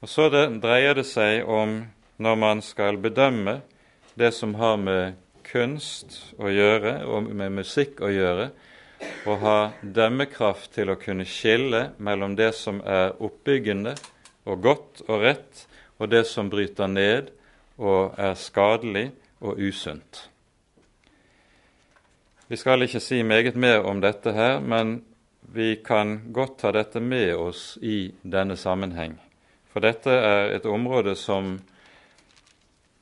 Og 0.00 0.08
Så 0.08 0.28
det, 0.30 0.46
dreier 0.62 0.94
det 0.94 1.06
seg 1.08 1.48
om, 1.48 1.80
når 2.18 2.36
man 2.36 2.62
skal 2.62 2.98
bedømme 3.02 3.60
det 4.18 4.32
som 4.34 4.54
har 4.58 4.76
med 4.76 5.18
kunst 5.46 6.34
å 6.38 6.50
gjøre, 6.52 7.04
og 7.06 7.30
med 7.32 7.56
musikk 7.60 8.02
å 8.04 8.10
gjøre, 8.12 8.50
å 9.26 9.34
ha 9.42 9.58
dømmekraft 9.82 10.72
til 10.74 10.90
å 10.90 10.98
kunne 10.98 11.26
skille 11.28 11.90
mellom 11.98 12.36
det 12.38 12.52
som 12.58 12.80
er 12.84 13.14
oppbyggende, 13.22 13.94
og 14.48 14.62
godt 14.64 15.02
og 15.08 15.22
rett, 15.22 15.66
og 15.98 16.10
det 16.12 16.24
som 16.30 16.50
bryter 16.50 16.90
ned 16.90 17.32
og 17.78 18.14
er 18.18 18.34
skadelig 18.38 19.10
og 19.40 19.58
usunt. 19.58 20.27
Vi 22.48 22.56
skal 22.56 22.80
ikke 22.80 23.00
si 23.04 23.20
meget 23.22 23.56
mer 23.60 23.84
om 23.84 23.98
dette 24.00 24.32
her, 24.32 24.60
men 24.60 25.02
vi 25.52 25.74
kan 25.84 26.32
godt 26.32 26.54
ta 26.62 26.70
dette 26.72 27.00
med 27.00 27.34
oss 27.36 27.76
i 27.84 28.14
denne 28.24 28.56
sammenheng. 28.56 29.18
For 29.68 29.84
dette 29.84 30.08
er 30.10 30.54
et 30.56 30.64
område 30.64 31.12
som 31.16 31.58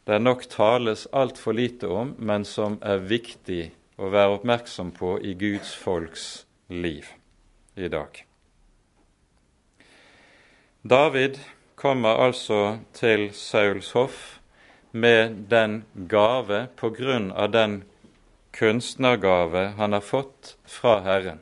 det 0.07 0.19
nok 0.23 0.49
tales 0.51 1.07
altfor 1.15 1.55
lite 1.55 1.87
om, 1.87 2.17
men 2.19 2.43
som 2.43 2.81
er 2.83 3.07
viktig 3.07 3.71
å 4.03 4.11
være 4.11 4.41
oppmerksom 4.41 4.91
på 4.99 5.15
i 5.23 5.39
Guds 5.39 5.75
folks 5.79 6.27
liv 6.67 7.07
i 7.79 7.87
dag. 7.87 8.19
David 10.83 11.39
kommer 11.79 12.19
altså 12.27 12.81
til 12.99 13.29
Sauls 13.31 13.95
hoff 13.95 14.41
med 14.91 15.47
den 15.51 15.85
gave 16.11 16.67
på 16.75 16.91
grunn 16.99 17.31
av 17.31 17.55
den 17.55 17.85
kunstnergave 18.57 19.67
han 19.77 19.93
har 19.93 20.01
fått 20.01 20.57
fra 20.65 21.01
Herren. 21.01 21.39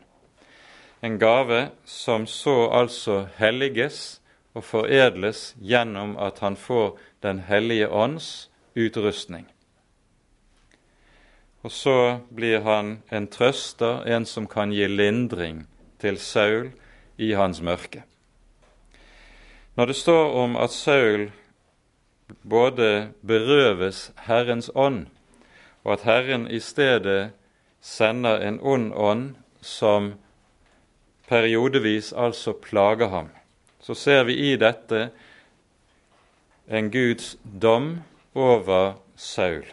En 1.00 1.18
gave 1.18 1.68
som 1.84 2.26
så 2.26 2.70
altså 2.70 3.26
helliges 3.36 4.20
og 4.54 4.64
foredles 4.64 5.52
gjennom 5.60 6.16
at 6.16 6.38
han 6.44 6.56
får 6.56 6.98
Den 7.24 7.38
hellige 7.40 7.88
ånds 7.88 8.50
utrustning. 8.76 9.46
Og 11.64 11.72
så 11.72 12.20
blir 12.28 12.60
han 12.60 12.98
en 13.08 13.26
trøster, 13.26 14.04
en 14.04 14.26
som 14.28 14.46
kan 14.46 14.72
gi 14.72 14.84
lindring 14.88 15.62
til 16.00 16.18
Saul 16.20 16.68
i 17.16 17.32
hans 17.32 17.62
mørke. 17.64 18.02
Når 19.76 19.86
det 19.86 19.96
står 19.96 20.34
om 20.42 20.56
at 20.56 20.70
Saul 20.70 21.30
både 22.42 23.08
berøves 23.26 24.10
Herrens 24.26 24.70
ånd, 24.74 25.06
og 25.84 25.92
at 25.92 26.06
Herren 26.08 26.46
i 26.50 26.60
stedet 26.60 27.30
sender 27.80 28.40
en 28.40 28.58
ond 28.60 28.92
ånd 28.96 29.24
som 29.60 30.14
periodevis 31.28 32.12
altså 32.12 32.52
plager 32.52 33.08
ham, 33.08 33.30
så 33.80 33.94
ser 33.94 34.24
vi 34.24 34.36
i 34.52 34.56
dette 34.56 35.10
en 36.68 36.90
Guds 36.90 37.36
dom 37.44 37.98
over 38.34 38.94
Saul. 39.16 39.66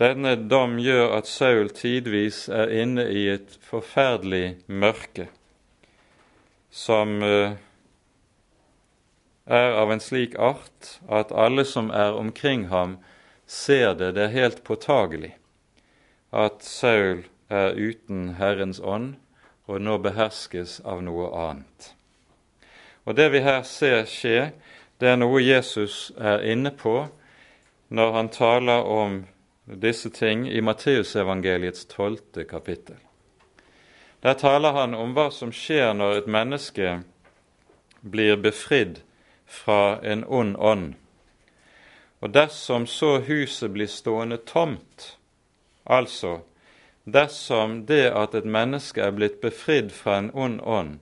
Denne 0.00 0.32
dom 0.48 0.78
gjør 0.80 1.18
at 1.18 1.28
Saul 1.28 1.68
tidvis 1.76 2.46
er 2.48 2.72
inne 2.72 3.04
i 3.12 3.26
et 3.28 3.58
forferdelig 3.68 4.56
mørke 4.66 5.28
som 6.70 7.22
eh, 7.22 7.58
er 9.50 9.76
av 9.76 9.92
en 9.92 10.00
slik 10.00 10.38
art 10.38 10.94
at 11.10 11.34
alle 11.34 11.66
som 11.66 11.90
er 11.90 12.14
omkring 12.16 12.68
ham, 12.70 12.96
ser 13.50 13.94
det. 13.94 14.12
Det 14.12 14.28
er 14.28 14.36
helt 14.36 14.64
påtagelig 14.64 15.34
at 16.30 16.62
Saul 16.62 17.24
er 17.50 17.74
uten 17.74 18.36
Herrens 18.38 18.78
ånd 18.78 19.16
og 19.66 19.82
nå 19.82 19.96
beherskes 20.02 20.78
av 20.86 21.02
noe 21.02 21.30
annet. 21.34 21.90
Og 23.04 23.16
Det 23.18 23.30
vi 23.32 23.42
her 23.42 23.62
ser 23.66 24.04
skje, 24.06 24.52
det 25.02 25.08
er 25.10 25.18
noe 25.18 25.42
Jesus 25.42 26.12
er 26.18 26.44
inne 26.46 26.70
på 26.70 27.08
når 27.90 28.12
han 28.12 28.28
taler 28.30 28.86
om 28.86 29.24
disse 29.66 30.10
ting 30.14 30.46
i 30.46 30.60
Matteusevangeliets 30.62 31.88
tolvte 31.90 32.44
kapittel. 32.44 32.98
Der 34.22 34.34
taler 34.34 34.76
han 34.76 34.94
om 34.94 35.14
hva 35.16 35.30
som 35.34 35.50
skjer 35.50 35.94
når 35.96 36.20
et 36.20 36.30
menneske 36.30 37.00
blir 38.00 38.36
befridd 38.36 39.00
fra 39.46 39.98
en 40.06 40.22
ond 40.28 40.56
ånd. 40.56 40.94
Og 42.20 42.32
dersom 42.36 42.86
så 42.86 43.18
huset 43.24 43.72
blir 43.72 43.88
stående 43.88 44.36
tomt, 44.36 45.16
altså 45.84 46.40
dersom 47.04 47.86
det 47.88 48.10
at 48.12 48.34
et 48.36 48.44
menneske 48.44 49.00
er 49.02 49.14
blitt 49.16 49.40
befridd 49.40 49.92
fra 49.92 50.18
en 50.20 50.30
ond 50.36 50.60
ånd, 50.60 50.98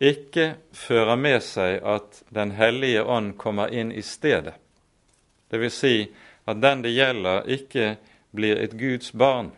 ikke 0.00 0.56
fører 0.76 1.16
med 1.16 1.40
seg 1.44 1.80
at 1.84 2.22
Den 2.28 2.52
hellige 2.56 3.04
ånd 3.04 3.36
kommer 3.40 3.72
inn 3.72 3.92
i 3.92 4.02
stedet, 4.02 4.56
dvs. 5.52 5.74
Si 5.74 5.96
at 6.46 6.60
den 6.60 6.82
det 6.82 6.92
gjelder, 6.92 7.46
ikke 7.48 7.96
blir 8.36 8.60
et 8.60 8.76
Guds 8.76 9.12
barn 9.12 9.52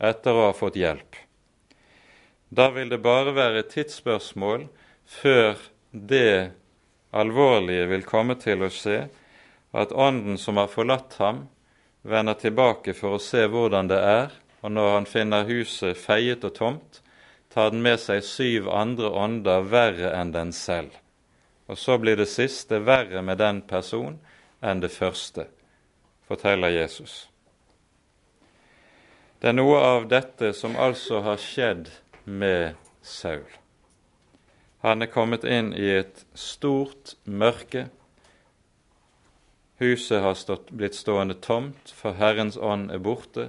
etter 0.00 0.36
å 0.36 0.48
ha 0.48 0.52
fått 0.56 0.76
hjelp. 0.76 1.16
Da 2.50 2.70
vil 2.74 2.90
det 2.90 3.00
bare 3.02 3.32
være 3.34 3.62
et 3.62 3.72
tidsspørsmål 3.72 4.66
før 5.06 5.60
det 5.90 6.52
alvorlige 7.12 7.88
vil 7.90 8.06
komme 8.06 8.36
til 8.40 8.64
å 8.66 8.70
skje, 8.72 9.08
at 9.72 9.92
ånden 9.92 10.38
som 10.38 10.56
har 10.56 10.70
forlatt 10.70 11.16
ham, 11.18 11.46
vender 12.02 12.34
tilbake 12.34 12.94
for 12.96 13.16
å 13.16 13.22
se 13.22 13.44
hvordan 13.46 13.90
det 13.90 14.00
er, 14.00 14.34
og 14.60 14.72
når 14.72 14.90
han 14.94 15.06
finner 15.08 15.48
huset 15.48 15.98
feiet 15.98 16.44
og 16.44 16.54
tomt, 16.56 17.00
tar 17.50 17.70
den 17.72 17.82
med 17.82 18.00
seg 18.00 18.24
syv 18.24 18.68
andre 18.70 19.10
ånder 19.10 19.64
verre 19.68 20.12
enn 20.16 20.32
den 20.34 20.52
selv. 20.54 20.92
Og 21.70 21.78
så 21.78 21.98
blir 22.02 22.18
det 22.18 22.28
siste 22.30 22.80
verre 22.82 23.22
med 23.22 23.38
den 23.38 23.62
person 23.62 24.18
enn 24.60 24.82
det 24.82 24.92
første 24.94 25.46
forteller 26.30 26.70
Jesus. 26.70 27.26
Det 29.40 29.48
er 29.50 29.56
noe 29.56 29.78
av 29.82 30.06
dette 30.10 30.52
som 30.54 30.76
altså 30.78 31.22
har 31.24 31.40
skjedd 31.40 31.88
med 32.24 32.76
Saul. 33.02 33.46
Han 34.84 35.02
er 35.02 35.10
kommet 35.12 35.44
inn 35.44 35.72
i 35.74 35.88
et 35.96 36.22
stort 36.38 37.14
mørke. 37.24 37.88
Huset 39.80 40.22
har 40.22 40.34
stått, 40.34 40.70
blitt 40.70 40.94
stående 40.94 41.34
tomt, 41.34 41.88
for 41.96 42.12
Herrens 42.12 42.58
ånd 42.60 42.90
er 42.92 43.00
borte, 43.00 43.48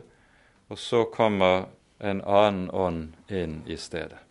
og 0.71 0.79
så 0.79 1.03
kommer 1.11 1.65
en 1.99 2.21
annen 2.23 2.69
ånd 2.71 3.17
inn 3.27 3.57
i 3.67 3.75
stedet. 3.75 4.21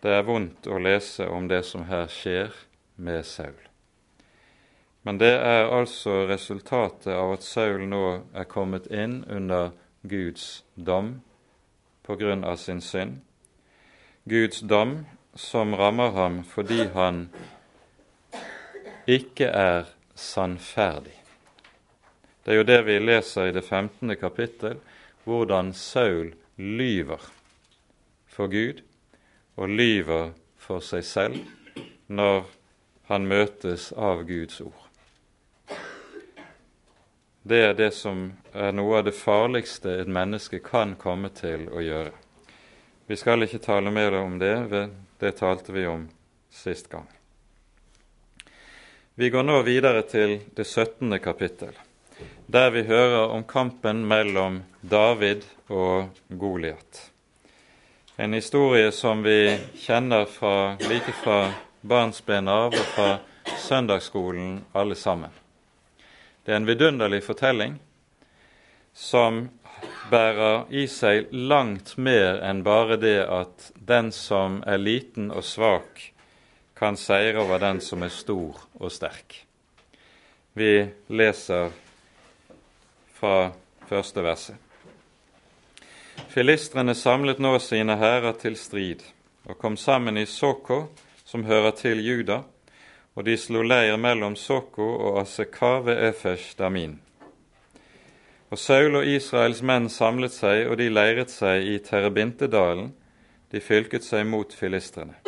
Det 0.00 0.12
er 0.14 0.22
vondt 0.22 0.68
å 0.70 0.78
lese 0.78 1.26
om 1.26 1.48
det 1.50 1.64
som 1.66 1.88
her 1.90 2.06
skjer 2.06 2.54
med 2.94 3.26
Saul. 3.26 3.58
Men 5.02 5.18
det 5.18 5.32
er 5.34 5.66
altså 5.66 6.24
resultatet 6.30 7.10
av 7.14 7.34
at 7.34 7.42
Saul 7.46 7.88
nå 7.90 8.04
er 8.38 8.46
kommet 8.46 8.86
inn 8.86 9.24
under 9.26 9.72
Guds 10.06 10.62
dom 10.74 11.16
på 12.06 12.14
grunn 12.22 12.46
av 12.46 12.62
sin 12.62 12.78
synd. 12.78 13.18
Guds 14.30 14.62
dom 14.62 15.00
som 15.34 15.74
rammer 15.74 16.14
ham 16.14 16.40
fordi 16.46 16.86
han 16.94 17.26
ikke 19.06 19.46
er 19.46 19.86
sannferdig. 20.14 21.14
Det 22.44 22.52
er 22.52 22.60
jo 22.60 22.66
det 22.66 22.80
vi 22.86 22.98
leser 23.02 23.48
i 23.48 23.54
det 23.54 23.64
15. 23.64 24.16
kapittel, 24.16 24.78
hvordan 25.24 25.72
Saul 25.74 26.34
lyver 26.56 27.22
for 28.26 28.50
Gud 28.50 28.82
og 29.56 29.68
lyver 29.68 30.30
for 30.58 30.82
seg 30.84 31.04
selv 31.04 31.40
når 32.06 32.44
han 33.10 33.26
møtes 33.26 33.92
av 33.92 34.22
Guds 34.26 34.60
ord. 34.60 34.82
Det 37.46 37.60
er 37.62 37.74
det 37.78 37.92
som 37.94 38.32
er 38.52 38.72
noe 38.74 38.98
av 38.98 39.04
det 39.06 39.14
farligste 39.14 40.00
et 40.02 40.10
menneske 40.10 40.58
kan 40.66 40.96
komme 40.98 41.30
til 41.34 41.68
å 41.70 41.82
gjøre. 41.82 42.14
Vi 43.06 43.18
skal 43.18 43.46
ikke 43.46 43.62
tale 43.62 43.94
mer 43.94 44.18
om 44.18 44.38
det, 44.42 44.56
det 45.22 45.36
talte 45.38 45.74
vi 45.74 45.86
om 45.86 46.08
sist 46.50 46.90
gang. 46.90 47.15
Vi 49.18 49.30
går 49.30 49.42
nå 49.48 49.62
videre 49.64 50.02
til 50.04 50.34
det 50.52 50.64
17. 50.66 51.14
kapittel, 51.24 51.70
der 52.52 52.66
vi 52.70 52.82
hører 52.84 53.30
om 53.32 53.46
kampen 53.48 54.02
mellom 54.04 54.58
David 54.84 55.46
og 55.72 56.18
Goliat. 56.28 56.98
En 58.20 58.36
historie 58.36 58.90
som 58.92 59.22
vi 59.24 59.56
kjenner 59.80 60.26
fra, 60.28 60.76
like 60.84 61.14
fra 61.16 61.38
barnsben 61.80 62.50
av 62.52 62.76
og 62.76 62.90
fra 62.90 63.06
søndagsskolen 63.62 64.58
alle 64.76 64.98
sammen. 65.00 65.32
Det 66.44 66.52
er 66.52 66.60
en 66.60 66.68
vidunderlig 66.68 67.22
fortelling 67.24 67.78
som 68.92 69.46
bærer 70.12 70.68
i 70.68 70.84
seg 70.92 71.32
langt 71.32 71.94
mer 71.96 72.44
enn 72.44 72.60
bare 72.68 73.00
det 73.00 73.22
at 73.24 73.70
den 73.80 74.12
som 74.12 74.60
er 74.68 74.76
liten 74.76 75.32
og 75.32 75.48
svak, 75.54 76.04
kan 76.78 76.96
seire 76.96 77.40
over 77.40 77.58
den 77.58 77.80
som 77.80 78.02
er 78.04 78.12
stor 78.12 78.60
og 78.78 78.92
sterk. 78.92 79.42
Vi 80.56 80.86
leser 81.08 81.72
fra 83.16 83.52
første 83.88 84.24
verset. 84.24 84.56
Filistrene 86.32 86.94
samlet 86.94 87.40
nå 87.40 87.56
sine 87.64 87.96
hærer 87.96 88.36
til 88.40 88.56
strid 88.60 89.04
og 89.46 89.58
kom 89.58 89.76
sammen 89.76 90.18
i 90.18 90.26
Soko, 90.26 90.86
som 91.24 91.44
hører 91.44 91.70
til 91.76 92.02
Juda, 92.04 92.42
og 93.14 93.24
de 93.24 93.36
slo 93.40 93.62
leir 93.62 93.96
mellom 93.96 94.36
Soko 94.36 94.88
og 94.96 95.20
Asekave 95.20 95.96
Efesh 96.08 96.58
Damin. 96.58 96.98
Og 98.50 98.58
Saul 98.58 99.00
og 99.00 99.06
Israels 99.06 99.62
menn 99.62 99.88
samlet 99.90 100.34
seg, 100.34 100.66
og 100.70 100.78
de 100.78 100.90
leiret 100.92 101.32
seg 101.34 101.66
i 101.66 101.78
Terebintedalen. 101.82 102.92
De 103.50 103.62
fylket 103.62 104.06
seg 104.06 104.26
mot 104.26 104.52
filistrene. 104.54 105.25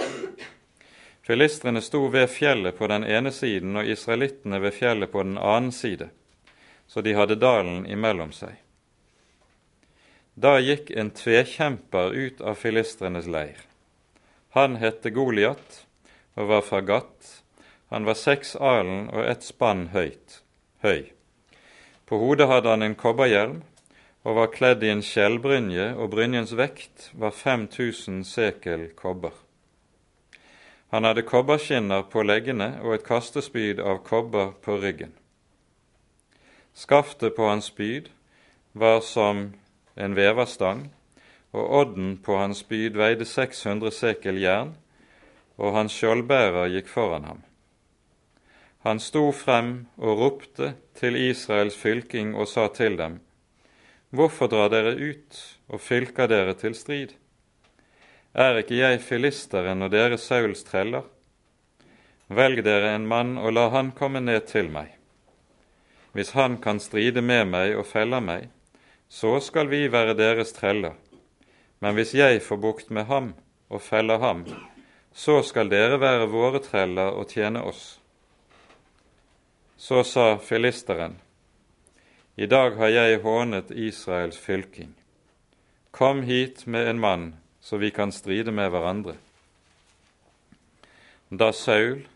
Filistrene 1.29 1.83
sto 1.85 2.07
ved 2.09 2.31
fjellet 2.33 2.79
på 2.79 2.87
den 2.89 3.03
ene 3.05 3.29
siden 3.37 3.77
og 3.77 3.89
israelittene 3.93 4.63
ved 4.65 4.73
fjellet 4.73 5.11
på 5.13 5.21
den 5.27 5.35
annen 5.37 5.75
side, 5.77 6.07
så 6.89 7.03
de 7.05 7.13
hadde 7.13 7.35
dalen 7.37 7.83
imellom 7.85 8.31
seg. 8.33 8.55
Da 10.41 10.55
gikk 10.57 10.89
en 10.97 11.11
tvekjemper 11.13 12.15
ut 12.17 12.41
av 12.41 12.57
filistrenes 12.57 13.29
leir. 13.29 13.59
Han 14.57 14.79
het 14.81 15.05
Goliat 15.13 15.83
og 16.39 16.49
var 16.49 16.65
fra 16.65 16.81
Gat, 16.81 17.43
han 17.93 18.09
var 18.09 18.17
seks 18.17 18.55
alen 18.57 19.11
og 19.13 19.29
ett 19.29 19.45
spann 19.45 19.91
høyt, 19.93 20.39
høy. 20.81 21.11
På 22.09 22.23
hodet 22.23 22.49
hadde 22.49 22.73
han 22.73 22.87
en 22.87 22.97
kobberhjelm 22.97 23.61
og 24.25 24.41
var 24.41 24.49
kledd 24.57 24.81
i 24.81 24.95
en 24.95 25.05
skjellbrynje, 25.05 25.91
og 25.93 26.09
brynjens 26.17 26.57
vekt 26.57 27.11
var 27.13 27.37
5000 27.37 28.25
sekel 28.25 28.89
kobber. 28.97 29.37
Han 30.91 31.05
hadde 31.05 31.23
kobberskinner 31.29 32.07
på 32.09 32.23
leggene 32.25 32.79
og 32.81 32.95
et 32.97 33.05
kastespyd 33.05 33.81
av 33.81 34.01
kobber 34.07 34.55
på 34.65 34.79
ryggen. 34.81 35.13
Skaftet 36.73 37.37
på 37.37 37.49
hans 37.49 37.69
spyd 37.69 38.09
var 38.73 39.01
som 39.05 39.51
en 39.99 40.15
veverstang, 40.17 40.87
og 41.53 41.75
odden 41.81 42.17
på 42.25 42.37
hans 42.39 42.63
spyd 42.65 42.97
veide 42.97 43.27
600 43.27 43.93
sekel 43.93 44.41
jern, 44.41 44.77
og 45.59 45.75
hans 45.75 45.93
skjoldbærer 45.99 46.71
gikk 46.73 46.89
foran 46.89 47.27
ham. 47.27 47.43
Han 48.87 49.01
sto 49.03 49.27
frem 49.35 49.89
og 49.99 50.21
ropte 50.23 50.75
til 50.97 51.19
Israels 51.19 51.77
fylking 51.77 52.37
og 52.37 52.49
sa 52.49 52.69
til 52.69 52.97
dem:" 52.97 53.21
Hvorfor 54.11 54.47
drar 54.47 54.69
dere 54.73 54.95
ut 54.97 55.59
og 55.69 55.81
fylker 55.81 56.27
dere 56.27 56.55
til 56.55 56.75
strid? 56.75 57.13
Er 58.39 58.61
ikke 58.61 58.77
jeg 58.79 59.01
filisteren 59.03 59.83
og 59.83 59.91
dere 59.91 60.15
Sauls 60.23 60.61
treller? 60.63 61.03
Velg 62.31 62.61
dere 62.63 62.93
en 62.95 63.09
mann 63.11 63.33
og 63.41 63.51
la 63.57 63.65
han 63.75 63.89
komme 63.99 64.21
ned 64.23 64.45
til 64.47 64.69
meg. 64.71 64.93
Hvis 66.15 66.31
han 66.39 66.55
kan 66.63 66.79
stride 66.79 67.19
med 67.19 67.49
meg 67.51 67.75
og 67.75 67.89
felle 67.91 68.21
meg, 68.23 68.45
så 69.11 69.41
skal 69.43 69.67
vi 69.73 69.89
være 69.91 70.15
deres 70.15 70.55
treller. 70.55 70.95
Men 71.83 71.97
hvis 71.99 72.15
jeg 72.15 72.39
får 72.45 72.61
bukt 72.63 72.93
med 72.95 73.09
ham 73.11 73.33
og 73.75 73.83
feller 73.83 74.23
ham, 74.23 74.47
så 75.11 75.41
skal 75.43 75.73
dere 75.75 75.99
være 75.99 76.31
våre 76.31 76.63
treller 76.63 77.19
og 77.19 77.35
tjene 77.35 77.65
oss. 77.67 77.99
Så 79.75 80.05
sa 80.07 80.29
filisteren, 80.39 81.19
I 82.37 82.47
dag 82.47 82.79
har 82.79 82.95
jeg 82.95 83.19
hånet 83.27 83.75
Israels 83.75 84.39
fylking. 84.39 84.95
Kom 85.91 86.23
hit 86.23 86.67
med 86.67 86.87
en 86.87 87.03
mann 87.03 87.29
så 87.69 87.77
vi 87.77 87.91
kan 87.91 88.13
stride 88.13 88.53
med 88.53 88.71
hverandre. 88.73 89.13
Da 91.29 91.51
Saul 91.53 92.07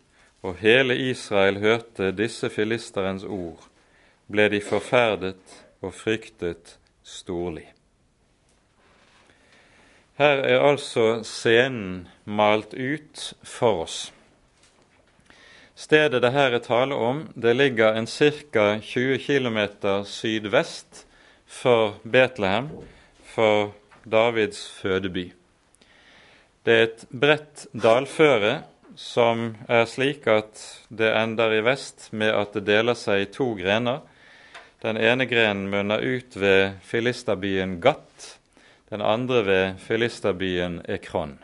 og 0.41 0.57
hele 0.63 0.97
Israel 0.97 1.59
hørte 1.61 2.09
disse 2.17 2.49
filisterens 2.49 3.27
ord, 3.29 3.67
ble 4.33 4.47
de 4.49 4.63
forferdet 4.65 5.59
og 5.85 5.93
fryktet 5.93 6.79
storlig. 7.05 7.67
Her 10.17 10.41
er 10.41 10.65
altså 10.65 11.21
scenen 11.29 12.09
malt 12.25 12.73
ut 12.73 13.27
for 13.45 13.85
oss. 13.85 13.99
Stedet 15.77 16.23
det 16.25 16.33
her 16.33 16.57
er 16.57 16.65
tale 16.65 16.97
om, 16.97 17.27
det 17.37 17.59
ligger 17.59 17.93
en 17.93 18.09
ca. 18.09 18.79
20 18.81 19.21
km 19.29 19.61
sydvest 20.09 21.05
for 21.45 22.01
Betlehem, 22.09 22.73
for 23.35 23.75
Davids 24.09 24.65
fødeby. 24.81 25.29
Det 26.63 26.75
er 26.75 26.85
et 26.87 27.01
bredt 27.11 27.65
dalføre 27.75 28.61
som 28.95 29.49
er 29.67 29.87
slik 29.91 30.29
at 30.31 30.61
det 30.95 31.09
ender 31.11 31.57
i 31.57 31.63
vest 31.67 32.11
med 32.15 32.31
at 32.31 32.53
det 32.55 32.67
deler 32.69 32.95
seg 32.99 33.25
i 33.25 33.31
to 33.35 33.49
grener. 33.59 34.03
Den 34.83 34.99
ene 34.99 35.27
grenen 35.27 35.67
munner 35.73 35.99
ut 35.99 36.37
ved 36.39 36.77
filisterbyen 36.87 37.81
Gatt, 37.83 38.37
den 38.95 39.03
andre 39.03 39.41
ved 39.47 39.81
filisterbyen 39.83 40.81
Ekron. 40.87 41.35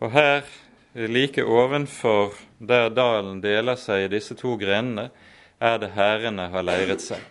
Og 0.00 0.12
her, 0.12 0.44
like 0.92 1.44
ovenfor 1.44 2.34
der 2.58 2.90
dalen 2.92 3.40
deler 3.40 3.78
seg 3.80 4.04
i 4.04 4.10
disse 4.12 4.36
to 4.36 4.58
grenene, 4.60 5.08
er 5.60 5.78
det 5.80 5.94
hærene 5.96 6.48
har 6.52 6.64
leiret 6.64 7.00
seg. 7.04 7.24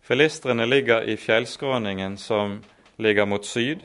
Filistrene 0.00 0.64
ligger 0.68 1.04
i 1.04 1.16
fjellskråningen 1.20 2.16
som 2.20 2.60
ligger 2.96 3.28
mot 3.28 3.44
syd, 3.44 3.84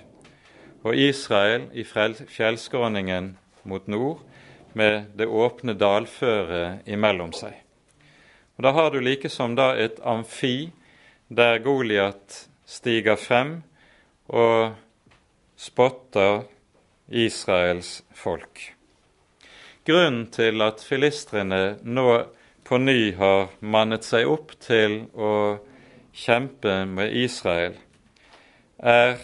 og 0.83 0.95
Israel 0.97 1.67
i 1.73 1.83
fjellskråningen 1.85 3.35
mot 3.63 3.87
nord 3.87 4.21
med 4.73 5.11
det 5.17 5.27
åpne 5.27 5.75
dalføret 5.77 6.87
imellom 6.89 7.33
seg. 7.35 7.53
Og 8.57 8.63
Da 8.63 8.71
har 8.71 8.91
du 8.91 8.99
likesom 8.99 9.55
da 9.55 9.73
et 9.77 9.99
amfi 10.03 10.71
der 11.29 11.59
Goliat 11.63 12.47
stiger 12.65 13.15
frem 13.15 13.61
og 14.27 14.75
spotter 15.57 16.43
Israels 17.09 18.03
folk. 18.13 18.73
Grunnen 19.85 20.27
til 20.31 20.61
at 20.61 20.83
filistrene 20.85 21.77
nå 21.83 22.07
på 22.63 22.77
ny 22.77 23.13
har 23.17 23.49
mannet 23.59 24.05
seg 24.05 24.29
opp 24.29 24.53
til 24.61 25.07
å 25.17 25.33
kjempe 26.13 26.83
med 26.85 27.15
Israel, 27.17 27.75
er 28.77 29.17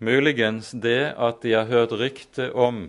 Muligens 0.00 0.70
det 0.72 1.12
at 1.20 1.42
de 1.42 1.52
har 1.52 1.68
hørt 1.68 1.92
rykte 1.92 2.48
om 2.56 2.86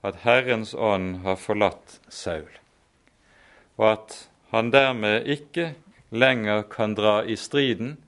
at 0.00 0.22
Herrens 0.22 0.72
ånd 0.74 1.18
har 1.26 1.36
forlatt 1.36 1.98
Saul, 2.08 2.48
og 3.76 3.90
at 3.92 4.16
han 4.54 4.70
dermed 4.72 5.28
ikke 5.28 5.74
lenger 6.08 6.64
kan 6.72 6.96
dra 6.96 7.20
i 7.28 7.36
striden 7.36 7.98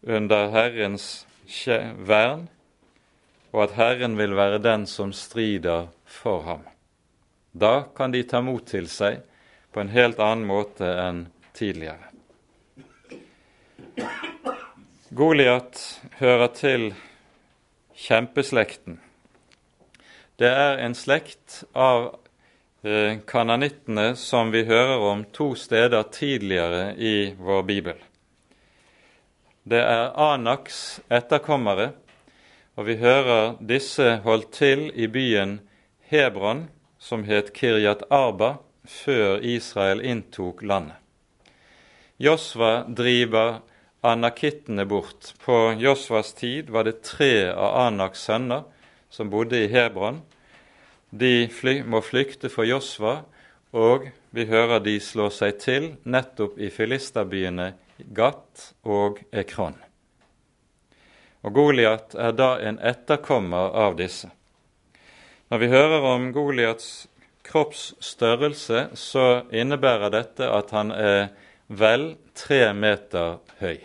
under 0.00 0.48
Herrens 0.54 1.26
vern, 2.08 2.48
og 3.52 3.68
at 3.68 3.76
Herren 3.76 4.16
vil 4.16 4.36
være 4.36 4.64
den 4.64 4.86
som 4.88 5.12
strider 5.12 5.88
for 6.04 6.40
ham. 6.48 6.64
Da 7.52 7.88
kan 7.96 8.12
de 8.16 8.22
ta 8.24 8.40
mot 8.40 8.64
til 8.64 8.88
seg 8.88 9.20
på 9.72 9.84
en 9.84 9.92
helt 9.92 10.20
annen 10.20 10.48
måte 10.48 10.88
enn 10.88 11.26
tidligere. 11.52 12.17
Goliat 15.10 16.00
hører 16.18 16.50
til 16.52 16.82
kjempeslekten. 17.96 18.98
Det 20.36 20.50
er 20.52 20.82
en 20.84 20.92
slekt 20.92 21.62
av 21.72 22.10
eh, 22.84 23.16
kananittene 23.24 24.10
som 24.20 24.52
vi 24.52 24.66
hører 24.68 25.00
om 25.08 25.22
to 25.32 25.54
steder 25.56 26.04
tidligere 26.12 26.90
i 27.00 27.32
vår 27.40 27.64
bibel. 27.70 28.02
Det 29.64 29.80
er 29.80 30.12
Anaks 30.12 31.00
etterkommere, 31.08 31.94
og 32.76 32.90
vi 32.90 32.98
hører 33.00 33.56
disse 33.64 34.18
holdt 34.28 34.52
til 34.60 34.90
i 34.92 35.08
byen 35.08 35.62
Hebron, 36.12 36.66
som 37.00 37.24
het 37.24 37.54
Kiryat 37.56 38.04
Arba, 38.12 38.58
før 38.84 39.40
Israel 39.40 40.04
inntok 40.04 40.60
landet. 40.60 41.00
Josva 42.20 42.84
driver 42.92 43.62
anakittene 44.00 44.84
bort. 44.84 45.34
På 45.44 45.72
Josvas 45.78 46.32
tid 46.32 46.70
var 46.70 46.84
det 46.84 47.02
tre 47.02 47.50
av 47.50 47.76
Anaks 47.86 48.26
sønner 48.28 48.62
som 49.10 49.30
bodde 49.30 49.58
i 49.64 49.70
Hebron. 49.72 50.20
De 51.10 51.48
fly, 51.48 51.80
må 51.82 52.02
flykte 52.04 52.50
for 52.52 52.68
Josva, 52.68 53.22
og 53.72 54.10
vi 54.30 54.44
hører 54.48 54.80
de 54.84 54.98
slår 55.00 55.32
seg 55.34 55.60
til 55.62 55.90
nettopp 56.04 56.58
i 56.60 56.70
filisterbyene 56.72 57.72
Gat 58.14 58.72
og 58.84 59.22
Ekron. 59.32 59.76
Og 61.46 61.54
Goliat 61.54 62.14
er 62.18 62.34
da 62.36 62.56
en 62.60 62.80
etterkommer 62.82 63.72
av 63.78 63.96
disse. 63.98 64.30
Når 65.48 65.62
vi 65.62 65.70
hører 65.72 66.04
om 66.04 66.28
Goliats 66.34 67.06
kroppsstørrelse, 67.48 68.88
så 68.92 69.26
innebærer 69.48 70.12
dette 70.12 70.48
at 70.52 70.74
han 70.76 70.92
er 70.92 71.30
vel 71.68 72.10
tre 72.38 72.72
meter 72.74 73.38
høy. 73.58 73.80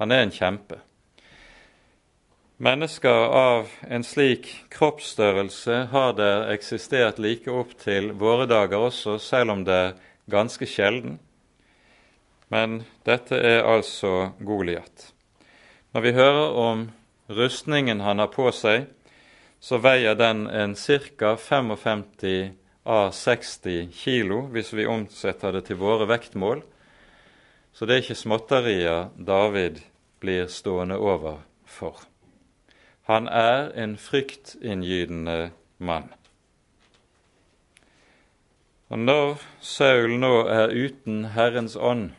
Han 0.00 0.12
er 0.12 0.24
en 0.24 0.34
kjempe. 0.34 0.80
Mennesker 2.64 3.28
av 3.34 3.70
en 3.90 4.04
slik 4.06 4.46
kroppsstørrelse 4.70 5.78
har 5.90 6.12
det 6.18 6.32
eksistert 6.54 7.18
like 7.18 7.50
opp 7.50 7.72
til 7.80 8.12
våre 8.20 8.46
dager 8.46 8.86
også, 8.90 9.16
selv 9.18 9.56
om 9.56 9.64
det 9.66 9.74
er 9.74 9.96
ganske 10.30 10.68
sjelden. 10.70 11.18
Men 12.52 12.84
dette 13.08 13.40
er 13.40 13.66
altså 13.66 14.34
Goliat. 14.38 15.10
Når 15.94 16.04
vi 16.04 16.12
hører 16.14 16.58
om 16.58 16.84
rustningen 17.26 18.04
han 18.04 18.22
har 18.22 18.30
på 18.30 18.46
seg, 18.54 18.86
så 19.58 19.80
veier 19.82 20.14
den 20.14 20.46
en 20.46 20.76
ca. 20.76 21.34
55 21.40 22.04
av 22.84 23.10
60 23.16 23.90
kilo, 23.96 24.44
hvis 24.52 24.72
vi 24.76 24.86
omsetter 24.86 25.56
det 25.56 25.64
til 25.70 25.80
våre 25.80 26.06
vektmål. 26.06 26.62
Så 27.74 27.86
det 27.86 27.94
er 27.94 28.04
ikke 28.04 28.14
småtterier 28.14 29.08
David 29.18 29.80
blir 30.22 30.46
stående 30.46 30.94
over 30.96 31.40
for. 31.66 31.98
Han 33.10 33.26
er 33.28 33.72
en 33.74 33.96
fryktinngytende 33.98 35.50
mann. 35.78 36.12
Og 38.88 38.98
når 38.98 39.42
Saul 39.60 40.14
nå 40.22 40.44
er 40.46 40.70
uten 40.70 41.24
Herrens 41.34 41.74
ånd, 41.76 42.12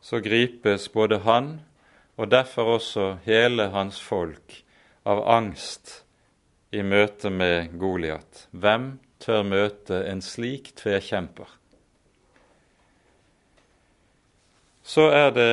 så 0.00 0.22
gripes 0.22 0.86
både 0.94 1.18
han 1.26 1.56
og 2.16 2.30
derfor 2.30 2.76
også 2.78 3.08
hele 3.26 3.70
hans 3.74 3.98
folk 4.00 4.60
av 5.02 5.24
angst 5.26 6.04
i 6.70 6.84
møte 6.86 7.34
med 7.34 7.74
Goliat. 7.80 8.46
Hvem 8.52 8.92
tør 9.18 9.42
møte 9.42 10.04
en 10.06 10.22
slik 10.22 10.70
tvekjemper? 10.78 11.57
Så 14.88 15.10
er 15.12 15.30
det 15.36 15.52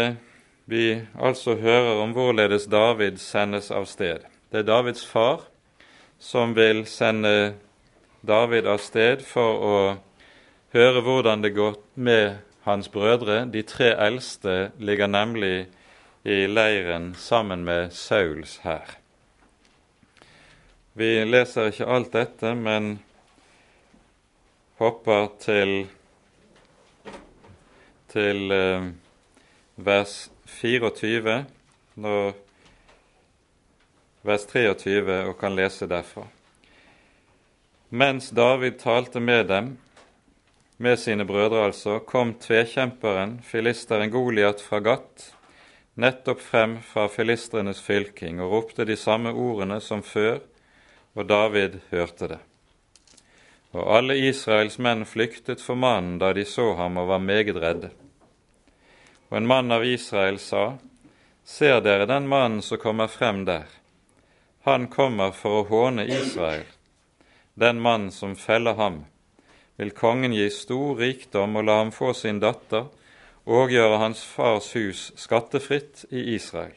vi 0.65 1.01
altså 1.19 1.57
hører 1.59 1.99
om 2.01 2.13
hvorledes 2.15 2.69
David 2.71 3.19
sendes 3.19 3.67
av 3.71 3.86
sted. 3.91 4.23
Det 4.51 4.63
er 4.63 4.69
Davids 4.69 5.03
far 5.05 5.43
som 6.23 6.55
vil 6.55 6.86
sende 6.88 7.53
David 8.23 8.65
av 8.65 8.79
sted 8.79 9.25
for 9.27 9.59
å 9.59 9.75
høre 10.73 11.03
hvordan 11.03 11.43
det 11.43 11.51
går 11.57 11.75
med 11.99 12.39
hans 12.63 12.88
brødre. 12.89 13.43
De 13.51 13.61
tre 13.67 13.91
eldste 14.07 14.71
ligger 14.79 15.11
nemlig 15.11 15.67
i 16.23 16.45
leiren 16.47 17.11
sammen 17.19 17.67
med 17.67 17.91
Sauls 17.93 18.61
hær. 18.63 18.97
Vi 20.95 21.11
leser 21.27 21.73
ikke 21.73 21.91
alt 21.91 22.13
dette, 22.15 22.55
men 22.55 22.93
hopper 24.79 25.27
til, 25.43 25.81
til 28.15 28.55
eh, 28.55 28.93
vers 29.76 30.30
24, 30.45 31.45
når, 31.99 32.34
vers 34.23 34.45
23, 34.47 35.19
og 35.30 35.38
kan 35.39 35.55
lese 35.55 35.88
derfra. 35.91 36.26
Mens 37.89 38.30
David 38.36 38.80
talte 38.80 39.19
med 39.19 39.47
dem, 39.51 39.76
med 40.78 40.99
sine 40.99 41.26
brødre 41.26 41.65
altså, 41.69 41.99
kom 41.99 42.34
tvekjemperen, 42.39 43.39
filisteren 43.43 44.11
Goliat 44.11 44.63
fra 44.63 44.82
Gat, 44.84 45.30
nettopp 45.95 46.41
frem 46.43 46.80
fra 46.84 47.07
filistrenes 47.07 47.80
fylking 47.84 48.41
og 48.43 48.51
ropte 48.51 48.88
de 48.88 48.97
samme 48.99 49.32
ordene 49.32 49.80
som 49.84 50.03
før, 50.03 50.41
og 51.15 51.30
David 51.30 51.80
hørte 51.91 52.28
det. 52.34 52.41
Og 53.76 53.88
alle 53.97 54.17
Israels 54.19 54.78
menn 54.80 55.03
flyktet 55.07 55.63
for 55.63 55.80
mannen 55.80 56.19
da 56.19 56.32
de 56.36 56.43
så 56.47 56.73
ham 56.80 56.99
og 56.99 57.07
var 57.11 57.23
meget 57.23 57.55
redde. 57.59 57.91
Og 59.30 59.38
en 59.38 59.47
mann 59.47 59.71
av 59.71 59.86
Israel 59.86 60.39
sa, 60.39 60.78
Ser 61.45 61.82
dere 61.82 62.05
den 62.09 62.28
mannen 62.28 62.61
som 62.65 62.82
kommer 62.82 63.07
frem 63.07 63.45
der? 63.45 63.67
Han 64.65 64.88
kommer 64.88 65.32
for 65.32 65.61
å 65.61 65.67
håne 65.69 66.07
Israel 66.09 66.65
den 67.55 67.82
mann 67.82 68.11
som 68.11 68.36
feller 68.36 68.73
ham, 68.73 69.05
vil 69.76 69.91
kongen 69.91 70.34
gi 70.34 70.49
stor 70.51 70.95
rikdom 70.99 71.55
og 71.55 71.63
la 71.67 71.78
ham 71.80 71.91
få 71.95 72.13
sin 72.13 72.39
datter 72.43 72.89
og 73.45 73.71
gjøre 73.71 74.01
hans 74.01 74.23
fars 74.28 74.73
hus 74.76 75.11
skattefritt 75.19 76.05
i 76.11 76.36
Israel. 76.36 76.76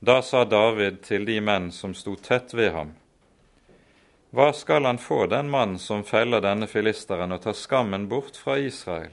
Da 0.00 0.22
sa 0.22 0.44
David 0.44 1.02
til 1.04 1.28
de 1.28 1.38
menn 1.40 1.70
som 1.72 1.94
sto 1.94 2.16
tett 2.16 2.54
ved 2.54 2.72
ham, 2.72 2.94
Hva 4.32 4.48
skal 4.56 4.88
han 4.88 4.98
få, 4.98 5.26
den 5.28 5.50
mann 5.52 5.76
som 5.78 6.04
feller 6.08 6.40
denne 6.40 6.66
filisteren 6.66 7.32
og 7.36 7.42
tar 7.44 7.52
skammen 7.52 8.08
bort 8.08 8.36
fra 8.40 8.56
Israel? 8.58 9.12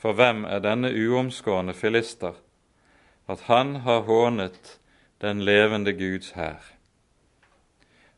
For 0.00 0.16
hvem 0.16 0.46
er 0.48 0.62
denne 0.64 0.88
uomskårne 0.96 1.74
filister, 1.76 2.38
at 3.28 3.44
han 3.52 3.82
har 3.84 4.06
hånet 4.08 4.78
den 5.20 5.44
levende 5.44 5.92
Guds 5.92 6.32
hær? 6.32 6.64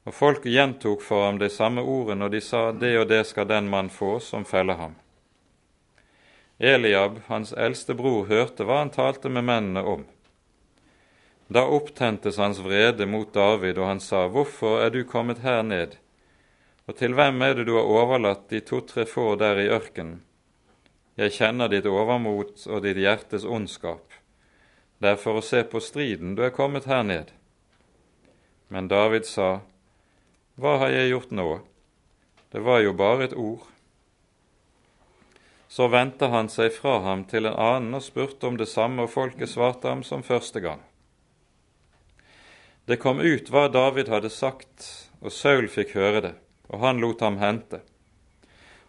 Og 0.06 0.14
folket 0.14 0.54
gjentok 0.54 1.02
for 1.02 1.26
ham 1.26 1.38
de 1.42 1.50
samme 1.50 1.82
ordene, 1.82 2.26
og 2.26 2.34
de 2.34 2.40
sa, 2.42 2.70
det 2.70 2.94
og 3.00 3.08
det 3.10 3.24
skal 3.26 3.50
den 3.50 3.70
mann 3.70 3.90
få 3.90 4.16
som 4.22 4.46
feller 4.46 4.78
ham. 4.78 4.94
Eliab, 6.58 7.18
hans 7.26 7.50
eldste 7.58 7.94
bror, 7.98 8.26
hørte 8.30 8.66
hva 8.66 8.82
han 8.84 8.94
talte 8.94 9.30
med 9.30 9.46
mennene 9.46 9.82
om. 9.82 10.04
Da 11.52 11.66
opptentes 11.66 12.38
hans 12.38 12.62
vrede 12.62 13.06
mot 13.06 13.34
David, 13.34 13.78
og 13.78 13.88
han 13.90 14.00
sa, 14.00 14.28
Hvorfor 14.30 14.80
er 14.86 14.94
du 14.94 15.02
kommet 15.04 15.42
her 15.42 15.62
ned? 15.66 15.98
Og 16.86 16.96
til 16.98 17.14
hvem 17.18 17.42
er 17.42 17.58
det 17.58 17.66
du 17.66 17.74
har 17.76 17.90
overlatt 17.90 18.48
de 18.50 18.62
to-tre 18.62 19.06
få 19.06 19.34
der 19.38 19.58
i 19.58 19.70
ørkenen? 19.70 20.22
Jeg 21.20 21.34
kjenner 21.36 21.68
ditt 21.68 21.84
overmot 21.84 22.62
og 22.72 22.84
ditt 22.86 22.96
hjertes 22.96 23.44
ondskap. 23.44 24.14
Det 24.96 25.10
er 25.12 25.18
for 25.20 25.40
å 25.40 25.44
se 25.44 25.60
på 25.68 25.80
striden 25.82 26.36
du 26.38 26.44
er 26.46 26.54
kommet 26.56 26.88
her 26.88 27.02
ned. 27.04 27.34
Men 28.72 28.88
David 28.88 29.26
sa, 29.28 29.60
hva 30.56 30.78
har 30.80 30.94
jeg 30.94 31.10
gjort 31.10 31.34
nå? 31.36 31.48
Det 32.52 32.62
var 32.64 32.80
jo 32.80 32.94
bare 32.96 33.26
et 33.26 33.34
ord. 33.36 33.66
Så 35.68 35.88
vendte 35.92 36.30
han 36.32 36.48
seg 36.52 36.72
fra 36.76 36.98
ham 37.04 37.26
til 37.28 37.48
en 37.48 37.56
annen 37.56 37.98
og 37.98 38.04
spurte 38.04 38.48
om 38.48 38.56
det 38.60 38.68
samme, 38.68 39.04
og 39.04 39.12
folket 39.12 39.52
svarte 39.52 39.88
ham 39.88 40.04
som 40.04 40.24
første 40.24 40.60
gang. 40.64 40.80
Det 42.88 42.98
kom 43.00 43.20
ut 43.20 43.52
hva 43.52 43.66
David 43.72 44.08
hadde 44.12 44.32
sagt, 44.32 44.88
og 45.20 45.32
Saul 45.32 45.68
fikk 45.72 45.92
høre 45.96 46.24
det, 46.24 46.32
og 46.72 46.80
han 46.84 47.00
lot 47.04 47.20
ham 47.24 47.36
hente. 47.40 47.80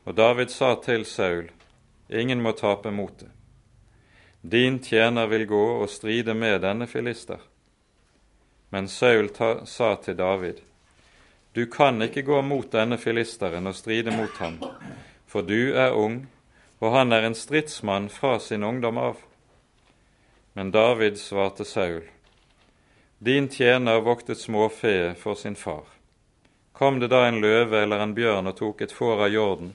Og 0.03 0.15
David 0.15 0.51
sa 0.51 0.73
til 0.83 1.03
Saul, 1.07 1.51
ingen 2.09 2.41
må 2.41 2.51
tape 2.51 2.91
motet. 2.91 3.29
Din 4.41 4.79
tjener 4.79 5.27
vil 5.27 5.45
gå 5.47 5.63
og 5.81 5.89
stride 5.89 6.33
med 6.33 6.61
denne 6.61 6.87
filister. 6.87 7.39
Men 8.69 8.87
Saul 8.87 9.29
ta, 9.29 9.65
sa 9.65 9.95
til 9.95 10.17
David, 10.17 10.59
du 11.53 11.65
kan 11.65 12.01
ikke 12.01 12.25
gå 12.25 12.41
mot 12.41 12.71
denne 12.71 12.97
filisteren 12.97 13.69
og 13.69 13.75
stride 13.77 14.11
mot 14.11 14.33
ham, 14.41 14.57
for 15.29 15.45
du 15.45 15.75
er 15.77 15.93
ung, 15.93 16.25
og 16.81 16.91
han 16.91 17.13
er 17.13 17.27
en 17.27 17.37
stridsmann 17.37 18.09
fra 18.09 18.39
sin 18.39 18.63
ungdom 18.63 18.97
av. 18.97 19.21
Men 20.53 20.71
David 20.71 21.21
svarte 21.21 21.65
Saul, 21.65 22.03
Din 23.19 23.47
tjener 23.47 24.01
voktet 24.01 24.37
småfe 24.37 25.13
for 25.15 25.35
sin 25.35 25.55
far. 25.55 25.85
Kom 26.71 26.99
det 26.99 27.07
da 27.07 27.27
en 27.27 27.39
løve 27.41 27.83
eller 27.83 28.01
en 28.03 28.15
bjørn 28.17 28.49
og 28.49 28.57
tok 28.57 28.81
et 28.81 28.91
får 28.91 29.21
av 29.27 29.31
jorden, 29.31 29.73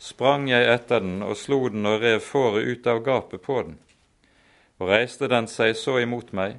sprang 0.00 0.48
jeg 0.48 0.64
etter 0.72 1.04
den 1.04 1.20
og 1.22 1.36
slo 1.36 1.68
den 1.68 1.84
og 1.86 2.00
rev 2.00 2.22
fåret 2.24 2.64
ut 2.64 2.86
av 2.88 3.02
gapet 3.04 3.44
på 3.44 3.60
den. 3.62 3.78
Og 4.80 4.88
reiste 4.88 5.28
den 5.28 5.48
seg 5.50 5.76
så 5.76 5.98
imot 6.00 6.32
meg, 6.32 6.56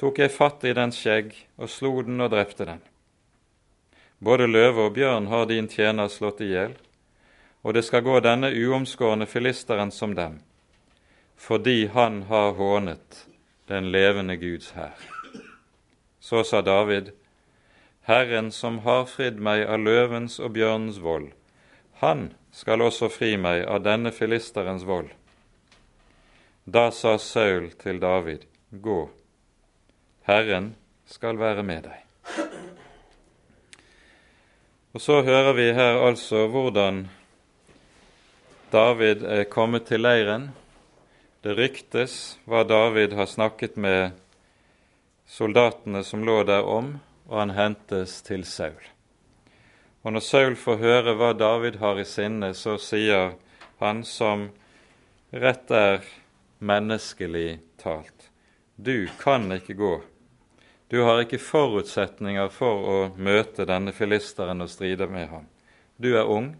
tok 0.00 0.22
jeg 0.22 0.32
fatt 0.32 0.64
i 0.64 0.72
dens 0.72 0.96
skjegg 0.96 1.34
og 1.60 1.68
slo 1.68 1.98
den 2.06 2.24
og 2.24 2.32
drepte 2.32 2.64
den. 2.64 2.80
Både 4.20 4.48
løve 4.48 4.88
og 4.88 4.94
bjørn 4.96 5.28
har 5.28 5.44
din 5.48 5.68
tjener 5.68 6.08
slått 6.08 6.40
i 6.40 6.50
hjel, 6.54 6.72
og 7.60 7.76
det 7.76 7.84
skal 7.84 8.04
gå 8.04 8.16
denne 8.24 8.48
uomskårne 8.48 9.28
filisteren 9.28 9.92
som 9.92 10.16
dem, 10.16 10.40
fordi 11.36 11.86
han 11.92 12.22
har 12.32 12.56
hånet 12.56 13.26
den 13.68 13.92
levende 13.92 14.36
Guds 14.40 14.72
hær. 14.76 14.96
Så 16.20 16.44
sa 16.44 16.60
David, 16.64 17.12
Herren 18.08 18.50
som 18.52 18.80
har 18.88 19.04
fridd 19.08 19.40
meg 19.40 19.66
av 19.68 19.84
løvens 19.84 20.40
og 20.40 20.56
bjørnens 20.56 21.00
vold, 21.04 21.30
han 22.00 22.30
skal 22.60 22.82
også 22.84 23.08
fri 23.08 23.36
meg 23.40 23.62
av 23.64 23.80
denne 23.86 24.12
filisterens 24.12 24.84
vold. 24.84 25.08
Da 26.68 26.90
sa 26.92 27.16
Saul 27.18 27.70
til 27.80 28.00
David, 28.02 28.44
Gå, 28.70 29.08
Herren 30.28 30.74
skal 31.08 31.40
være 31.40 31.64
med 31.64 31.88
deg. 31.88 32.04
Og 34.92 35.00
så 35.00 35.22
hører 35.24 35.54
vi 35.56 35.70
her 35.72 36.02
altså 36.04 36.44
hvordan 36.50 37.04
David 38.70 39.24
er 39.24 39.48
kommet 39.50 39.88
til 39.88 40.04
leiren. 40.04 40.50
Det 41.42 41.56
ryktes 41.56 42.14
hva 42.44 42.66
David 42.68 43.16
har 43.16 43.30
snakket 43.30 43.80
med 43.80 44.12
soldatene 45.30 46.04
som 46.04 46.26
lå 46.26 46.42
der 46.44 46.66
om, 46.66 46.98
og 47.30 47.38
han 47.40 47.56
hentes 47.56 48.20
til 48.26 48.44
Saul. 48.44 48.82
Og 50.02 50.14
når 50.16 50.24
Saul 50.24 50.56
får 50.56 50.80
høre 50.80 51.16
hva 51.18 51.32
David 51.36 51.80
har 51.82 52.00
i 52.00 52.06
sinne, 52.08 52.54
så 52.56 52.78
sier 52.80 53.34
han 53.80 54.04
som 54.04 54.48
rett 55.30 55.70
er 55.70 56.06
menneskelig 56.60 57.60
talt, 57.80 58.30
du 58.76 59.08
kan 59.20 59.52
ikke 59.52 59.76
gå 59.76 59.94
du 60.90 61.04
har 61.06 61.20
ikke 61.22 61.38
forutsetninger 61.38 62.48
for 62.50 62.86
å 62.90 62.94
møte 63.14 63.62
denne 63.62 63.92
filisteren 63.94 64.64
og 64.64 64.72
stride 64.72 65.06
med 65.06 65.28
ham. 65.30 65.44
Du 66.02 66.16
er 66.18 66.26
ung. 66.26 66.56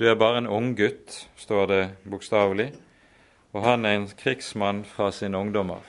Du 0.00 0.06
er 0.08 0.16
bare 0.16 0.40
en 0.40 0.48
unggutt, 0.48 1.18
står 1.36 1.66
det 1.68 1.80
bokstavelig, 2.08 2.70
og 3.52 3.66
han 3.66 3.84
er 3.84 3.98
en 3.98 4.06
krigsmann 4.08 4.80
fra 4.88 5.10
sin 5.12 5.36
ungdom 5.36 5.74
av. 5.74 5.84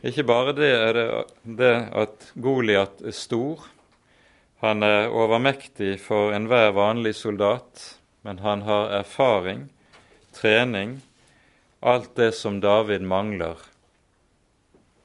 Ikke 0.00 0.24
bare 0.24 0.56
det 0.56 0.70
er 0.72 0.96
det, 0.96 1.04
det 1.44 1.74
at 2.00 2.32
Goliat 2.32 3.04
er 3.04 3.12
stor, 3.12 3.68
han 4.62 4.82
er 4.86 5.10
overmektig 5.10 5.96
for 6.00 6.30
enhver 6.34 6.70
vanlig 6.76 7.16
soldat, 7.18 7.82
men 8.22 8.38
han 8.38 8.62
har 8.62 8.92
erfaring, 9.02 9.66
trening, 10.32 11.00
alt 11.80 12.14
det 12.14 12.30
som 12.38 12.60
David 12.62 13.02
mangler 13.02 13.58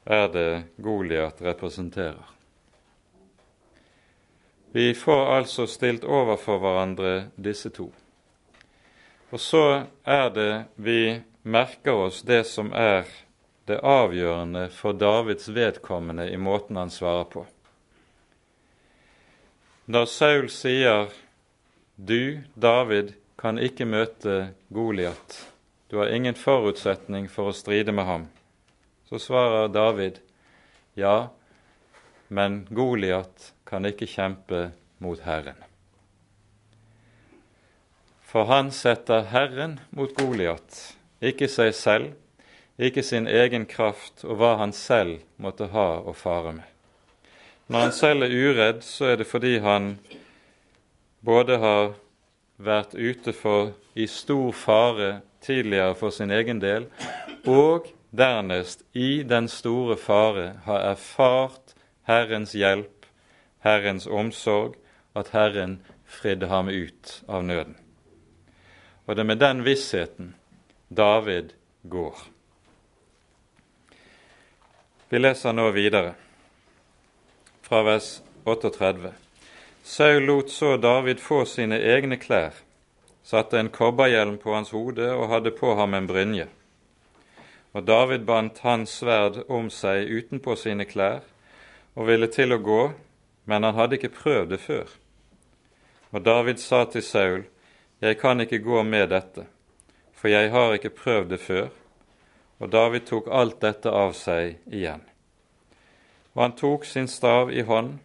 er 0.05 0.27
det 0.29 0.51
Goliat 0.77 1.41
representerer. 1.41 2.29
Vi 4.77 4.93
får 4.93 5.25
altså 5.39 5.65
stilt 5.67 6.05
overfor 6.05 6.61
hverandre 6.61 7.15
disse 7.35 7.73
to. 7.73 7.89
Og 9.33 9.41
så 9.41 9.65
er 10.05 10.29
det 10.37 10.51
vi 10.75 11.17
merker 11.41 12.05
oss 12.07 12.21
det 12.21 12.43
som 12.45 12.69
er 12.77 13.09
det 13.67 13.81
avgjørende 13.81 14.67
for 14.69 14.93
Davids 14.93 15.49
vedkommende 15.49 16.29
i 16.29 16.37
måten 16.37 16.77
han 16.77 16.93
svarer 16.93 17.25
på. 17.31 17.47
Når 19.87 20.05
Saul 20.05 20.49
sier 20.51 21.13
'Du, 21.95 22.43
David, 22.59 23.13
kan 23.39 23.55
ikke 23.57 23.85
møte 23.87 24.49
Goliat', 24.67 25.47
du 25.87 25.97
har 25.97 26.11
ingen 26.11 26.35
forutsetning 26.35 27.29
for 27.31 27.47
å 27.47 27.55
stride 27.55 27.95
med 27.95 28.03
ham, 28.03 28.25
så 29.07 29.15
svarer 29.15 29.71
David, 29.71 30.19
ja, 30.99 31.29
men 32.27 32.67
Goliat 32.67 33.53
kan 33.63 33.87
ikke 33.87 34.11
kjempe 34.11 34.71
mot 34.99 35.23
Herren. 35.23 35.63
For 38.27 38.51
han 38.51 38.75
setter 38.75 39.29
Herren 39.31 39.79
mot 39.95 40.11
Goliat, 40.19 40.97
ikke 41.23 41.47
seg 41.47 41.71
selv, 41.71 42.11
ikke 42.75 43.03
sin 43.03 43.27
egen 43.27 43.63
kraft 43.65 44.27
og 44.27 44.41
hva 44.41 44.57
han 44.59 44.75
selv 44.75 45.23
måtte 45.39 45.71
ha 45.71 45.93
å 46.03 46.11
fare 46.11 46.57
med. 46.59 46.76
Når 47.67 47.79
han 47.79 47.91
selv 47.91 48.23
er 48.23 48.31
uredd, 48.31 48.83
så 48.83 49.11
er 49.11 49.17
det 49.19 49.27
fordi 49.27 49.57
han 49.59 49.97
både 51.19 51.57
har 51.59 51.95
vært 52.57 52.93
ute 52.95 53.33
for 53.35 53.73
i 53.93 54.07
stor 54.07 54.53
fare 54.55 55.09
tidligere 55.43 55.95
for 55.99 56.15
sin 56.15 56.31
egen 56.31 56.61
del, 56.63 56.87
og 57.43 57.89
dernest 58.15 58.85
i 58.95 59.23
den 59.27 59.49
store 59.51 59.97
fare 59.99 60.53
har 60.63 60.85
erfart 60.93 61.75
Herrens 62.07 62.55
hjelp, 62.55 63.05
Herrens 63.59 64.07
omsorg, 64.07 64.77
at 65.15 65.33
Herren 65.35 65.81
fridde 66.05 66.47
ham 66.47 66.69
ut 66.71 67.17
av 67.27 67.43
nøden. 67.43 67.75
Og 69.07 69.15
det 69.15 69.23
er 69.23 69.27
med 69.27 69.43
den 69.43 69.65
vissheten 69.65 70.35
David 70.87 71.51
går. 71.83 72.15
Vi 75.09 75.19
leser 75.19 75.55
nå 75.55 75.67
videre 75.75 76.15
fra 77.67 77.83
vers 77.83 78.21
38. 78.43 79.11
Saul 79.83 80.23
lot 80.23 80.49
så 80.49 80.77
David 80.77 81.19
få 81.19 81.45
sine 81.45 81.75
egne 81.75 82.15
klær, 82.15 82.53
satte 83.23 83.59
en 83.59 83.69
kobberhjelm 83.69 84.37
på 84.39 84.53
hans 84.55 84.71
hode 84.71 85.09
og 85.11 85.27
hadde 85.27 85.51
på 85.51 85.73
ham 85.75 85.97
en 85.97 86.07
brynje. 86.07 86.45
Og 87.75 87.83
David 87.83 88.23
bandt 88.29 88.61
hans 88.63 88.93
sverd 89.01 89.41
om 89.51 89.67
seg 89.67 90.07
utenpå 90.07 90.55
sine 90.55 90.87
klær 90.87 91.27
og 91.95 92.07
ville 92.07 92.31
til 92.31 92.55
å 92.55 92.61
gå, 92.63 92.79
men 93.51 93.67
han 93.67 93.75
hadde 93.75 93.99
ikke 93.99 94.15
prøvd 94.15 94.55
det 94.55 94.61
før. 94.63 94.87
Og 96.15 96.23
David 96.23 96.63
sa 96.63 96.85
til 96.85 97.03
Saul, 97.03 97.43
Jeg 97.99 98.19
kan 98.21 98.39
ikke 98.39 98.63
gå 98.63 98.83
med 98.83 99.09
dette, 99.09 99.43
for 100.13 100.31
jeg 100.31 100.51
har 100.55 100.73
ikke 100.73 100.95
prøvd 100.95 101.29
det 101.35 101.39
før. 101.43 101.69
Og 102.59 102.71
David 102.71 103.09
tok 103.11 103.27
alt 103.27 103.59
dette 103.61 103.91
av 103.91 104.15
seg 104.15 104.55
igjen. 104.71 105.03
Og 106.37 106.43
han 106.43 106.53
tok 106.53 106.85
sin 106.85 107.07
stav 107.09 107.49
i 107.49 107.63
hånd, 107.65 107.95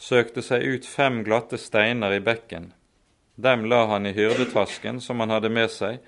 søkte 0.00 0.40
seg 0.40 0.64
ut 0.64 0.86
fem 0.88 1.20
glatte 1.26 1.58
steiner 1.60 2.14
i 2.16 2.22
bekken. 2.24 2.70
Dem 3.36 3.66
la 3.68 3.82
han 3.90 4.08
i 4.08 4.14
hyrdetasken 4.16 5.02
som 5.04 5.20
han 5.20 5.34
hadde 5.34 5.52
med 5.52 5.68
seg, 5.68 5.98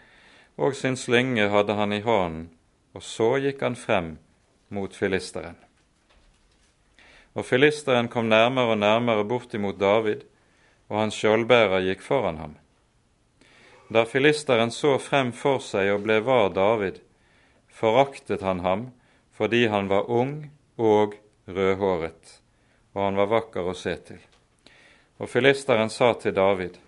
og 0.56 0.72
sin 0.74 0.96
slynge 0.96 1.50
hadde 1.52 1.76
han 1.76 1.92
i 1.92 2.00
hånden, 2.00 2.48
og 2.96 3.04
så 3.04 3.34
gikk 3.44 3.60
han 3.62 3.76
frem 3.76 4.14
mot 4.72 4.96
filisteren. 4.96 5.60
Og 7.36 7.44
filisteren 7.44 8.08
kom 8.08 8.32
nærmere 8.32 8.72
og 8.72 8.80
nærmere 8.80 9.28
bortimot 9.28 9.76
David, 9.78 10.24
og 10.88 11.02
hans 11.02 11.20
skjoldbærer 11.20 11.84
gikk 11.84 12.00
foran 12.00 12.40
ham. 12.40 12.56
Da 13.92 14.08
filisteren 14.08 14.72
så 14.72 14.96
frem 14.96 15.36
for 15.36 15.60
seg 15.60 15.92
og 15.92 16.08
ble 16.08 16.18
var 16.24 16.48
David, 16.56 17.04
foraktet 17.68 18.40
han 18.40 18.64
ham 18.64 18.90
fordi 19.38 19.68
han 19.70 19.86
var 19.86 20.08
ung 20.10 20.48
og 20.82 21.12
rødhåret, 21.48 22.40
og 22.92 23.02
han 23.02 23.16
var 23.16 23.30
vakker 23.32 23.68
å 23.68 23.76
se 23.76 23.94
til. 24.04 24.20
Og 25.18 25.30
filisteren 25.30 25.90
sa 25.90 26.12
til 26.14 26.34
David, 26.34 26.78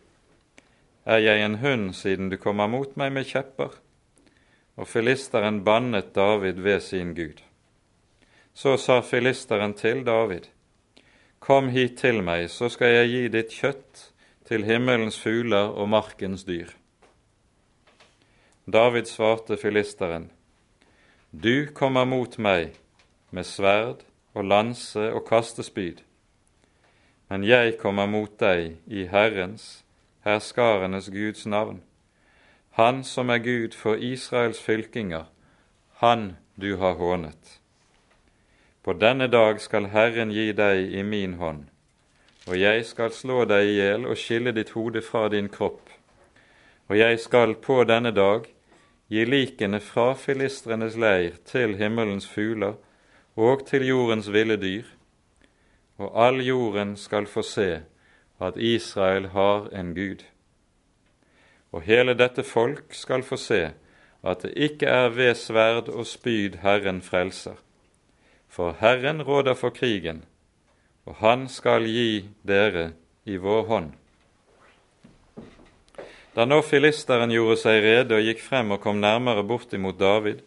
Er 1.05 1.19
jeg 1.19 1.41
en 1.41 1.59
hund 1.59 1.95
siden 1.95 2.29
du 2.29 2.37
kommer 2.37 2.69
mot 2.69 2.97
meg 2.97 3.13
med 3.13 3.25
kjepper? 3.27 3.73
Og 4.77 4.89
filisteren 4.89 5.65
bannet 5.65 6.15
David 6.15 6.61
ved 6.61 6.81
sin 6.81 7.15
Gud. 7.15 7.41
Så 8.55 8.77
sa 8.77 9.01
filisteren 9.01 9.75
til 9.75 10.05
David, 10.05 10.47
Kom 11.39 11.69
hit 11.69 11.97
til 11.99 12.23
meg, 12.23 12.51
så 12.51 12.69
skal 12.69 12.89
jeg 12.89 13.09
gi 13.09 13.29
ditt 13.29 13.51
kjøtt 13.51 14.13
til 14.45 14.65
himmelens 14.65 15.19
fugler 15.19 15.73
og 15.73 15.89
markens 15.89 16.45
dyr. 16.45 16.69
David 18.67 19.09
svarte 19.09 19.57
filisteren, 19.57 20.31
Du 21.33 21.67
kommer 21.75 22.05
mot 22.05 22.39
meg 22.39 22.77
med 23.31 23.47
sverd 23.47 24.05
og 24.35 24.45
lanse 24.45 25.12
og 25.12 25.24
kaste 25.28 25.62
spyd. 25.62 26.03
Men 27.31 27.45
jeg 27.45 27.76
kommer 27.78 28.07
mot 28.07 28.33
deg 28.41 28.76
i 28.87 29.07
Herrens, 29.07 29.85
herskarenes 30.26 31.11
Guds 31.11 31.47
navn, 31.47 31.83
Han 32.70 33.05
som 33.05 33.31
er 33.31 33.39
Gud 33.39 33.74
for 33.74 33.95
Israels 33.95 34.61
fylkinger, 34.61 35.24
Han 35.97 36.37
du 36.57 36.76
har 36.76 36.95
hånet. 36.95 37.61
På 38.83 38.93
denne 38.93 39.26
dag 39.26 39.61
skal 39.61 39.91
Herren 39.93 40.31
gi 40.31 40.53
deg 40.53 40.95
i 40.95 41.03
min 41.03 41.35
hånd, 41.35 41.66
og 42.47 42.57
jeg 42.59 42.87
skal 42.87 43.11
slå 43.12 43.45
deg 43.45 43.66
i 43.66 43.74
hjel 43.76 44.07
og 44.07 44.16
skille 44.16 44.53
ditt 44.57 44.70
hode 44.70 45.03
fra 45.03 45.28
din 45.28 45.49
kropp. 45.49 45.91
Og 46.89 46.99
jeg 46.99 47.20
skal 47.20 47.55
på 47.55 47.85
denne 47.85 48.11
dag 48.11 48.47
gi 49.09 49.24
likene 49.24 49.81
fra 49.81 50.14
filistrenes 50.14 50.97
leir 50.97 51.37
til 51.47 51.76
himmelens 51.76 52.26
fugler 52.26 52.78
og 53.41 53.64
til 53.68 53.86
jordens 53.88 54.28
ville 54.32 54.57
dyr, 54.61 54.84
og 56.01 56.12
all 56.26 56.41
jorden 56.45 56.97
skal 56.97 57.26
få 57.26 57.43
se 57.47 57.82
at 58.41 58.57
Israel 58.57 59.30
har 59.32 59.68
en 59.76 59.95
Gud. 59.95 60.24
Og 61.72 61.82
hele 61.86 62.14
dette 62.18 62.43
folk 62.45 62.95
skal 62.97 63.22
få 63.22 63.36
se 63.41 63.70
at 64.22 64.43
det 64.43 64.53
ikke 64.57 64.86
er 64.86 65.09
ved 65.09 65.34
sverd 65.34 65.88
og 65.88 66.07
spyd 66.07 66.61
Herren 66.62 67.01
frelser. 67.03 67.57
For 68.49 68.76
Herren 68.80 69.22
råder 69.22 69.55
for 69.55 69.70
krigen, 69.70 70.24
og 71.07 71.14
Han 71.14 71.49
skal 71.49 71.86
gi 71.88 72.28
dere 72.43 72.93
i 73.24 73.36
vår 73.36 73.62
hånd. 73.66 73.93
Da 76.34 76.45
nå 76.45 76.61
filisteren 76.62 77.32
gjorde 77.32 77.57
seg 77.59 77.82
rede 77.82 78.16
og 78.16 78.26
gikk 78.26 78.43
frem 78.43 78.70
og 78.70 78.80
kom 78.80 79.01
nærmere 79.01 79.45
bortimot 79.45 79.99
David, 79.99 80.45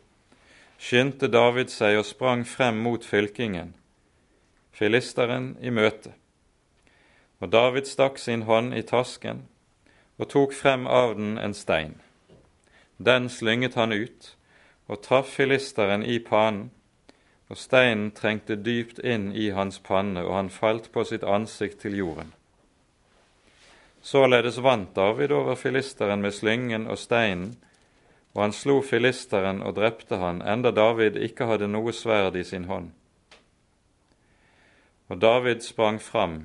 skyndte 0.84 1.30
David 1.32 1.72
seg 1.72 1.96
og 2.02 2.08
sprang 2.10 2.44
frem 2.44 2.82
mot 2.84 3.06
fylkingen, 3.08 3.72
filisteren 4.76 5.54
i 5.64 5.72
møte. 5.72 6.12
Og 7.40 7.52
David 7.56 7.88
stakk 7.88 8.20
sin 8.20 8.44
hånd 8.50 8.76
i 8.76 8.84
tasken 8.84 9.46
og 10.20 10.30
tok 10.36 10.54
frem 10.56 10.84
av 10.88 11.16
den 11.16 11.38
en 11.40 11.56
stein. 11.56 11.96
Den 13.00 13.30
slynget 13.32 13.80
han 13.80 13.96
ut 13.96 14.34
og 14.92 15.00
traff 15.06 15.32
filisteren 15.38 16.04
i 16.04 16.20
panen, 16.20 16.70
og 17.48 17.60
steinen 17.60 18.12
trengte 18.12 18.56
dypt 18.60 19.00
inn 19.00 19.32
i 19.32 19.50
hans 19.56 19.80
panne, 19.80 20.24
og 20.26 20.36
han 20.36 20.50
falt 20.52 20.90
på 20.92 21.04
sitt 21.08 21.24
ansikt 21.24 21.80
til 21.84 21.96
jorden. 21.96 22.34
Således 24.02 24.58
vant 24.64 24.96
David 24.96 25.32
over 25.32 25.56
filisteren 25.56 26.22
med 26.22 26.36
slyngen 26.36 26.88
og 26.88 27.00
steinen, 27.00 27.56
og 28.34 28.42
han 28.42 28.56
slo 28.56 28.80
filisteren 28.82 29.62
og 29.62 29.76
drepte 29.78 30.18
han, 30.18 30.42
enda 30.42 30.72
David 30.72 31.20
ikke 31.22 31.46
hadde 31.50 31.70
noe 31.70 31.94
sverd 31.94 32.36
i 32.36 32.44
sin 32.44 32.66
hånd. 32.66 32.90
Og 35.10 35.20
David 35.22 35.62
sprang 35.62 36.00
fram 36.02 36.44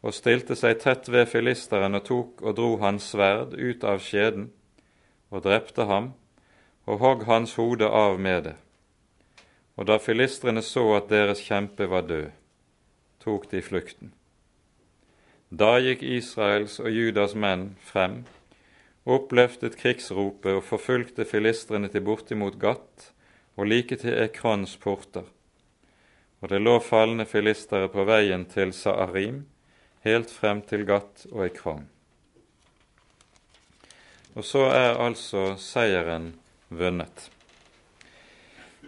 og 0.00 0.16
stilte 0.16 0.56
seg 0.56 0.78
tett 0.80 1.10
ved 1.12 1.28
filisteren 1.28 1.98
og 1.98 2.06
tok 2.08 2.40
og 2.40 2.56
dro 2.56 2.70
hans 2.80 3.10
sverd 3.12 3.52
ut 3.52 3.84
av 3.84 4.00
skjeden 4.00 4.48
og 5.28 5.44
drepte 5.44 5.84
ham 5.90 6.12
og 6.88 7.02
hogg 7.04 7.26
hans 7.28 7.54
hode 7.60 7.86
av 7.86 8.16
med 8.18 8.44
det. 8.48 8.56
Og 9.76 9.86
da 9.86 9.98
filistrene 10.00 10.62
så 10.64 10.86
at 10.96 11.12
deres 11.12 11.44
kjempe 11.44 11.86
var 11.88 12.08
død, 12.08 12.30
tok 13.20 13.46
de 13.52 13.60
flukten. 13.62 14.14
Da 15.50 15.76
gikk 15.82 16.02
Israels 16.02 16.78
og 16.80 16.90
Judas 16.94 17.34
menn 17.34 17.74
frem 17.84 18.22
oppløftet 19.08 19.78
krigsropet 19.80 20.58
og 20.58 20.66
forfulgte 20.66 21.24
filistrene 21.24 21.88
til 21.88 22.04
bortimot 22.04 22.58
Gatt 22.60 23.10
og 23.56 23.68
like 23.68 23.96
til 24.00 24.16
Ekrans 24.26 24.76
porter. 24.80 25.24
Og 26.40 26.52
det 26.52 26.60
lå 26.60 26.78
falne 26.80 27.26
filistere 27.28 27.88
på 27.92 28.04
veien 28.08 28.46
til 28.48 28.72
Saarim, 28.72 29.44
helt 30.04 30.30
frem 30.32 30.62
til 30.64 30.86
Gatt 30.88 31.26
og 31.32 31.44
Ekron. 31.48 31.88
Og 34.36 34.46
så 34.46 34.68
er 34.70 35.00
altså 35.00 35.56
seieren 35.60 36.32
vunnet. 36.68 37.28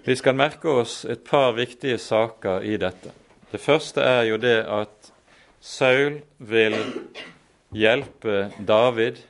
Vi 0.07 0.15
skal 0.17 0.39
merke 0.39 0.71
oss 0.83 1.03
et 1.05 1.25
par 1.27 1.53
viktige 1.55 1.99
saker 1.99 2.65
i 2.67 2.79
dette. 2.81 3.13
Det 3.53 3.61
første 3.61 4.01
er 4.01 4.23
jo 4.31 4.39
det 4.41 4.63
at 4.65 5.13
Saul 5.61 6.23
vil 6.39 6.75
hjelpe 7.71 8.49
David 8.67 9.21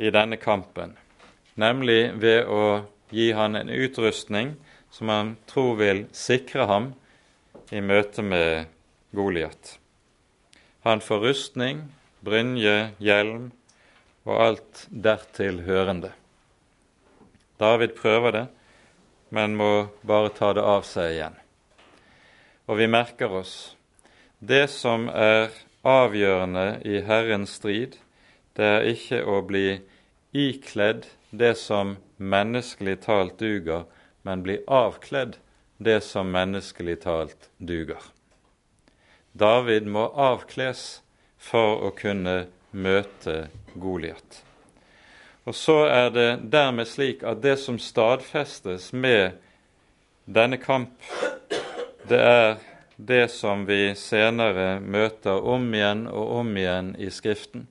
i 0.00 0.10
denne 0.10 0.38
kampen, 0.40 0.96
nemlig 1.60 2.14
ved 2.22 2.48
å 2.48 2.64
gi 3.12 3.30
han 3.36 3.58
en 3.58 3.68
utrustning 3.68 4.54
som 4.90 5.12
han 5.12 5.34
tror 5.50 5.76
vil 5.80 6.04
sikre 6.16 6.64
ham 6.70 6.92
i 7.70 7.82
møte 7.84 8.24
med 8.24 8.70
Goliat. 9.12 9.76
Han 10.86 11.02
får 11.04 11.20
rustning, 11.26 11.82
brynje, 12.24 12.94
hjelm 12.98 13.50
og 14.24 14.36
alt 14.40 14.86
dertil 14.88 15.60
hørende. 15.66 16.14
David 17.60 17.92
prøver 17.98 18.32
det, 18.32 18.46
men 19.28 19.58
må 19.58 19.90
bare 20.06 20.32
ta 20.32 20.54
det 20.56 20.64
av 20.64 20.86
seg 20.88 21.12
igjen. 21.12 21.36
Og 22.70 22.80
vi 22.80 22.88
merker 22.88 23.34
oss 23.42 23.74
det 24.40 24.70
som 24.72 25.10
er 25.12 25.52
avgjørende 25.84 26.80
i 26.88 27.02
Herrens 27.04 27.58
strid, 27.60 27.98
det 28.60 28.68
er 28.68 28.88
ikke 28.92 29.22
å 29.24 29.40
bli 29.48 29.80
ikledd 30.36 31.06
det 31.30 31.54
som 31.56 31.96
menneskelig 32.16 32.98
talt 33.06 33.38
duger, 33.40 33.86
men 34.22 34.42
bli 34.44 34.58
avkledd 34.68 35.38
det 35.80 36.02
som 36.04 36.28
menneskelig 36.34 36.98
talt 37.06 37.48
duger. 37.56 38.02
David 39.32 39.88
må 39.88 40.10
avkles 40.12 41.00
for 41.40 41.80
å 41.88 41.94
kunne 41.96 42.50
møte 42.76 43.48
Goliat. 43.80 44.42
Og 45.48 45.56
så 45.56 45.78
er 45.88 46.10
det 46.12 46.28
dermed 46.52 46.88
slik 46.90 47.24
at 47.24 47.40
det 47.42 47.56
som 47.62 47.78
stadfestes 47.80 48.90
med 48.92 49.38
denne 50.28 50.60
kamp, 50.60 50.92
det 52.10 52.20
er 52.20 52.58
det 53.00 53.30
som 53.32 53.64
vi 53.64 53.94
senere 53.96 54.74
møter 54.84 55.40
om 55.40 55.64
igjen 55.72 56.04
og 56.10 56.40
om 56.42 56.56
igjen 56.60 56.92
i 57.00 57.08
Skriften. 57.10 57.64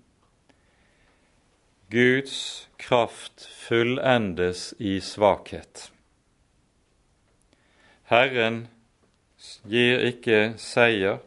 Guds 1.89 2.67
kraft 2.77 3.45
fullendes 3.45 4.73
i 4.77 4.99
svakhet. 5.01 5.91
Herren 8.09 8.67
gir 9.65 10.03
ikke 10.05 10.53
seier, 10.61 11.17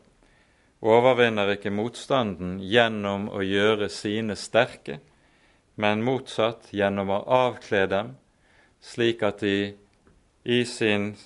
overvinner 0.78 1.50
ikke 1.56 1.72
motstanden 1.74 2.60
gjennom 2.62 3.26
å 3.34 3.42
gjøre 3.42 3.88
sine 3.90 4.36
sterke, 4.38 5.00
men 5.74 6.04
motsatt 6.06 6.70
gjennom 6.70 7.10
å 7.10 7.18
avkle 7.42 7.82
dem, 7.90 8.12
slik 8.78 9.24
at 9.26 9.42
de 9.42 9.72
i 10.46 10.60
sin 10.62 11.16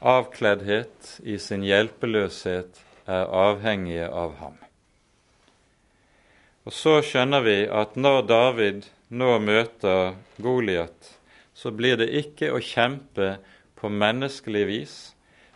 avkleddhet, 0.00 1.14
i 1.24 1.38
sin 1.40 1.64
hjelpeløshet, 1.64 2.84
er 3.08 3.32
avhengige 3.48 4.12
av 4.12 4.36
ham. 4.42 4.60
Og 6.62 6.72
Så 6.72 7.00
skjønner 7.02 7.42
vi 7.42 7.56
at 7.66 7.96
når 7.98 8.20
David 8.30 8.84
nå 9.10 9.38
møter 9.42 10.14
Goliat, 10.38 11.08
så 11.54 11.72
blir 11.74 11.98
det 11.98 12.12
ikke 12.14 12.52
å 12.54 12.62
kjempe 12.62 13.36
på 13.78 13.90
menneskelig 13.90 14.62
vis, 14.68 14.94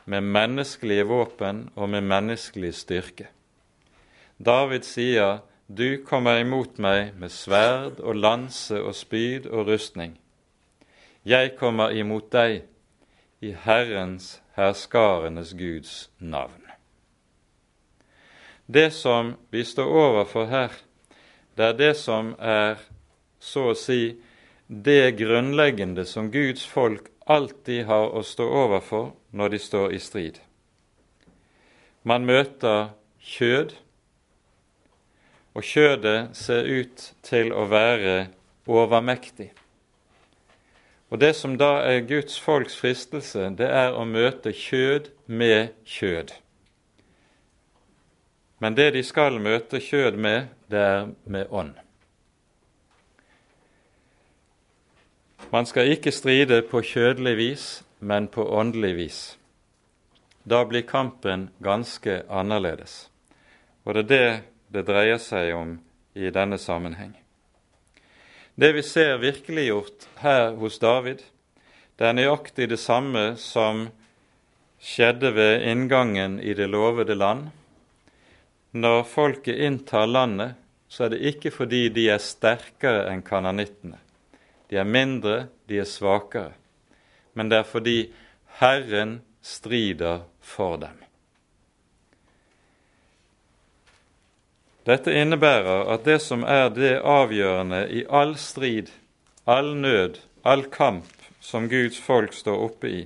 med 0.07 0.22
menneskelige 0.22 1.07
våpen 1.07 1.64
og 1.74 1.90
med 1.90 2.04
menneskelig 2.07 2.72
styrke. 2.78 3.26
David 4.38 4.86
sier 4.86 5.40
du 5.66 5.98
kommer 6.07 6.38
imot 6.38 6.78
meg 6.78 7.16
med 7.18 7.32
sverd 7.34 7.98
og 7.98 8.18
lanse 8.18 8.78
og 8.78 8.94
spyd 8.94 9.48
og 9.50 9.66
rustning. 9.66 10.14
Jeg 11.26 11.57
kommer 11.59 11.90
imot 11.90 12.30
deg 12.30 12.62
i 13.42 13.50
Herrens 13.66 14.36
herskarenes 14.54 15.57
Guds 15.59 16.07
navn. 16.18 16.62
Det 18.66 18.92
som 18.94 19.34
vi 19.50 19.64
står 19.66 19.90
overfor 19.90 20.46
her, 20.50 20.70
det 21.57 21.64
er 21.64 21.76
det 21.78 21.94
som 21.96 22.34
er 22.38 22.80
så 23.40 23.70
å 23.72 23.76
si 23.78 24.16
det 24.66 25.16
grunnleggende 25.18 26.04
som 26.09 26.30
Guds 26.30 26.66
folk 26.66 27.09
alltid 27.26 27.86
har 27.86 28.12
å 28.14 28.22
stå 28.22 28.46
overfor 28.64 29.11
når 29.36 29.54
de 29.54 29.61
står 29.62 29.94
i 29.96 30.00
strid. 30.02 30.40
Man 32.07 32.26
møter 32.26 32.92
kjød, 33.18 33.74
og 35.57 35.64
kjødet 35.64 36.36
ser 36.36 36.68
ut 36.68 37.12
til 37.26 37.52
å 37.52 37.64
være 37.70 38.28
overmektig. 38.66 39.50
Og 41.11 41.20
Det 41.20 41.32
som 41.36 41.54
da 41.59 41.80
er 41.86 42.07
Guds 42.07 42.38
folks 42.40 42.76
fristelse, 42.76 43.50
det 43.59 43.68
er 43.70 43.94
å 43.94 44.04
møte 44.04 44.52
kjød 44.52 45.11
med 45.26 45.72
kjød. 45.86 46.34
Men 48.59 48.74
det 48.74 48.90
de 48.90 49.02
skal 49.04 49.40
møte 49.40 49.80
kjød 49.80 50.16
med, 50.16 50.48
det 50.70 50.80
er 50.80 51.11
med 51.24 51.46
ånd. 51.50 51.74
Man 55.52 55.66
skal 55.66 55.92
ikke 55.92 56.12
stride 56.12 56.62
på 56.62 56.80
kjødelig 56.82 57.36
vis, 57.36 57.66
men 58.00 58.28
på 58.28 58.44
åndelig 58.48 58.96
vis. 58.96 59.20
Da 60.44 60.64
blir 60.64 60.82
kampen 60.82 61.50
ganske 61.62 62.22
annerledes. 62.30 63.11
Og 63.84 63.94
det 63.94 64.02
er 64.02 64.09
det 64.11 64.42
det 64.68 64.82
dreier 64.86 65.20
seg 65.22 65.54
om 65.54 65.76
i 66.16 66.30
denne 66.34 66.59
sammenheng. 66.59 67.14
Det 68.57 68.72
vi 68.74 68.82
ser 68.82 69.20
virkeliggjort 69.22 70.09
her 70.22 70.57
hos 70.59 70.78
David, 70.82 71.22
det 71.96 72.09
er 72.09 72.16
nøyaktig 72.16 72.68
det 72.72 72.80
samme 72.80 73.36
som 73.40 73.86
skjedde 74.82 75.32
ved 75.36 75.64
inngangen 75.70 76.40
i 76.40 76.54
det 76.57 76.68
lovede 76.72 77.14
land. 77.14 77.50
Når 78.76 79.06
folket 79.08 79.56
inntar 79.56 80.06
landet, 80.06 80.58
så 80.88 81.06
er 81.06 81.14
det 81.14 81.22
ikke 81.30 81.52
fordi 81.54 81.86
de 81.88 82.10
er 82.12 82.20
sterkere 82.20 83.06
enn 83.08 83.22
kananittene. 83.24 83.96
De 84.68 84.76
er 84.76 84.84
mindre, 84.84 85.46
de 85.70 85.80
er 85.80 85.88
svakere. 85.88 86.52
Men 87.32 87.48
det 87.48 87.62
er 87.62 87.70
fordi 87.70 87.96
Herren 88.60 89.20
strider 89.40 90.26
for 90.44 90.76
dem. 90.82 91.00
Dette 94.86 95.14
innebærer 95.18 95.88
at 95.96 96.04
det 96.04 96.20
som 96.22 96.44
er 96.44 96.68
det 96.70 96.98
avgjørende 97.00 97.82
i 97.90 98.04
all 98.06 98.36
strid, 98.38 98.92
all 99.48 99.72
nød, 99.74 100.20
all 100.44 100.68
kamp 100.70 101.08
som 101.40 101.70
Guds 101.72 101.98
folk 101.98 102.36
står 102.36 102.68
oppe 102.68 102.92
i, 102.92 103.02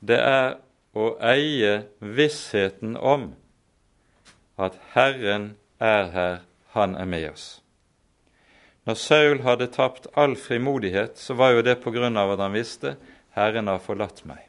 det 0.00 0.22
er 0.22 0.56
å 0.94 1.12
eie 1.26 1.82
vissheten 1.98 2.94
om 2.96 3.32
at 4.62 4.78
Herren 4.94 5.52
er 5.80 6.10
her, 6.14 6.38
han 6.76 6.94
er 6.96 7.08
med 7.08 7.30
oss. 7.32 7.62
Når 8.84 8.98
Saul 8.98 9.42
hadde 9.46 9.70
tapt 9.70 10.08
all 10.18 10.34
frimodighet, 10.36 11.18
så 11.18 11.34
var 11.38 11.54
jo 11.54 11.62
det 11.62 11.78
på 11.82 11.92
grunn 11.94 12.16
av 12.18 12.34
at 12.34 12.42
han 12.42 12.54
visste 12.56 12.96
Herren 13.36 13.70
har 13.70 13.82
forlatt 13.82 14.24
meg. 14.26 14.48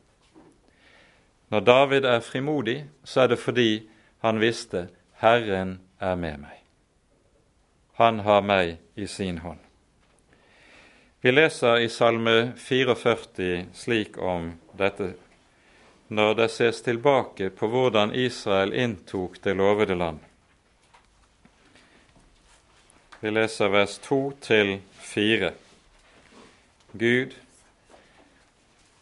Når 1.54 1.66
David 1.68 2.06
er 2.10 2.24
frimodig, 2.26 2.80
så 3.04 3.26
er 3.26 3.34
det 3.34 3.40
fordi 3.44 3.84
han 4.26 4.42
visste 4.42 4.88
Herren 5.22 5.78
er 6.02 6.16
med 6.16 6.42
meg. 6.48 6.64
Han 8.02 8.24
har 8.26 8.42
meg 8.42 8.80
i 8.96 9.06
sin 9.08 9.38
hånd. 9.44 9.60
Vi 11.22 11.32
leser 11.32 11.78
i 11.80 11.90
Salme 11.94 12.54
44 12.58 13.68
slik 13.78 14.18
om 14.18 14.50
dette 14.76 15.14
når 16.14 16.36
det 16.38 16.50
ses 16.54 16.82
tilbake 16.86 17.50
på 17.58 17.68
hvordan 17.74 18.14
Israel 18.14 18.74
inntok 18.74 19.40
det 19.42 19.56
lovede 19.58 19.96
land. 19.98 20.20
Vi 23.24 23.32
leser 23.32 23.72
vers 23.74 23.98
2 24.04 24.20
til 24.44 24.76
4. 25.00 25.54
Gud, 26.92 27.34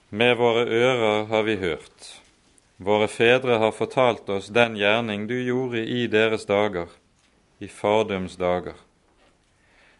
med 0.10 0.36
våre 0.38 0.64
ører 0.68 1.26
har 1.32 1.44
vi 1.48 1.56
hørt. 1.60 2.12
Våre 2.78 3.08
fedre 3.12 3.58
har 3.64 3.74
fortalt 3.76 4.30
oss 4.30 4.48
den 4.54 4.78
gjerning 4.80 5.28
du 5.28 5.36
gjorde 5.36 5.84
i 5.84 6.06
deres 6.08 6.46
dager, 6.46 6.88
i 7.60 7.68
fardums 7.68 8.38
dager. 8.40 8.78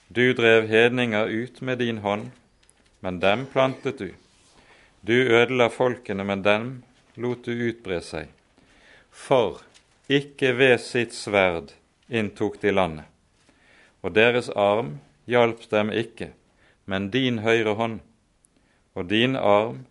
Du 0.08 0.34
drev 0.38 0.68
hedninger 0.68 1.28
ut 1.28 1.62
med 1.62 1.82
din 1.84 2.00
hånd, 2.06 2.32
men 3.00 3.20
dem 3.20 3.46
plantet 3.52 4.00
du. 4.00 4.14
Du 5.02 5.14
ødela 5.18 5.70
folkene, 5.70 6.24
men 6.24 6.46
dem 6.46 6.72
lot 7.22 7.46
du 7.46 7.54
utbre 7.70 8.02
seg. 8.04 8.28
For 9.12 9.62
ikke 10.12 10.54
ved 10.58 10.78
sitt 10.84 11.16
sverd 11.16 11.74
inntok 12.10 12.60
de 12.62 12.74
landet, 12.74 13.08
og 14.02 14.16
deres 14.18 14.50
arm 14.50 14.98
hjalp 15.30 15.64
dem 15.72 15.92
ikke, 15.94 16.32
men 16.86 17.12
din 17.14 17.40
høyre 17.46 17.78
hånd 17.80 18.00
og 18.98 19.08
din 19.08 19.38
arm 19.40 19.86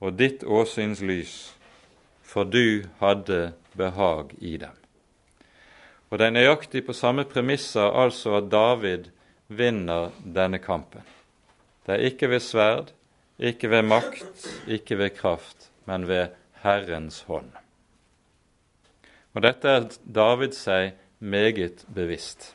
og 0.00 0.16
ditt 0.16 0.44
åsyns 0.46 1.02
lys 1.04 1.38
for 2.28 2.44
du 2.44 2.84
hadde 3.00 3.52
behag 3.72 4.34
i 4.38 4.56
dem. 4.56 4.74
Og 6.08 6.18
Det 6.18 6.26
er 6.26 6.36
nøyaktig 6.36 6.84
på 6.86 6.96
samme 6.96 7.24
premisser 7.28 7.88
altså 8.02 8.38
at 8.38 8.50
David 8.52 9.08
vinner 9.48 10.12
denne 10.24 10.60
kampen. 10.60 11.04
Det 11.86 11.96
er 11.96 12.06
ikke 12.10 12.30
ved 12.32 12.44
sverd, 12.44 12.92
ikke 13.38 13.70
ved 13.70 13.82
makt, 13.88 14.48
ikke 14.68 14.98
ved 14.98 15.16
kraft, 15.16 15.70
men 15.84 16.08
ved 16.08 16.36
Herrens 16.62 17.22
hånd. 17.28 17.50
Og 19.34 19.44
Dette 19.44 19.70
er 19.70 19.88
David 20.02 20.56
seg 20.56 20.96
meget 21.18 21.84
bevisst. 21.94 22.54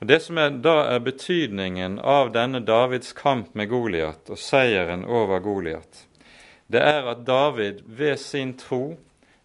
Og 0.00 0.08
Det 0.08 0.20
som 0.22 0.38
er, 0.38 0.50
da 0.50 0.76
er 0.92 1.00
betydningen 1.00 1.98
av 2.00 2.32
denne 2.34 2.60
Davids 2.60 3.14
kamp 3.16 3.54
med 3.56 3.70
Goliat 3.72 4.28
og 4.28 4.38
seieren 4.38 5.06
over 5.08 5.40
Goliat, 5.40 6.04
det 6.68 6.82
er 6.82 7.06
at 7.08 7.24
David 7.26 7.80
ved 7.86 8.16
sin 8.20 8.56
tro, 8.58 8.98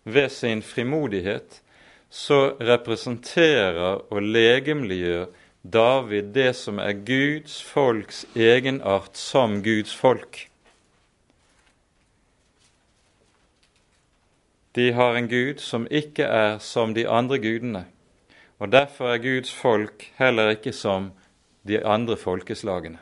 ved 0.03 0.29
sin 0.29 0.61
frimodighet, 0.61 1.61
så 2.09 2.57
representerer 2.59 4.01
og 4.11 4.21
legemliggjør 4.21 5.29
David 5.63 6.33
det 6.35 6.55
som 6.57 6.81
er 6.81 6.97
Guds 7.05 7.61
folks 7.63 8.25
egenart 8.35 9.15
som 9.17 9.61
Guds 9.63 9.93
folk. 9.95 10.50
De 14.75 14.91
har 14.91 15.15
en 15.15 15.27
Gud 15.27 15.59
som 15.59 15.87
ikke 15.91 16.23
er 16.23 16.59
som 16.63 16.93
de 16.95 17.07
andre 17.09 17.39
gudene, 17.39 17.85
og 18.59 18.71
derfor 18.71 19.11
er 19.11 19.23
Guds 19.23 19.53
folk 19.53 20.05
heller 20.19 20.53
ikke 20.55 20.71
som 20.73 21.11
de 21.67 21.81
andre 21.85 22.17
folkeslagene. 22.17 22.99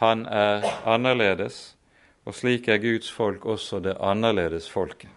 Han 0.00 0.24
er 0.26 0.64
annerledes, 0.86 1.76
og 2.24 2.34
slik 2.34 2.68
er 2.68 2.80
Guds 2.80 3.10
folk 3.12 3.44
også 3.44 3.82
det 3.84 3.96
annerledes 4.00 4.70
folket. 4.70 5.10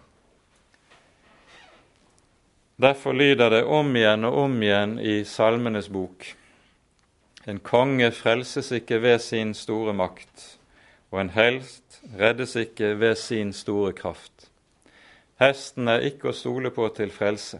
Derfor 2.77 3.13
lyder 3.13 3.49
det 3.49 3.63
om 3.63 3.95
igjen 3.95 4.27
og 4.27 4.35
om 4.43 4.59
igjen 4.61 4.99
i 4.99 5.23
Salmenes 5.25 5.87
bok. 5.89 6.27
En 7.47 7.57
konge 7.63 8.11
frelses 8.11 8.69
ikke 8.75 8.99
ved 9.01 9.19
sin 9.23 9.53
store 9.57 9.95
makt, 9.97 10.59
og 11.09 11.21
en 11.21 11.31
helst 11.33 12.01
reddes 12.19 12.55
ikke 12.59 12.99
ved 12.99 13.15
sin 13.15 13.53
store 13.53 13.93
kraft. 13.97 14.46
Hesten 15.37 15.89
er 15.91 16.05
ikke 16.07 16.31
å 16.31 16.35
stole 16.35 16.71
på 16.73 16.87
til 16.97 17.11
frelse. 17.13 17.59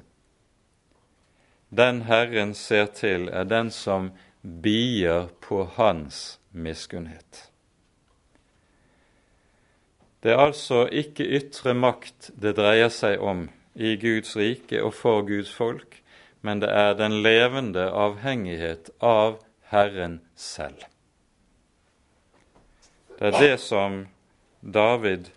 Den 1.69 2.05
Herren 2.07 2.55
ser 2.55 2.87
til, 2.95 3.27
er 3.29 3.45
den 3.45 3.69
som 3.71 4.11
bier 4.41 5.27
på 5.43 5.65
hans 5.75 6.39
miskunnhet. 6.51 7.47
Det 10.23 10.33
er 10.33 10.41
altså 10.47 10.87
ikke 10.89 11.27
ytre 11.37 11.75
makt 11.77 12.31
det 12.33 12.55
dreier 12.57 12.89
seg 12.89 13.21
om 13.21 13.45
i 13.75 13.93
Guds 14.01 14.33
rike 14.39 14.81
og 14.81 14.95
for 14.97 15.21
Guds 15.27 15.51
folk, 15.53 15.99
men 16.41 16.63
det 16.63 16.71
er 16.73 16.97
den 16.97 17.19
levende 17.21 17.85
avhengighet 17.91 18.89
av 19.03 19.37
Herren 19.69 20.21
selv. 20.35 20.81
Det 23.17 23.29
er 23.29 23.39
det 23.41 23.55
som 23.61 24.05
David 24.61 25.29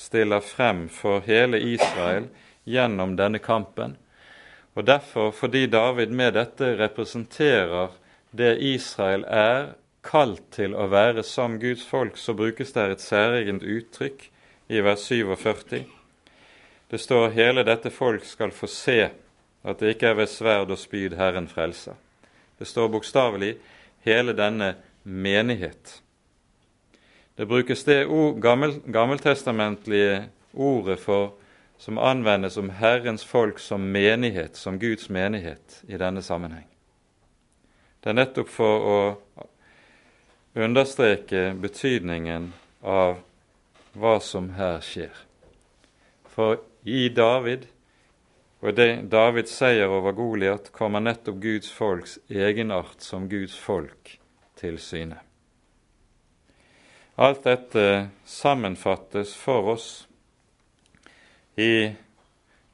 stiller 0.00 0.40
frem 0.40 0.86
for 0.88 1.20
hele 1.26 1.60
Israel 1.60 2.30
gjennom 2.64 3.18
denne 3.18 3.38
kampen. 3.38 3.98
Og 4.74 4.86
derfor, 4.86 5.30
fordi 5.30 5.66
David 5.66 6.14
med 6.16 6.38
dette 6.38 6.72
representerer 6.78 7.92
det 8.30 8.56
Israel 8.64 9.26
er 9.28 9.72
kalt 10.06 10.46
til 10.56 10.72
å 10.72 10.86
være 10.88 11.24
som 11.26 11.58
Guds 11.60 11.84
folk, 11.84 12.16
så 12.16 12.32
brukes 12.34 12.72
det 12.72 12.86
et 12.94 13.04
særegent 13.04 13.66
uttrykk 13.66 14.28
i 14.70 14.80
vers 14.86 15.04
47. 15.04 15.82
Det 16.90 16.98
står 16.98 17.34
hele 17.36 17.66
dette 17.66 17.90
folk 17.92 18.24
skal 18.24 18.54
få 18.54 18.70
se 18.70 19.00
at 19.62 19.82
det 19.82 19.96
ikke 19.96 20.14
er 20.14 20.22
ved 20.22 20.30
sverd 20.32 20.72
og 20.72 20.80
spyd 20.80 21.18
Herren 21.18 21.48
frelser. 21.50 21.98
Det 22.58 22.68
står 22.68 22.88
bokstavelig 22.94 23.56
hele 24.06 24.32
denne 24.36 24.74
menighet. 25.04 26.00
Det 27.40 27.46
brukes 27.46 27.84
det 27.84 28.04
gammel, 28.36 28.74
gammeltestamentlige 28.84 30.24
ordet 30.52 31.00
for 31.00 31.30
som 31.78 31.98
anvendes 31.98 32.56
om 32.56 32.68
Herrens 32.70 33.24
folk 33.24 33.58
som 33.58 33.80
menighet, 33.80 34.56
som 34.56 34.78
Guds 34.78 35.08
menighet 35.08 35.78
i 35.88 35.96
denne 35.96 36.20
sammenheng. 36.22 36.66
Det 38.00 38.12
er 38.12 38.18
nettopp 38.18 38.50
for 38.52 38.84
å 38.90 38.98
understreke 40.52 41.54
betydningen 41.56 42.50
av 42.84 43.22
hva 43.96 44.18
som 44.20 44.52
her 44.60 44.84
skjer. 44.84 45.16
For 46.28 46.60
i 46.84 47.08
David 47.08 47.64
og 48.60 48.76
det 48.76 48.90
Davids 49.16 49.56
seier 49.56 49.88
over 49.88 50.12
Goliat 50.12 50.68
kommer 50.76 51.00
nettopp 51.00 51.40
Guds 51.40 51.72
folks 51.72 52.18
egenart 52.28 53.00
som 53.00 53.32
Guds 53.32 53.56
folk 53.56 54.18
til 54.60 54.76
syne. 54.76 55.24
Alt 57.20 57.44
dette 57.44 57.86
sammenfattes 58.24 59.34
for 59.36 59.74
oss 59.74 59.88
i 61.60 61.92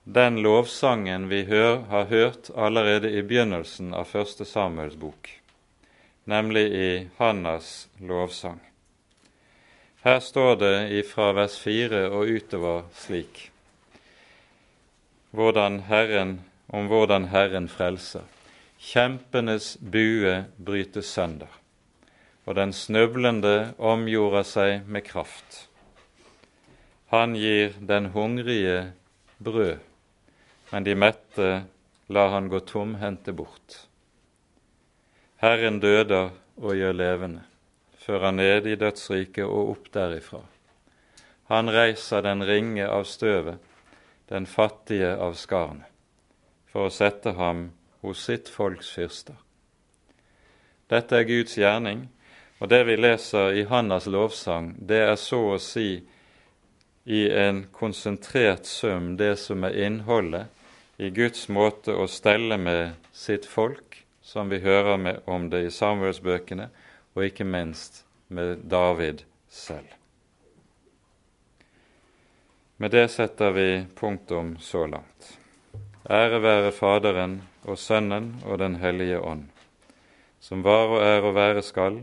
den 0.05 0.39
lovsangen 0.44 1.27
vi 1.28 1.43
hør, 1.48 1.81
har 1.90 2.06
hørt 2.12 2.52
allerede 2.55 3.10
i 3.10 3.24
begynnelsen 3.27 3.90
av 3.94 4.06
første 4.12 4.47
Samuels 4.47 4.94
bok 5.01 5.32
nemlig 6.27 6.66
i 6.74 7.09
Hannas 7.16 7.89
lovsang. 7.98 8.60
Her 10.02 10.20
står 10.20 10.56
det 10.56 11.02
fra 11.06 11.31
vers 11.32 11.59
4 11.59 12.09
og 12.10 12.27
utover 12.27 12.82
slik 12.94 13.51
hvordan 15.36 15.82
Herren, 15.90 16.39
om 16.73 16.86
hvordan 16.89 17.27
Herren 17.28 17.66
frelser. 17.68 18.24
Kjempenes 18.81 19.74
bue 19.77 20.47
brytes 20.56 21.10
sønder, 21.12 21.51
og 22.47 22.55
den 22.55 22.73
snøblende 22.73 23.74
omgjorde 23.78 24.44
seg 24.47 24.86
med 24.86 25.05
kraft. 25.06 25.66
Han 27.10 27.35
gir 27.39 27.74
den 27.82 28.10
hungrige 28.14 28.93
brød, 29.43 29.78
men 30.70 30.86
de 30.86 30.94
mette 30.94 31.51
lar 32.09 32.32
han 32.35 32.48
gå 32.48 32.60
tomhendte 32.66 33.35
bort. 33.35 33.86
Herren 35.43 35.81
døder 35.82 36.31
og 36.56 36.74
gjør 36.78 36.94
levende, 36.97 37.43
fører 37.98 38.31
ned 38.31 38.66
i 38.66 38.78
dødsriket 38.78 39.44
og 39.44 39.73
opp 39.74 39.90
derifra. 39.94 40.43
Han 41.51 41.70
reiser 41.70 42.23
den 42.23 42.43
ringe 42.47 42.86
av 42.86 43.05
støvet, 43.06 43.59
den 44.31 44.47
fattige 44.47 45.12
av 45.14 45.36
skarne, 45.39 45.86
for 46.66 46.86
å 46.86 46.94
sette 46.94 47.36
ham 47.39 47.68
hos 48.02 48.24
sitt 48.27 48.48
folks 48.51 48.90
fyrster. 48.94 49.36
Dette 50.90 51.18
er 51.18 51.27
Guds 51.27 51.55
gjerning, 51.59 52.09
og 52.59 52.69
det 52.69 52.83
vi 52.89 52.97
leser 52.97 53.53
i 53.53 53.65
Hannas 53.69 54.07
lovsang, 54.07 54.74
det 54.78 55.03
er 55.05 55.16
så 55.20 55.43
å 55.55 55.59
si 55.61 56.01
i 57.05 57.20
en 57.31 57.66
konsentrert 57.73 58.66
sum 58.66 59.15
det 59.16 59.37
som 59.39 59.65
er 59.65 59.77
innholdet 59.87 60.49
i 60.97 61.11
Guds 61.11 61.49
måte 61.53 61.93
å 61.93 62.09
stelle 62.09 62.57
med 62.59 62.97
sitt 63.12 63.45
folk 63.47 64.01
som 64.27 64.49
vi 64.49 64.59
hører 64.59 65.20
om 65.31 65.51
det 65.51 65.61
i 65.66 65.70
Samuelsbøkene, 65.70 66.66
og 67.15 67.28
ikke 67.28 67.45
minst 67.47 68.03
med 68.28 68.65
David 68.66 69.23
selv. 69.49 69.93
Med 72.77 72.91
det 72.91 73.07
setter 73.09 73.55
vi 73.57 73.69
punktum 73.97 74.57
så 74.61 74.83
langt. 74.91 75.37
Ære 76.11 76.43
være 76.43 76.74
Faderen 76.74 77.39
og 77.65 77.78
Sønnen 77.78 78.35
og 78.45 78.59
Den 78.59 78.77
hellige 78.83 79.20
ånd, 79.20 79.47
som 80.41 80.66
var 80.66 80.91
og 80.91 81.01
er 81.05 81.23
og 81.23 81.35
være 81.39 81.62
skal, 81.62 82.03